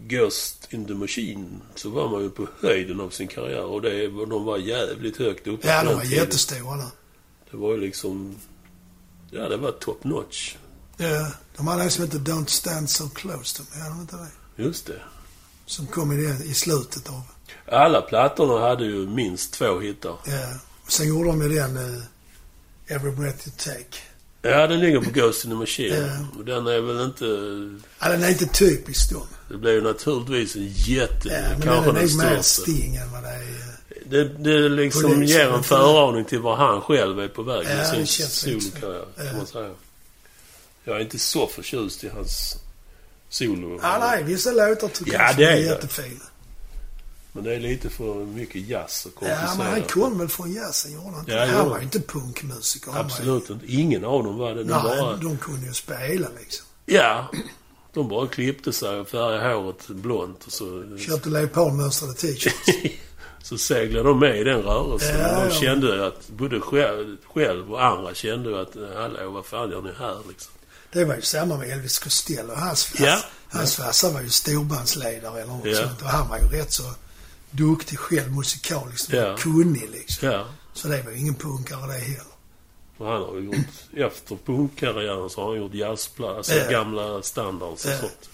Ghost 0.08 0.68
in 0.70 0.86
the 0.86 0.94
Machine 0.94 1.60
så 1.74 1.90
var 1.90 2.08
man 2.08 2.22
ju 2.22 2.30
på 2.30 2.46
höjden 2.60 3.00
av 3.00 3.10
sin 3.10 3.28
karriär 3.28 3.64
och 3.64 3.82
det, 3.82 4.06
de 4.06 4.44
var 4.44 4.58
jävligt 4.58 5.16
högt 5.16 5.46
uppe 5.46 5.68
Ja, 5.68 5.82
de 5.84 5.94
var 5.94 6.02
tiden. 6.02 6.18
jättestora 6.18 6.76
där. 6.76 6.90
Det 7.50 7.56
var 7.56 7.72
ju 7.72 7.80
liksom... 7.80 8.36
Ja, 9.30 9.48
det 9.48 9.56
var 9.56 9.72
top 9.72 10.04
notch. 10.04 10.56
Ja, 10.96 11.26
de 11.56 11.66
hade 11.66 11.82
en 11.82 11.90
som 11.90 12.04
hette 12.04 12.18
Don't 12.18 12.46
Stand 12.46 12.90
So 12.90 13.08
Close 13.08 13.56
to 13.56 13.62
Me, 13.74 13.82
hade 13.82 13.94
de 13.94 14.00
inte 14.00 14.16
det? 14.16 14.62
Just 14.62 14.86
det. 14.86 15.00
Som 15.66 15.86
kom 15.86 16.12
i, 16.12 16.16
det, 16.16 16.44
i 16.44 16.54
slutet 16.54 17.08
av... 17.08 17.22
Alla 17.68 18.00
plattorna 18.02 18.60
hade 18.60 18.84
ju 18.84 19.06
minst 19.06 19.52
två 19.52 19.80
hittar. 19.80 20.16
Ja. 20.26 20.46
Sen 20.88 21.08
gjorde 21.08 21.28
de 21.28 21.42
ju 21.42 21.48
den 21.48 21.76
uh, 21.76 22.02
Every 22.88 23.10
Breath 23.12 23.48
You 23.48 23.56
Take. 23.58 23.96
Ja, 24.42 24.66
den 24.66 24.80
ligger 24.80 25.00
på 25.00 25.10
Ghost 25.10 25.44
in 25.44 25.50
the 25.50 25.56
Machine. 25.56 25.94
Ja. 25.94 26.38
Och 26.38 26.44
den 26.44 26.66
är 26.66 26.80
väl 26.80 27.04
inte... 27.04 27.24
Ja, 28.00 28.08
den 28.08 28.22
är 28.22 28.28
inte 28.28 28.46
typisk 28.46 29.10
dem. 29.12 29.26
Det 29.48 29.56
blev 29.56 29.74
ju 29.74 29.80
naturligtvis 29.80 30.56
en 30.56 30.68
jätte... 30.68 31.28
Ja, 31.28 31.40
men 31.58 31.62
kanske 31.62 31.92
den 31.92 31.96
är 31.96 32.06
den 32.06 32.16
mer. 32.34 32.42
Sting 32.42 32.96
än 32.96 33.12
vad 33.12 33.22
det 33.22 33.28
är... 33.28 33.40
eh, 33.40 33.96
Det, 34.10 34.24
det 34.28 34.68
liksom 34.68 35.22
ger 35.24 35.48
en 35.48 35.62
föraning 35.62 36.24
till 36.24 36.38
var 36.40 36.56
han 36.56 36.80
själv 36.80 37.20
är 37.20 37.28
på 37.28 37.42
väg 37.42 37.64
med 37.66 38.06
sin 38.06 38.28
solokarriär, 38.28 39.04
kan 39.16 39.36
man 39.36 39.46
säga. 39.46 39.70
Jag 40.84 40.96
är 40.96 41.00
inte 41.00 41.18
så 41.18 41.46
förtjust 41.46 42.04
i 42.04 42.08
hans 42.08 42.56
solo. 43.28 43.78
Ja, 43.82 43.98
nej, 44.00 44.24
vissa 44.24 44.50
låtar 44.52 44.88
tycker 44.88 45.12
Ja, 45.12 45.34
jag 45.38 45.52
är 45.52 45.56
jättefina. 45.56 46.24
Men 47.36 47.44
det 47.44 47.54
är 47.54 47.60
lite 47.60 47.90
för 47.90 48.14
mycket 48.14 48.68
jazz 48.68 49.06
och 49.06 49.22
Ja, 49.26 49.54
men 49.58 49.66
han 49.66 49.82
kom 49.82 50.18
väl 50.18 50.28
från 50.28 50.52
jazzen, 50.52 50.92
gjorde 50.92 51.06
han 51.10 51.20
inte? 51.20 51.32
Ja, 51.32 51.46
Han 51.46 51.68
var 51.68 51.80
inte 51.80 52.00
punkmusiker. 52.00 52.92
Absolut 53.00 53.50
inte. 53.50 53.66
Ingen 53.72 54.04
av 54.04 54.24
dem 54.24 54.36
var 54.38 54.54
det. 54.54 54.64
De 54.64 54.70
Nej, 54.70 54.82
bara... 54.82 55.16
de 55.16 55.38
kunde 55.38 55.66
ju 55.66 55.74
spela 55.74 56.28
liksom. 56.40 56.66
Ja. 56.86 57.26
De 57.94 58.08
bara 58.08 58.26
klippte 58.26 58.72
sig 58.72 59.00
och 59.00 59.08
färgade 59.08 59.54
håret 59.54 59.86
blont 59.88 60.44
och 60.46 60.52
så... 60.52 60.84
Köpte 60.98 61.28
leopardmönstrade 61.28 62.14
t-shirts. 62.14 62.70
så 63.42 63.58
seglade 63.58 64.08
de 64.08 64.18
med 64.18 64.40
i 64.40 64.44
den 64.44 64.62
rörelsen. 64.62 65.20
Ja, 65.20 65.44
de 65.44 65.54
kände 65.54 66.06
att, 66.06 66.28
både 66.28 66.60
själv, 67.34 67.72
och 67.72 67.84
andra 67.84 68.14
kände 68.14 68.60
att, 68.60 68.76
hallå, 68.96 69.30
vad 69.30 69.46
fan 69.46 69.70
gör 69.70 69.82
ni 69.82 69.90
här 69.98 70.16
liksom? 70.28 70.52
Det 70.92 71.04
var 71.04 71.14
ju 71.16 71.22
samma 71.22 71.56
med 71.56 71.70
Elvis 71.70 71.98
Costello. 71.98 72.54
Hans 72.54 72.92
Ja. 72.98 73.18
hans 73.48 73.76
farsa 73.76 74.10
var 74.10 74.20
ju 74.20 74.30
storbandsledare 74.30 75.40
eller 75.42 75.52
något 75.52 75.66
Ja. 75.66 75.76
sånt. 75.76 76.02
Och 76.02 76.08
han 76.08 76.28
var 76.28 76.38
ju 76.38 76.44
rätt 76.46 76.72
så 76.72 76.82
duktig 77.50 77.98
själv 77.98 78.32
musikaliskt. 78.36 79.12
Ja. 79.12 79.36
Kunnig 79.38 79.90
liksom. 79.90 80.28
Ja. 80.28 80.46
Så 80.72 80.88
det 80.88 81.02
var 81.02 81.10
ju 81.12 81.18
ingen 81.18 81.34
punkare 81.34 81.86
det 81.86 81.92
heller. 81.98 82.22
Och 82.98 83.06
han 83.06 83.22
har 83.22 83.34
ju 83.36 83.44
gjort, 83.44 83.56
efter 83.96 84.36
punkkarriären 84.46 85.30
så 85.30 85.40
har 85.40 85.48
han 85.48 85.58
gjort 85.58 85.74
jazzpla, 85.74 86.36
alltså 86.36 86.54
Ja. 86.54 86.70
gamla 86.70 87.22
standards 87.22 87.84
och 87.84 87.90
Ja. 87.92 87.98
sånt. 87.98 88.28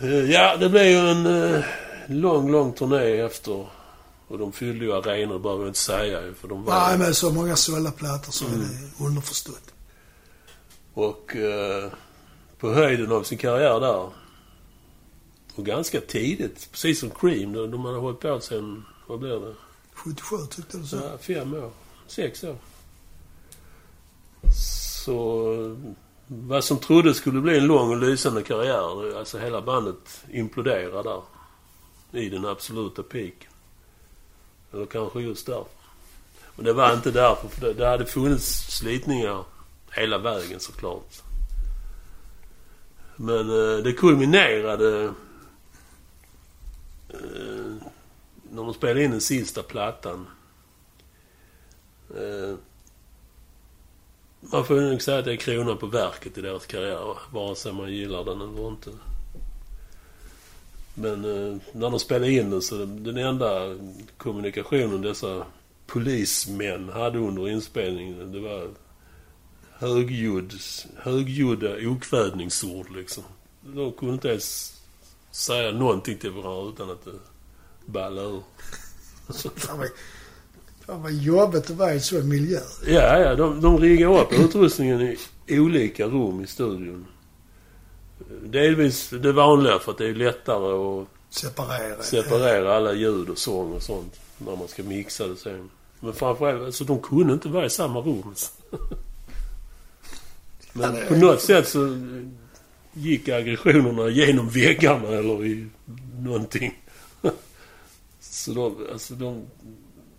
Eh, 0.00 0.30
Ja, 0.30 0.56
det 0.56 0.68
blev 0.68 0.86
ju 0.86 0.98
en 1.10 1.26
eh, 1.54 1.64
lång, 2.08 2.50
lång 2.52 2.72
turné 2.72 3.20
efter. 3.20 3.66
Och 4.28 4.38
de 4.38 4.52
fyllde 4.52 4.84
ju 4.84 4.92
arenor, 4.92 5.32
det 5.34 5.40
behöver 5.40 5.62
jag 5.62 5.70
inte 5.70 5.78
säga 5.78 6.20
för 6.40 6.48
de 6.48 6.64
var... 6.64 6.74
Nej, 6.88 6.98
med 6.98 7.16
så 7.16 7.30
många 7.30 7.56
sållaplattor 7.56 8.32
så 8.32 8.46
Mm. 8.46 8.60
är 8.60 8.64
det 8.64 9.04
underförstått. 9.04 9.72
Och 10.94 11.36
eh, 11.36 11.90
på 12.58 12.72
höjden 12.72 13.12
av 13.12 13.22
sin 13.22 13.38
karriär 13.38 13.80
där. 13.80 14.10
Och 15.58 15.66
ganska 15.66 16.00
tidigt, 16.00 16.68
precis 16.72 17.00
som 17.00 17.10
Cream, 17.10 17.52
de, 17.52 17.70
de 17.70 17.84
hade 17.84 17.98
hållit 17.98 18.20
på 18.20 18.40
sen, 18.40 18.84
vad 19.06 19.18
blir 19.18 19.40
det? 19.40 19.54
77 19.92 20.36
tyckte 20.50 20.78
du 20.78 20.86
så? 20.86 20.96
Ja, 20.96 21.18
fem 21.18 21.54
år. 21.54 21.70
Sex 22.06 22.44
år. 22.44 22.56
Så 25.04 25.76
vad 26.26 26.64
som 26.64 26.78
trodde 26.78 27.14
skulle 27.14 27.40
bli 27.40 27.58
en 27.58 27.66
lång 27.66 27.90
och 27.90 27.96
lysande 27.96 28.42
karriär, 28.42 29.18
alltså 29.18 29.38
hela 29.38 29.62
bandet 29.62 30.24
imploderar 30.32 31.02
där. 31.02 31.22
I 32.20 32.28
den 32.28 32.46
absoluta 32.46 33.02
peaken. 33.02 33.50
Eller 34.72 34.86
kanske 34.86 35.20
just 35.20 35.46
där. 35.46 35.64
Men 36.56 36.64
det 36.64 36.72
var 36.72 36.94
inte 36.94 37.10
därför, 37.10 37.48
för 37.48 37.60
det, 37.60 37.74
det 37.74 37.86
hade 37.86 38.06
funnits 38.06 38.76
slitningar 38.76 39.44
hela 39.90 40.18
vägen 40.18 40.60
såklart. 40.60 41.22
Men 43.16 43.50
eh, 43.50 43.76
det 43.76 43.92
kulminerade 43.92 45.12
eh, 47.08 47.88
när 48.50 48.62
de 48.62 48.74
spelade 48.74 49.04
in 49.04 49.10
den 49.10 49.20
sista 49.20 49.62
plattan. 49.62 50.26
Eh, 52.16 52.54
man 54.40 54.64
får 54.64 54.80
nog 54.80 55.02
säga 55.02 55.18
att 55.18 55.24
det 55.24 55.32
är 55.32 55.36
kronan 55.36 55.78
på 55.78 55.86
verket 55.86 56.38
i 56.38 56.40
deras 56.40 56.66
karriär. 56.66 57.16
Vare 57.32 57.56
sig 57.56 57.72
man 57.72 57.92
gillar 57.92 58.24
den 58.24 58.40
eller 58.40 58.68
inte. 58.68 58.90
Men 60.94 61.24
eh, 61.24 61.56
när 61.72 61.90
de 61.90 61.98
spelade 61.98 62.32
in 62.32 62.50
den 62.50 62.62
så 62.62 62.84
den 62.84 63.16
enda 63.16 63.76
kommunikationen 64.16 65.02
dessa 65.02 65.46
polismän 65.86 66.88
hade 66.88 67.18
under 67.18 67.48
inspelningen 67.48 68.32
det 68.32 68.40
var 68.40 68.70
högljudd, 69.72 70.52
högljudda 70.96 71.88
okvädningsord 71.88 72.96
liksom. 72.96 73.24
De 73.60 73.92
kunde 73.92 74.14
inte 74.14 74.28
ens 74.28 74.77
säga 75.30 75.72
någonting 75.72 76.18
till 76.18 76.30
varandra 76.30 76.72
utan 76.72 76.90
att 76.90 77.04
det 77.04 77.12
ballade 77.86 78.28
ur. 78.28 78.42
Fan 79.56 79.78
vad, 80.86 81.12
jobbigt 81.12 81.70
att 81.70 81.76
vara 81.76 81.90
i 81.90 81.94
en 81.94 82.00
sån 82.00 82.28
miljö. 82.28 82.60
Ja, 82.86 83.18
ja. 83.18 83.34
De, 83.34 83.60
de 83.60 83.78
riggar 83.78 84.20
upp 84.20 84.32
utrustningen 84.32 85.16
i 85.46 85.58
olika 85.58 86.06
rum 86.06 86.40
i 86.40 86.46
studion. 86.46 87.06
Delvis 88.42 89.10
det 89.10 89.32
vanliga 89.32 89.78
för 89.78 89.92
att 89.92 89.98
det 89.98 90.06
är 90.08 90.14
lättare 90.14 91.00
att 91.00 91.08
Separera. 91.30 92.02
separera 92.02 92.76
alla 92.76 92.92
ljud 92.92 93.28
och 93.28 93.38
sång 93.38 93.72
och 93.72 93.82
sånt 93.82 94.20
när 94.38 94.56
man 94.56 94.68
ska 94.68 94.82
mixa 94.82 95.26
det 95.26 95.36
sen. 95.36 95.70
Men 96.00 96.12
framförallt, 96.12 96.62
alltså 96.62 96.84
de 96.84 97.00
kunde 97.00 97.32
inte 97.32 97.48
vara 97.48 97.66
i 97.66 97.70
samma 97.70 98.00
rum. 98.00 98.34
Men 100.72 101.06
på 101.08 101.14
något 101.14 101.40
sätt 101.40 101.68
så 101.68 101.78
gick 102.98 103.28
aggressionerna 103.28 104.08
genom 104.08 104.48
väggarna 104.48 105.08
eller 105.08 105.44
i 105.46 105.66
någonting. 106.18 106.74
Så 108.20 108.52
de, 108.52 108.86
alltså 108.92 109.14
de... 109.14 109.46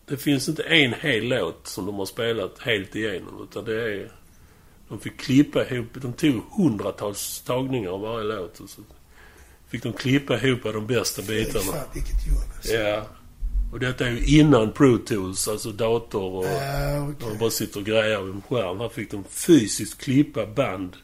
Det 0.06 0.18
finns 0.18 0.50
inte 0.50 0.64
en 0.64 0.94
hel 0.94 1.24
låt 1.24 1.68
som 1.68 1.86
de 1.86 1.96
har 1.96 2.06
spelat 2.06 2.60
helt 2.60 2.96
igenom 2.96 3.48
utan 3.50 3.66
det 3.66 3.84
är... 3.84 4.12
De 4.90 5.00
fick 5.00 5.18
klippa 5.18 5.70
ihop, 5.70 5.88
de 5.94 6.14
tog 6.14 6.42
hundratals 6.58 7.42
tagningar 7.42 7.90
av 7.90 8.02
varje 8.02 8.24
låt 8.24 8.60
och 8.60 8.70
så 8.70 8.82
fick 9.70 9.84
de 9.84 9.94
klippa 9.94 10.42
ihop 10.42 10.64
de 10.64 10.88
bästa 10.88 11.22
bitarna. 11.22 11.66
Fan 11.66 11.88
vilket 11.94 12.28
jobb 12.28 12.38
alltså. 12.56 12.74
Ja. 12.74 13.06
Och 13.72 13.80
detta 13.80 14.08
är 14.08 14.12
ju 14.12 14.40
innan 14.40 14.72
Pro 14.72 14.98
Tools, 14.98 15.48
alltså 15.48 15.72
dator 15.72 16.34
och... 16.36 16.46
Ja, 16.46 16.96
De 17.20 17.26
okej. 17.26 17.38
bara 17.40 17.50
sitter 17.50 17.80
och 17.80 17.86
grejar 17.86 18.22
vid 18.22 18.36
en 18.36 18.42
skärm. 18.42 18.80
Här 18.80 18.90
fick 18.90 19.12
de 19.12 19.24
fysiskt 19.24 20.02
klippa 20.02 20.46
band 20.46 20.98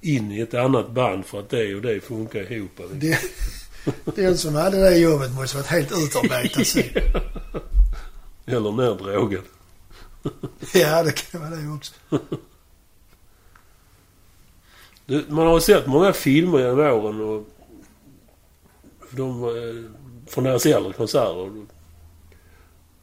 in 0.00 0.32
i 0.32 0.40
ett 0.40 0.54
annat 0.54 0.90
band 0.90 1.26
för 1.26 1.40
att 1.40 1.48
det 1.48 1.74
och 1.74 1.82
det 1.82 2.00
funkar 2.00 2.52
ihop. 2.52 2.80
Det, 2.92 3.18
den 4.14 4.38
som 4.38 4.54
hade 4.54 4.90
det 4.90 4.96
jobbet 4.98 5.32
måste 5.34 5.56
varit 5.56 5.66
helt 5.66 5.92
utarbetad 5.92 6.64
sen. 6.64 6.84
Eller 8.46 8.72
neddrogad. 8.72 9.42
Ja, 10.74 11.02
det 11.02 11.12
kan 11.12 11.40
vara 11.40 11.50
det 11.50 11.68
också. 11.76 11.92
Det- 15.06 15.28
Man 15.30 15.46
har 15.46 15.54
ju 15.54 15.60
sett 15.60 15.86
många 15.86 16.12
filmer 16.12 16.58
genom 16.58 16.78
åren 16.78 17.20
och... 17.20 17.46
De, 19.10 19.44
eh, 19.44 19.90
från 20.30 20.44
deras 20.44 20.66
äldre 20.66 20.92
konserter. 20.92 21.66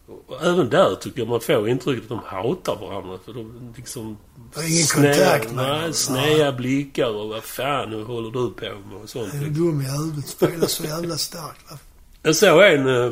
Och 0.07 0.45
även 0.45 0.69
där 0.69 0.95
tycker 0.95 1.19
jag 1.19 1.27
man 1.27 1.41
får 1.41 1.69
intrycket 1.69 2.03
att 2.03 2.09
de 2.09 2.19
hatar 2.25 2.75
varandra. 2.75 3.19
För 3.25 3.33
de 3.33 3.73
liksom... 3.77 4.17
Det 4.53 4.59
är 4.59 4.63
ingen 4.63 4.83
snea- 4.83 5.13
kontakt 5.13 5.51
med 5.51 5.81
Nej, 5.81 5.93
sneda 5.93 6.51
blickar 6.51 7.09
och 7.09 7.29
vad 7.29 7.43
fan 7.43 7.89
nu 7.89 8.03
håller 8.03 8.31
du 8.31 8.49
på 8.51 8.87
med 8.89 9.01
och 9.03 9.09
sånt. 9.09 9.33
Är 9.33 9.37
du 9.37 9.49
dum 9.49 9.81
i 9.81 9.85
huvudet? 9.85 10.27
Spelar 10.27 10.67
så 10.67 10.83
jävla 10.83 11.17
starkt. 11.17 11.71
va? 11.71 11.77
Jag 12.23 12.35
såg 12.35 12.63
en, 12.63 12.87
eh, 12.87 13.11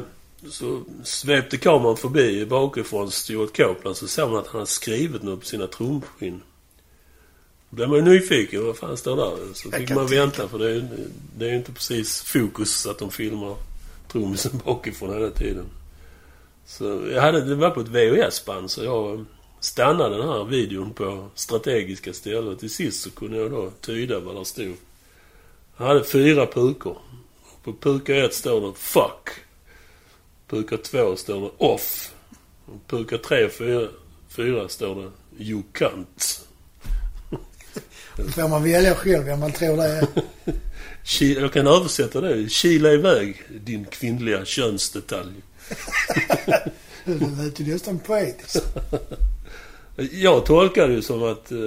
så 0.50 0.82
svepte 1.04 1.58
kameran 1.58 1.98
förbi 1.98 2.46
bakifrån 2.46 3.12
Stuart 3.12 3.58
Copeland 3.58 3.98
så 3.98 4.08
såg 4.08 4.30
man 4.30 4.40
att 4.40 4.48
han 4.48 4.56
hade 4.60 4.72
skrivit 4.72 5.24
något 5.24 5.40
på 5.40 5.46
sina 5.46 5.68
trumskinn. 5.68 6.42
Då 7.70 7.76
blev 7.76 7.90
man 7.90 7.98
ju 7.98 8.04
nyfiken. 8.04 8.66
Vad 8.66 8.78
fan 8.78 8.98
står 8.98 9.16
där? 9.16 9.54
Så 9.54 9.72
fick 9.72 9.90
man 9.90 10.08
vänta 10.08 10.48
för 10.48 10.60
det 10.60 10.66
är 10.66 10.74
ju 10.74 10.84
det 11.38 11.46
är 11.46 11.50
ju 11.50 11.56
inte 11.56 11.72
precis 11.72 12.22
fokus 12.22 12.86
att 12.88 12.98
de 13.00 13.12
filmar 13.12 13.56
trummisen 14.12 14.62
bakifrån 14.66 15.14
hela 15.14 15.30
tiden. 15.32 15.66
Så 16.66 17.10
jag 17.12 17.22
hade, 17.22 17.42
det 17.42 17.56
var 17.56 17.70
på 17.70 17.82
ett 17.82 17.88
VHS-band 17.88 18.72
så 18.72 18.84
jag 18.84 19.26
stannade 19.60 20.18
den 20.18 20.28
här 20.28 20.44
videon 20.44 20.94
på 20.94 21.30
strategiska 21.36 22.14
ställen. 22.14 22.58
Till 22.58 22.70
sist 22.70 23.02
så 23.02 23.12
kunde 23.12 23.38
jag 23.38 23.52
då 23.52 23.72
tyda 23.82 24.20
vad 24.20 24.36
där 24.36 24.44
stod. 24.44 24.76
Han 25.76 25.88
hade 25.88 26.04
fyra 26.04 26.46
pukor. 26.46 26.98
På 27.64 27.74
puka 27.74 28.16
ett 28.16 28.34
står 28.34 28.62
det 28.62 28.68
'fuck'. 28.68 29.30
Puka 30.48 30.78
två 30.78 31.16
står 31.16 31.42
det 31.42 31.50
'off'. 31.58 32.12
Och 32.66 32.88
puka 32.88 33.18
tre 33.18 33.46
och 33.46 33.52
fyra, 33.52 33.88
fyra 34.30 34.70
står 34.70 34.96
det 34.96 35.12
'you 35.44 35.64
cunt'. 35.74 36.42
Då 38.18 38.24
får 38.24 38.48
man 38.48 38.64
välja 38.64 38.96
själv 38.96 39.26
vem 39.26 39.40
man 39.40 39.52
tror 39.52 39.78
det 39.78 39.84
är. 39.84 40.08
Jag 41.42 41.54
kan 41.54 41.68
översätta 41.68 42.22
det. 42.22 42.50
Kila 42.50 42.92
iväg 42.92 43.44
din 43.66 43.86
kvinnliga 43.86 44.46
könsdetalj. 44.46 45.34
Det 47.06 47.14
lät 47.44 47.60
ju 47.60 47.74
nästan 47.74 48.00
poetiskt. 48.00 48.64
Jag 50.12 50.46
tolkar 50.46 50.88
det 50.88 51.02
som 51.02 51.24
att... 51.24 51.52
eh, 51.52 51.58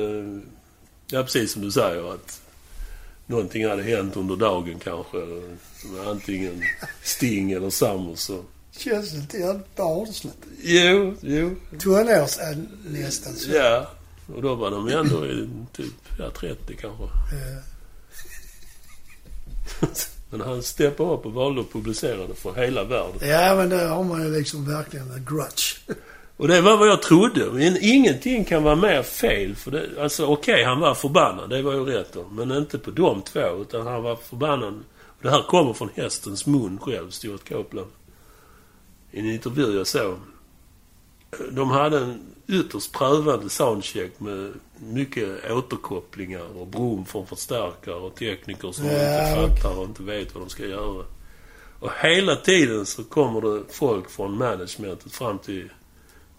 Ja, 1.11 1.23
precis 1.23 1.53
som 1.53 1.63
du 1.63 1.71
säger 1.71 2.15
att... 2.15 2.41
Någonting 3.27 3.67
hade 3.69 3.83
hänt 3.83 4.17
under 4.17 4.37
dagen 4.37 4.79
kanske. 4.85 5.17
Antingen 6.07 6.63
Sting 7.03 7.53
eller 7.53 7.71
Summers. 7.71 8.31
och- 8.31 8.45
Känns 8.79 9.15
inte 9.15 9.39
jävligt 9.39 9.77
barnsligt. 9.77 10.37
Jo, 10.63 11.15
jo. 11.21 11.55
Tonårs 11.81 12.39
är 12.39 12.67
nästan 12.91 13.35
så. 13.35 13.51
Ja. 13.51 13.91
Och 14.37 14.43
då 14.43 14.55
var 14.55 14.71
de 14.71 14.89
ändå 14.89 15.27
i 15.27 15.49
typ, 15.73 15.95
ja 16.19 16.31
30 16.31 16.77
kanske. 16.81 17.05
Eh, 17.05 17.59
Men 20.31 20.41
han 20.41 20.63
steppade 20.63 21.15
upp 21.15 21.27
och 21.27 21.33
valde 21.33 21.61
att 21.61 21.73
publicera 21.73 22.27
det 22.27 22.35
för 22.35 22.55
hela 22.55 22.85
världen. 22.85 23.29
Ja, 23.29 23.55
men 23.57 23.69
där 23.69 23.89
har 23.89 24.05
man 24.05 24.23
ju 24.23 24.39
liksom 24.39 24.75
verkligen 24.75 25.11
en 25.11 25.25
grudge. 25.25 25.97
Och 26.37 26.49
det 26.49 26.61
var 26.61 26.77
vad 26.77 26.89
jag 26.89 27.03
trodde. 27.03 27.47
Men 27.53 27.79
ingenting 27.81 28.45
kan 28.45 28.63
vara 28.63 28.77
mer 28.77 29.03
fel. 29.03 29.55
För 29.57 29.71
det, 29.71 30.03
alltså 30.03 30.27
okej, 30.27 30.65
han 30.65 30.81
var 30.81 30.95
förbannad. 30.95 31.51
Det 31.51 31.63
var 31.63 31.73
ju 31.73 31.85
rätt 31.85 32.13
då. 32.13 32.27
Men 32.31 32.53
inte 32.53 32.79
på 32.79 32.91
de 32.91 33.23
två. 33.23 33.61
Utan 33.61 33.87
han 33.87 34.03
var 34.03 34.17
förbannad. 34.17 34.75
Och 35.01 35.23
det 35.23 35.31
här 35.31 35.43
kommer 35.43 35.73
från 35.73 35.91
hästens 35.95 36.47
mun 36.47 36.79
själv, 36.79 37.11
Stuart 37.11 37.49
Copeland. 37.49 37.91
I 39.11 39.21
en 39.21 39.31
intervju 39.31 39.77
jag 39.77 39.87
såg. 39.87 40.17
De 41.51 41.71
hade 41.71 41.99
en 41.99 42.21
ytterst 42.49 42.93
prövande 42.93 43.49
soundcheck 43.49 44.21
med 44.21 44.53
mycket 44.79 45.51
återkopplingar 45.51 46.57
och 46.61 46.67
brum 46.67 47.05
från 47.05 47.27
förstärkare 47.27 47.95
och 47.95 48.15
tekniker 48.15 48.73
som 48.73 48.87
Ja, 48.87 48.93
inte 48.93 49.35
fattar 49.57 49.79
och 49.79 49.85
inte 49.85 50.03
vet 50.03 50.35
vad 50.35 50.43
de 50.43 50.51
ska 50.51 50.67
göra. 50.67 51.05
Och 51.81 51.91
hela 52.03 52.37
tiden 52.37 52.87
så 52.87 53.05
kommer 53.05 53.41
det 53.41 53.63
folk 53.73 54.11
från 54.11 54.39
managementet 54.39 55.13
fram 55.13 55.39
till 55.39 55.69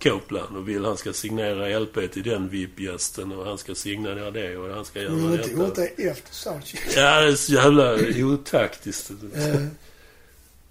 Copeland 0.04 0.58
och 0.58 0.70
vill 0.70 0.86
han 0.86 0.98
ska 0.98 1.14
signera 1.14 1.80
LP 1.80 2.12
till 2.12 2.24
den 2.24 2.50
VIP-gästen 2.50 3.32
och 3.32 3.46
han 3.46 3.58
ska 3.58 3.76
signera 3.76 4.32
det 4.32 4.58
och 4.58 4.76
han 4.76 4.86
ska 4.86 5.02
göra 5.02 5.12
Men 5.12 5.34
inte 5.34 5.52
gjort 5.52 5.76
detta. 5.76 5.82
det 5.98 6.04
efter 6.08 6.34
soundcheck. 6.34 6.82
Ja, 6.96 7.22
det 7.22 7.28
är 7.28 7.36
så 7.36 7.54
jävla 7.54 7.96
otaktiskt. 8.26 9.12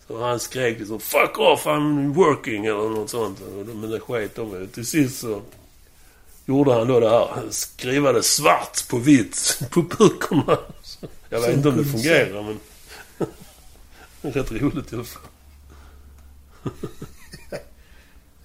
Så 0.08 0.24
han 0.24 0.40
skrek 0.40 0.78
liksom 0.78 1.00
'Fuck 1.00 1.38
off, 1.38 1.66
I'm 1.66 2.14
working' 2.14 2.64
eller 2.64 2.90
något 2.90 3.10
sånt. 3.10 3.40
Och 3.40 3.66
Men 3.66 3.90
det 3.90 4.00
sket 4.00 4.34
de. 4.34 4.68
Till 4.68 4.86
sist 4.86 5.20
så 5.20 5.42
gjorde 6.46 6.74
han 6.74 6.88
då 6.88 7.00
det 7.00 7.10
här. 7.10 7.50
Skrivade 7.50 8.22
svart 8.22 8.88
på 8.88 8.98
vitt 8.98 9.60
på 9.70 9.82
pukorna. 9.82 10.58
Jag 11.28 11.40
vet 11.40 11.56
inte 11.56 11.68
om 11.68 11.76
det 11.76 11.84
fungerar 11.84 12.42
men... 12.42 12.60
Rätt 14.32 14.52
roligt 14.52 14.92
i 14.92 14.96
alla 14.96 15.04
fall. 15.04 15.22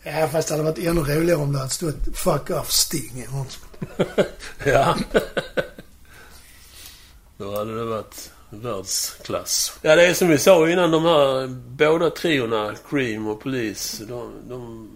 ja, 0.04 0.28
fast 0.28 0.48
det 0.48 0.54
hade 0.54 0.64
varit 0.64 0.78
ännu 0.78 1.02
roligare 1.02 1.42
om 1.42 1.54
det 1.54 1.60
hade 1.60 1.70
stått 1.70 2.18
'Fuck 2.18 2.50
off 2.50 2.70
Sting' 2.70 3.24
eller 3.24 3.38
något 3.38 3.52
sånt. 3.52 4.30
Ja. 4.66 4.98
Då 7.38 7.58
hade 7.58 7.78
det 7.78 7.86
varit 7.86 8.33
världsklass. 8.62 9.80
Ja, 9.82 9.96
det 9.96 10.06
är 10.08 10.14
som 10.14 10.28
vi 10.28 10.38
sa 10.38 10.70
innan. 10.70 10.92
De 10.92 11.04
här 11.06 11.48
båda 11.48 12.10
triorna, 12.10 12.76
Cream 12.90 13.28
och 13.28 13.42
Police, 13.42 14.06
de, 14.06 14.32
de 14.50 14.90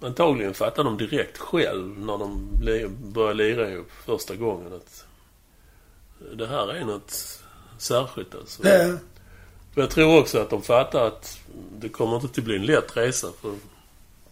antagligen 0.00 0.54
fattar 0.54 0.84
de 0.84 0.96
direkt 0.96 1.38
själv 1.38 1.98
när 2.00 2.18
de 2.18 2.48
börjar 3.12 3.34
lira 3.34 3.70
ihop 3.70 3.90
första 4.06 4.34
gången 4.36 4.72
att 4.72 5.04
det 6.36 6.46
här 6.46 6.74
är 6.74 6.84
något 6.84 7.38
särskilt 7.78 8.34
alltså. 8.34 8.68
Eh, 8.68 8.94
För 9.74 9.80
jag 9.80 9.90
tror 9.90 10.18
också 10.20 10.38
att 10.38 10.50
de 10.50 10.62
fattar 10.62 11.06
att 11.06 11.38
det 11.80 11.88
kommer 11.88 12.14
inte 12.14 12.40
att 12.40 12.44
bli 12.44 12.56
en 12.56 12.66
lätt 12.66 12.96
resa 12.96 13.28
för 13.40 13.54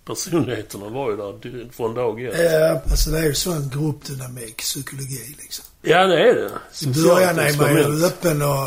personligheterna 0.04 0.88
var 0.88 1.10
ju 1.10 1.16
där 1.16 1.72
från 1.72 1.94
dag 1.94 2.22
ett. 2.24 2.34
eh, 2.34 2.90
alltså 2.90 3.10
det 3.10 3.18
är 3.18 3.24
ju 3.24 3.34
sån 3.34 3.68
gruppdynamik, 3.68 4.56
psykologi 4.56 5.36
liksom. 5.38 5.64
Ja, 5.86 6.06
det 6.06 6.30
är 6.30 6.34
det. 6.34 6.50
I 6.82 6.86
början 6.86 7.38
är 7.38 7.56
man 7.56 7.76
ju 7.76 8.04
öppen 8.04 8.42
och, 8.42 8.66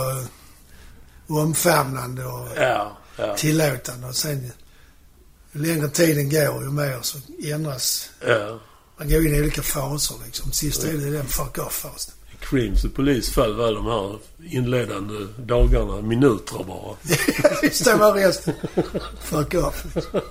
och 1.27 1.37
omfamnande 1.37 2.25
och 2.25 2.47
Ja, 2.55 2.97
ja, 3.17 3.35
tillåtande. 3.35 4.07
Och 4.07 4.15
sen 4.15 4.51
ju 5.53 5.61
längre 5.61 5.89
tiden 5.89 6.29
går, 6.29 6.63
ju 6.63 6.69
mer 6.69 6.99
så 7.01 7.17
ändras 7.43 8.09
ja. 8.27 8.59
Man 8.97 9.09
går 9.09 9.25
in 9.27 9.35
i 9.35 9.41
olika 9.41 9.61
faser 9.61 10.15
liksom. 10.25 10.51
Sist 10.51 10.83
är 10.83 10.93
det 10.93 11.09
den 11.09 11.25
fuck 11.25 11.57
off-fasen. 11.57 12.13
Creams 12.39 12.83
och 12.83 12.95
Polis 12.95 13.29
fall 13.29 13.55
var 13.55 13.73
de 13.73 13.85
här 13.85 14.17
inledande 14.51 15.27
dagarna 15.37 16.01
minuter 16.01 16.63
bara. 16.67 16.95
Just 17.63 17.85
det 17.85 17.93
var 17.93 18.13
resten. 18.13 18.53
Fuck 19.19 19.53
off. 19.53 19.85
Liksom. 19.95 20.21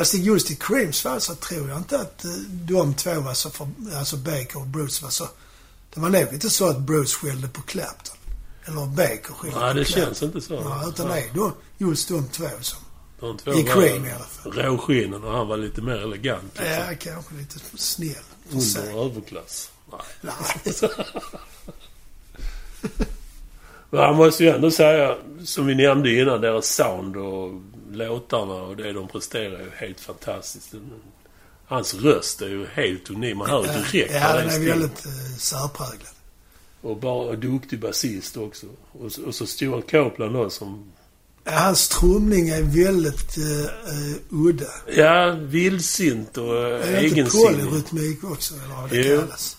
Fast 0.00 0.14
just 0.14 0.50
i 0.50 0.56
Creams 0.56 1.00
fall 1.00 1.20
så 1.20 1.34
tror 1.34 1.68
jag 1.68 1.78
inte 1.78 2.00
att 2.00 2.24
eh, 2.24 2.30
de 2.50 2.94
två 2.94 3.20
var 3.20 3.34
så 3.34 3.50
för, 3.50 3.68
Alltså 3.96 4.16
Baker 4.16 4.56
och 4.56 4.66
Bruce 4.66 5.04
var 5.04 5.10
så... 5.10 5.28
Det 5.94 6.00
var 6.00 6.08
nog 6.08 6.32
inte 6.32 6.50
så 6.50 6.68
att 6.68 6.78
Bruce 6.78 7.14
skällde 7.16 7.48
på 7.48 7.62
Clapton. 7.62 8.16
Eller 8.64 8.86
Baker 8.86 9.32
skällde 9.32 9.60
Nej, 9.60 9.72
på 9.72 9.78
det 9.78 9.84
Clapton. 9.84 10.04
känns 10.04 10.22
inte 10.22 10.40
så. 10.40 10.54
Ja, 10.54 10.88
utan 10.88 11.08
det 11.08 11.20
är 11.20 11.52
just 11.78 12.08
de 12.08 12.28
två 12.28 12.48
som... 12.60 12.78
De 13.20 13.38
två 13.38 13.52
I 13.52 13.62
Cream 13.62 14.06
i 14.06 14.12
alla 14.12 14.24
fall. 14.24 14.52
råskinnen 14.52 15.24
och 15.24 15.32
han 15.32 15.48
var 15.48 15.56
lite 15.56 15.82
mer 15.82 15.96
elegant. 15.96 16.52
Liksom. 16.58 16.66
Ja, 16.66 16.94
kanske 16.98 17.34
lite 17.34 17.58
snäll. 17.76 18.14
Under 18.50 19.06
överklass. 19.06 19.70
Nej. 19.92 20.00
Nej. 20.20 20.90
Men 23.90 24.00
han 24.00 24.16
måste 24.16 24.44
ju 24.44 24.50
ändå 24.50 24.70
säga, 24.70 25.16
som 25.44 25.66
vi 25.66 25.74
nämnde 25.74 26.12
innan, 26.20 26.40
deras 26.40 26.66
sound 26.74 27.16
och 27.16 27.50
låtarna 27.92 28.54
och 28.54 28.76
det 28.76 28.92
de 28.92 29.08
presterar 29.08 29.54
är 29.58 29.64
ju 29.64 29.70
helt 29.70 30.00
fantastiskt. 30.00 30.74
Hans 31.66 31.94
röst 31.94 32.42
är 32.42 32.48
ju 32.48 32.66
helt 32.66 33.10
unik. 33.10 33.36
Man 33.36 33.50
hör 33.50 33.62
ju 33.62 33.68
direkt 33.82 34.14
Ja, 34.14 34.36
den 34.36 34.48
är 34.48 34.68
väldigt 34.68 35.06
uh, 35.06 35.36
särpräglad. 35.38 36.12
Och 36.82 36.96
bara 36.96 37.36
duktig 37.36 37.80
basist 37.80 38.36
också. 38.36 38.66
Och, 38.92 39.12
så- 39.12 39.22
och 39.24 39.34
så 39.34 39.46
Stuart 39.46 39.90
Copeland 39.90 40.34
då 40.34 40.50
som... 40.50 40.92
Ja, 41.44 41.52
hans 41.52 41.88
trumning 41.88 42.48
är 42.48 42.62
väldigt 42.62 43.38
uh, 43.38 43.66
udda. 44.30 44.66
Ja, 44.96 45.30
vildsint 45.40 46.36
och 46.38 46.44
uh, 46.44 46.60
Är 46.60 46.78
det 46.78 47.02
inte 47.04 47.14
egensinnig. 47.20 47.46
polyrytmik 47.60 48.24
också, 48.24 48.54
eller 48.54 48.74
vad 48.74 48.90
det 48.90 48.96
Jo. 49.08 49.18
kallas? 49.20 49.56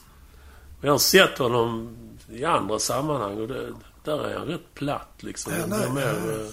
Jag 0.82 0.92
har 0.92 0.98
sett 1.00 1.38
honom 1.38 1.98
i 2.32 2.46
andra 2.46 2.80
sammanhang 2.80 3.38
och 3.42 3.48
det, 3.48 3.74
där 4.04 4.28
är 4.30 4.38
han 4.38 4.48
rätt 4.48 4.74
platt 4.74 5.12
liksom. 5.20 5.54
Ja, 5.60 5.66
nej, 5.68 5.90
mer 5.92 6.02
ja. 6.42 6.52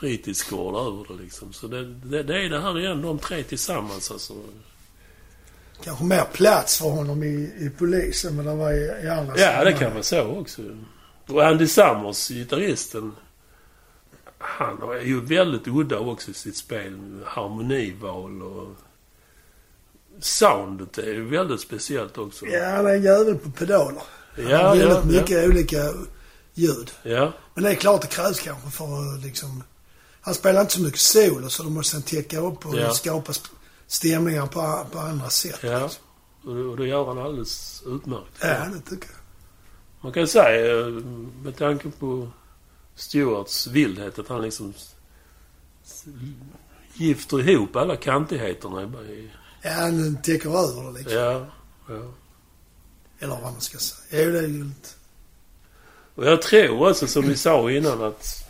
Fritidsgård 0.00 0.74
över 0.74 1.04
det 1.08 1.22
liksom. 1.22 1.52
Så 1.52 1.66
det, 1.66 1.84
det, 1.94 2.22
det 2.22 2.44
är 2.44 2.48
det 2.48 2.60
här 2.60 2.78
igen, 2.78 3.02
de 3.02 3.18
tre 3.18 3.42
tillsammans 3.42 4.10
alltså. 4.10 4.34
Kanske 5.84 6.04
mer 6.04 6.24
plats 6.32 6.78
för 6.78 6.90
honom 6.90 7.22
i, 7.22 7.52
i 7.58 7.70
polisen, 7.78 8.36
men 8.36 8.46
det 8.46 8.54
var 8.54 8.72
i, 8.72 9.04
i 9.04 9.08
andra 9.08 9.38
Ja, 9.38 9.64
det 9.64 9.72
kan 9.72 9.94
man 9.94 10.02
så 10.02 10.22
också. 10.22 10.62
Och 11.26 11.46
Andy 11.46 11.66
Summers, 11.66 12.28
gitarristen, 12.28 13.12
han 14.38 14.82
är 14.82 15.04
ju 15.06 15.20
väldigt 15.20 15.66
udda 15.68 15.98
också 15.98 16.30
i 16.30 16.34
sitt 16.34 16.56
spel. 16.56 17.20
Harmonival 17.24 18.42
och... 18.42 18.68
Soundet 20.20 20.98
är 20.98 21.06
ju 21.06 21.24
väldigt 21.24 21.60
speciellt 21.60 22.18
också. 22.18 22.46
Ja, 22.46 22.70
han 22.70 22.86
är 22.86 22.90
en 22.94 23.02
jävel 23.02 23.38
på 23.38 23.50
pedaler. 23.50 24.02
Han 24.36 24.48
Ja, 24.50 24.68
har 24.68 24.76
väldigt 24.76 25.14
ja, 25.14 25.20
mycket 25.20 25.48
olika 25.48 25.78
ljud. 26.54 26.90
Ja, 27.02 27.32
Men 27.54 27.64
det 27.64 27.70
är 27.70 27.74
klart 27.74 28.02
det 28.02 28.08
krävs 28.08 28.40
kanske 28.40 28.70
för 28.70 28.84
att 28.84 29.24
liksom... 29.24 29.62
Han 30.28 30.34
spelar 30.34 30.60
inte 30.60 30.72
så 30.72 30.80
mycket 30.80 31.00
solo, 31.00 31.48
så 31.50 31.62
då 31.62 31.70
måste 31.70 31.96
han 31.96 32.02
täcka 32.02 32.40
upp 32.40 32.66
och 32.66 32.78
Ja. 32.78 32.90
skapa 32.94 33.32
stämningar 33.86 34.46
på, 34.46 34.86
på 34.92 34.98
andra 34.98 35.30
sätt. 35.30 35.58
ja. 35.62 35.82
liksom. 35.82 36.70
Och 36.70 36.76
det, 36.76 36.86
gör 36.86 37.06
han 37.06 37.18
alldeles 37.18 37.82
utmärkt. 37.86 38.32
Ja, 38.40 38.46
det 38.74 38.90
tycker 38.90 39.08
jag. 39.08 39.18
Man 40.00 40.12
kan 40.12 40.28
säga, 40.28 40.78
eh, 40.80 40.86
med 41.42 41.56
tanke 41.56 41.90
på 41.90 42.28
Stewarts 42.94 43.66
vildhet, 43.66 44.18
att 44.18 44.28
han 44.28 44.42
liksom 44.42 44.74
gifter 46.94 47.48
ihop 47.50 47.76
alla 47.76 47.96
kantigheterna. 47.96 48.82
i- 48.82 49.30
Ja, 49.62 49.70
han 49.72 50.22
täcker 50.22 50.48
över 50.50 50.92
det 50.92 50.98
liksom. 50.98 51.18
Ja, 51.18 51.46
ja. 51.88 52.12
Eller 53.18 53.34
vad 53.34 53.52
man 53.52 53.60
ska 53.60 53.78
säga. 53.78 54.24
Jo, 54.24 54.32
det 54.32 54.38
är 54.38 54.42
ju 54.42 54.64
lite... 54.64 54.88
Och 56.14 56.26
jag 56.26 56.42
tror 56.42 56.88
också, 56.90 57.06
som 57.06 57.22
vi 57.28 57.36
sa 57.36 57.70
innan, 57.70 58.02
att 58.02 58.47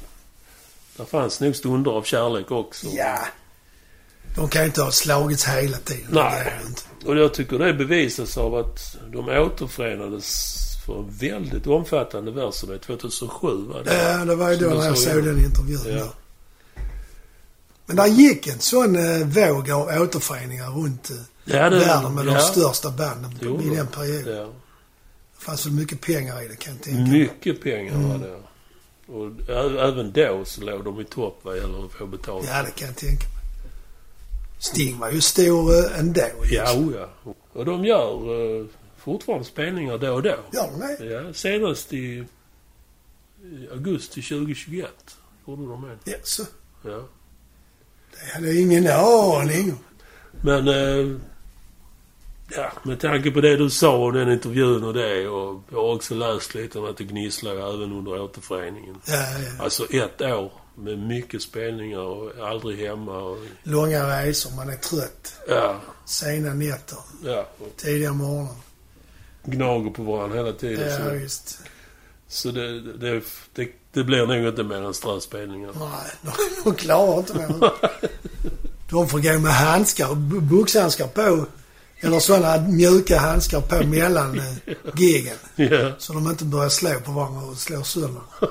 det 0.99 1.05
fanns 1.11 1.41
nog 1.41 1.57
stunder 1.57 1.91
av 1.91 2.03
kärlek 2.03 2.51
också. 2.51 2.87
Ja. 2.87 3.19
De 4.37 4.49
kan 4.49 4.63
ju 4.63 4.67
inte 4.67 4.83
ha 4.83 4.91
slagits 4.91 5.47
hela 5.49 5.77
tiden. 5.77 6.07
Nej. 6.11 6.53
Och 7.07 7.17
jag 7.17 7.35
tycker 7.35 7.59
det 7.59 7.75
bevisas 7.75 8.37
av 8.39 8.55
att 8.55 8.97
de 9.13 9.29
återförenades 9.29 10.55
för 10.87 10.99
en 10.99 11.11
väldigt 11.11 11.67
omfattande 11.67 12.31
versioner 12.31 12.79
2007. 12.79 13.49
Va? 13.67 13.83
Det- 13.85 13.95
Ja, 14.03 14.25
det 14.25 14.35
var 14.35 14.51
ju 14.51 14.57
då 14.57 14.69
när 14.69 14.87
jag 14.87 14.99
såg 14.99 15.25
den 15.25 15.45
intervjun. 15.45 15.81
Ja. 15.87 15.91
där. 15.95 16.09
Men 17.87 17.97
där 17.97 18.07
gick 18.07 18.47
en 18.47 18.59
sån 18.59 18.97
eh, 18.97 19.27
våg 19.27 19.71
av 19.71 19.89
återföreningar 20.03 20.71
runt 20.71 21.11
eh, 21.11 21.17
Ja, 21.45 21.71
det, 21.71 21.79
världen 21.79 22.15
med 22.15 22.27
ja, 22.27 22.33
de 22.35 22.41
största 22.41 22.91
banden 22.91 23.39
Jo, 23.43 23.63
i 23.63 23.77
den 23.77 23.87
perioden. 23.87 24.37
Ja. 24.37 24.43
Det 25.39 25.45
fanns 25.45 25.67
väl 25.67 25.73
mycket 25.73 26.01
pengar 26.01 26.43
i 26.45 26.49
det 26.49 26.57
kan 26.57 26.73
jag 26.75 26.83
tänka 26.83 27.01
mig. 27.01 27.11
Mycket 27.21 27.63
pengar 27.63 27.95
Mm. 27.95 28.09
var 28.09 28.19
det. 28.19 28.37
Och 29.09 29.51
även 29.81 30.13
då 30.13 30.45
så 30.45 30.65
låg 30.65 30.85
de 30.85 31.01
i 31.01 31.05
topp 31.05 31.39
vad 31.43 31.57
gäller 31.57 31.85
att 31.85 31.93
få 31.93 32.07
betalt. 32.07 32.47
Ja, 32.49 32.63
det 32.63 32.71
kan 32.71 32.89
jag 32.89 32.97
tänka 32.97 33.27
mig. 33.27 33.39
Sting 34.59 34.99
var 34.99 35.11
ju 35.11 35.21
stor 35.21 35.75
eh, 35.75 35.99
ändå. 35.99 36.29
Ja, 36.51 36.77
oh 36.77 36.95
ja. 36.95 37.35
Och 37.53 37.65
de 37.65 37.85
gör 37.85 38.31
uh, 38.31 38.67
fortfarande 38.97 39.45
spelningar 39.45 39.99
då 39.99 40.13
och 40.13 40.23
då. 40.23 40.37
De 40.53 40.81
det? 40.81 41.05
Ja, 41.05 41.33
senast 41.33 41.93
i, 41.93 42.25
i 43.43 43.69
augusti 43.73 44.23
2021 44.23 44.87
gjorde 45.47 45.63
de 45.63 45.85
en. 45.85 45.99
Ja, 46.05 46.17
så. 46.23 46.43
Ja. 46.85 47.09
Det 48.11 48.33
hade 48.35 48.47
jag 48.47 48.63
ingen 48.63 48.87
aning 48.87 49.73
om. 49.73 49.79
Men... 50.43 50.69
eh, 50.69 51.21
ja, 52.49 52.73
med 52.83 53.01
tanke 53.01 53.31
på 53.31 53.41
det 53.41 53.57
du 53.57 53.71
sa 53.71 53.97
och 53.97 54.13
den 54.13 54.33
intervjun 54.33 54.85
och 54.85 54.95
det 54.95 55.29
och 55.29 55.63
jag 55.71 55.79
har 55.79 55.95
också 55.95 56.15
läst 56.15 56.55
lite 56.55 56.79
om 56.79 56.85
att 56.85 56.97
det 56.97 57.05
gnisslar 57.05 57.53
ju 57.53 57.59
även 57.59 57.93
under 57.93 58.21
återföreningen. 58.23 58.97
Ja, 59.05 59.15
ja. 59.15 59.65
Alltså 59.65 59.85
ett 59.93 60.21
år 60.23 60.53
med 60.75 60.99
mycket 60.99 61.43
spelningar 61.43 61.99
och 61.99 62.49
aldrig 62.49 62.79
hemma 62.79 63.19
och... 63.19 63.39
Långa 63.63 64.23
resor, 64.23 64.57
man 64.57 64.69
är 64.69 64.77
trött. 64.77 65.35
Ja, 65.49 65.81
Sena 66.05 66.55
nätter, 66.55 66.99
ja. 67.25 67.47
Och 67.59 67.77
tidiga 67.77 68.13
morgnar. 68.13 68.55
gnager 69.45 69.91
på 69.91 70.03
varandra 70.03 70.37
hela 70.37 70.53
tiden. 70.53 70.91
Ja, 70.91 70.97
så 70.97 71.11
visst. 71.11 71.59
så 72.29 72.51
det, 72.51 72.81
det, 72.81 73.23
det, 73.55 73.69
det 73.93 74.05
blir 74.05 74.27
nog 74.27 74.49
inte 74.49 74.63
mer 74.63 74.87
än 74.87 74.95
ströspelningar. 74.95 75.73
Nej, 75.79 76.11
de, 76.23 76.31
de 76.65 76.75
klarar 76.75 77.19
inte 77.19 77.35
mer. 77.35 77.71
De 78.91 79.09
får 79.09 79.21
gå 79.21 79.39
med 79.39 79.53
handskar, 79.53 80.15
boxhandskar 80.41 81.07
på. 81.07 81.47
Eller 82.01 82.19
sådana 82.21 82.69
mjuka 82.69 83.19
handskar 83.19 83.61
på 83.61 83.87
mellan 83.87 84.39
eh, 84.39 84.75
giggen. 84.97 85.37
Ja. 85.57 85.93
Så 85.99 86.13
de 86.13 86.31
inte 86.31 86.45
börjar 86.45 86.69
slå 86.69 87.01
på 87.05 87.13
varandra 87.13 87.43
och 87.43 87.57
slår 87.59 87.83
sönder. 87.83 88.23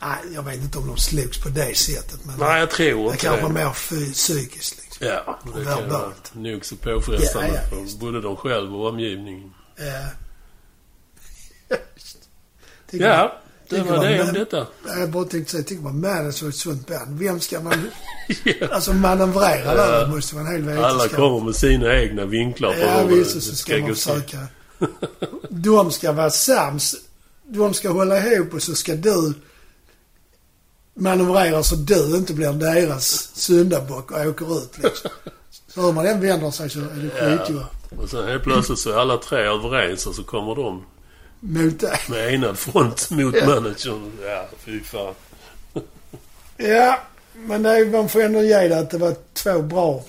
Nej, 0.00 0.18
jag 0.34 0.42
vet 0.42 0.54
inte 0.56 0.78
om 0.78 0.86
de 0.86 0.96
slogs 0.96 1.38
på 1.42 1.48
det 1.48 1.76
sättet. 1.78 2.24
Men 2.24 2.38
Nej, 2.38 2.60
jag 2.60 2.70
tror 2.70 3.04
det 3.04 3.12
inte 3.12 3.16
kanske 3.16 3.46
det. 3.46 3.52
mer 3.52 3.72
fy- 3.72 4.12
psykiskt 4.12 4.76
liksom. 4.82 5.06
Ja, 5.06 5.38
det 5.56 5.64
kan 5.64 5.88
vara 5.88 6.12
nog 6.32 6.64
så 6.64 6.76
påfrestande 6.76 7.48
Ja, 7.48 7.60
ja, 7.78 7.86
för 7.86 7.98
både 7.98 8.20
de 8.20 8.36
själva 8.36 8.76
och 8.76 8.86
omgivningen. 8.88 9.54
Ja. 9.76 10.06
Ja, 12.90 13.38
det 13.68 13.80
var 13.82 13.96
man- 13.96 14.04
det 14.06 14.22
om 14.22 14.32
detta. 14.32 14.66
Jag 14.86 15.10
bara 15.10 15.24
tänkte 15.24 15.52
säga, 15.52 15.62
tycker 15.62 15.82
man 15.82 16.00
Madness 16.00 16.42
var 16.42 16.48
ett 16.48 16.54
sånt 16.54 16.86
band. 16.86 17.18
Vem 17.18 17.40
ska 17.40 17.60
man... 17.60 17.74
Ja. 18.44 18.66
Alltså 18.70 18.92
manövrera 18.92 19.64
Ja. 19.64 19.74
där 19.74 20.06
måste 20.06 20.34
vara 20.34 20.46
en 20.48 20.52
hel 20.52 20.78
Alla 20.78 20.92
vetenskap. 20.92 21.16
kommer 21.18 21.44
med 21.44 21.54
sina 21.54 21.94
egna 22.00 22.24
vinklar 22.24 22.72
på 22.72 22.78
Ja 22.78 22.98
hur 23.00 23.08
visst, 23.16 23.34
det 23.34 23.40
så 23.40 23.56
ska 23.56 23.76
gå 23.76 23.82
man 23.86 23.94
försöka... 23.94 24.38
De 25.48 25.90
ska 25.90 26.12
vara 26.12 26.30
sams. 26.30 26.94
De 27.46 27.74
ska 27.74 27.90
hålla 27.90 28.26
ihop 28.26 28.54
och 28.54 28.62
så 28.62 28.74
ska 28.74 28.94
du 28.94 29.32
manövrera 30.94 31.62
så 31.62 31.74
du 31.76 32.16
inte 32.16 32.32
blir 32.34 32.52
deras 32.52 33.30
syndabock 33.34 34.10
och 34.10 34.26
åker 34.26 34.58
ut 34.58 34.78
liksom. 34.82 35.10
Så 35.74 35.82
hur 35.82 35.92
man 35.92 36.06
än 36.06 36.20
vänder 36.20 36.50
sig 36.50 36.70
så 36.70 36.78
är 36.78 36.82
det 36.82 37.10
Ja. 37.30 37.38
skitjobb 37.38 37.64
Och 38.02 38.08
sen 38.10 38.28
helt 38.28 38.42
plötsligt 38.42 38.78
så 38.78 38.90
är 38.90 38.96
alla 38.96 39.16
tre 39.16 39.38
överens 39.38 40.06
och 40.06 40.14
så 40.14 40.22
kommer 40.22 40.54
de 40.54 40.84
mot 41.40 41.80
dig. 41.80 41.98
med 42.08 42.34
enad 42.34 42.58
front 42.58 43.10
mot 43.10 43.34
Ja. 43.36 43.46
managern. 43.46 44.12
Ja, 44.22 44.46
fy 44.64 44.80
fan. 44.84 45.14
Ja, 46.56 46.98
men 47.34 47.62
det 47.62 47.86
man 47.92 48.08
får 48.08 48.22
ändå 48.22 48.42
ge 48.42 48.68
det 48.68 48.78
att 48.78 48.90
det 48.90 48.98
var 48.98 49.14
två 49.34 49.62
bra 49.62 50.04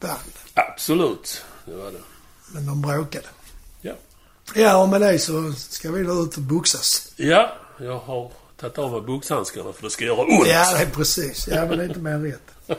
band. 0.00 0.18
Absolut, 0.54 1.42
det 1.64 1.74
var 1.74 1.84
det. 1.90 1.98
Men 2.52 2.66
de 2.66 2.82
bråkade. 2.82 3.26
Ja. 3.80 3.92
Ja, 4.54 4.76
och 4.82 4.88
med 4.88 5.00
det 5.00 5.18
så 5.18 5.52
ska 5.52 5.90
vi 5.90 6.02
då 6.04 6.22
ut 6.22 6.36
och 6.36 6.42
boxas. 6.42 7.12
Ja, 7.16 7.52
jag 7.80 7.98
har 7.98 8.30
tagit 8.60 8.78
av 8.78 8.92
mig 8.92 9.00
boxhandskarna 9.00 9.72
för 9.72 9.82
det 9.82 9.90
ska 9.90 10.04
göra 10.04 10.20
ont. 10.20 10.46
Ja, 10.48 10.74
det 10.76 10.82
är 10.82 10.90
precis. 10.90 11.48
Ja, 11.48 11.66
men 11.66 11.78
det 11.78 11.84
är 11.84 11.88
inte 11.88 12.00
mer 12.00 12.18
rätt. 12.18 12.78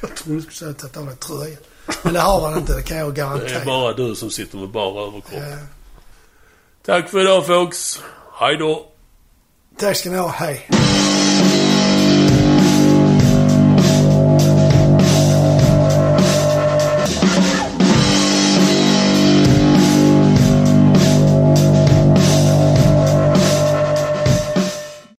Jag 0.00 0.16
trodde 0.16 0.36
du 0.38 0.40
skulle 0.42 0.54
säga 0.56 0.70
att 0.70 0.92
ta 0.92 1.00
av 1.00 1.06
dig 1.06 1.16
tröjan. 1.16 1.56
Men 2.02 2.14
det 2.14 2.20
har 2.20 2.48
han 2.50 2.58
inte, 2.58 2.76
det 2.76 2.82
kan 2.82 2.96
jag 2.98 3.14
Det 3.14 3.20
är 3.20 3.24
garantera. 3.26 3.64
bara 3.64 3.92
du 3.92 4.14
som 4.14 4.30
sitter 4.30 4.58
med 4.58 4.68
bara 4.68 5.02
överkropp. 5.06 5.42
Ja. 5.50 5.56
Tack 6.88 7.08
för 7.08 7.20
idag 7.20 7.46
folks. 7.46 8.02
Hej 8.40 8.56
då. 8.56 8.86
Tack 9.78 9.96
ska 9.96 10.10
ni 10.10 10.16
ha. 10.16 10.28
Hej. 10.28 10.68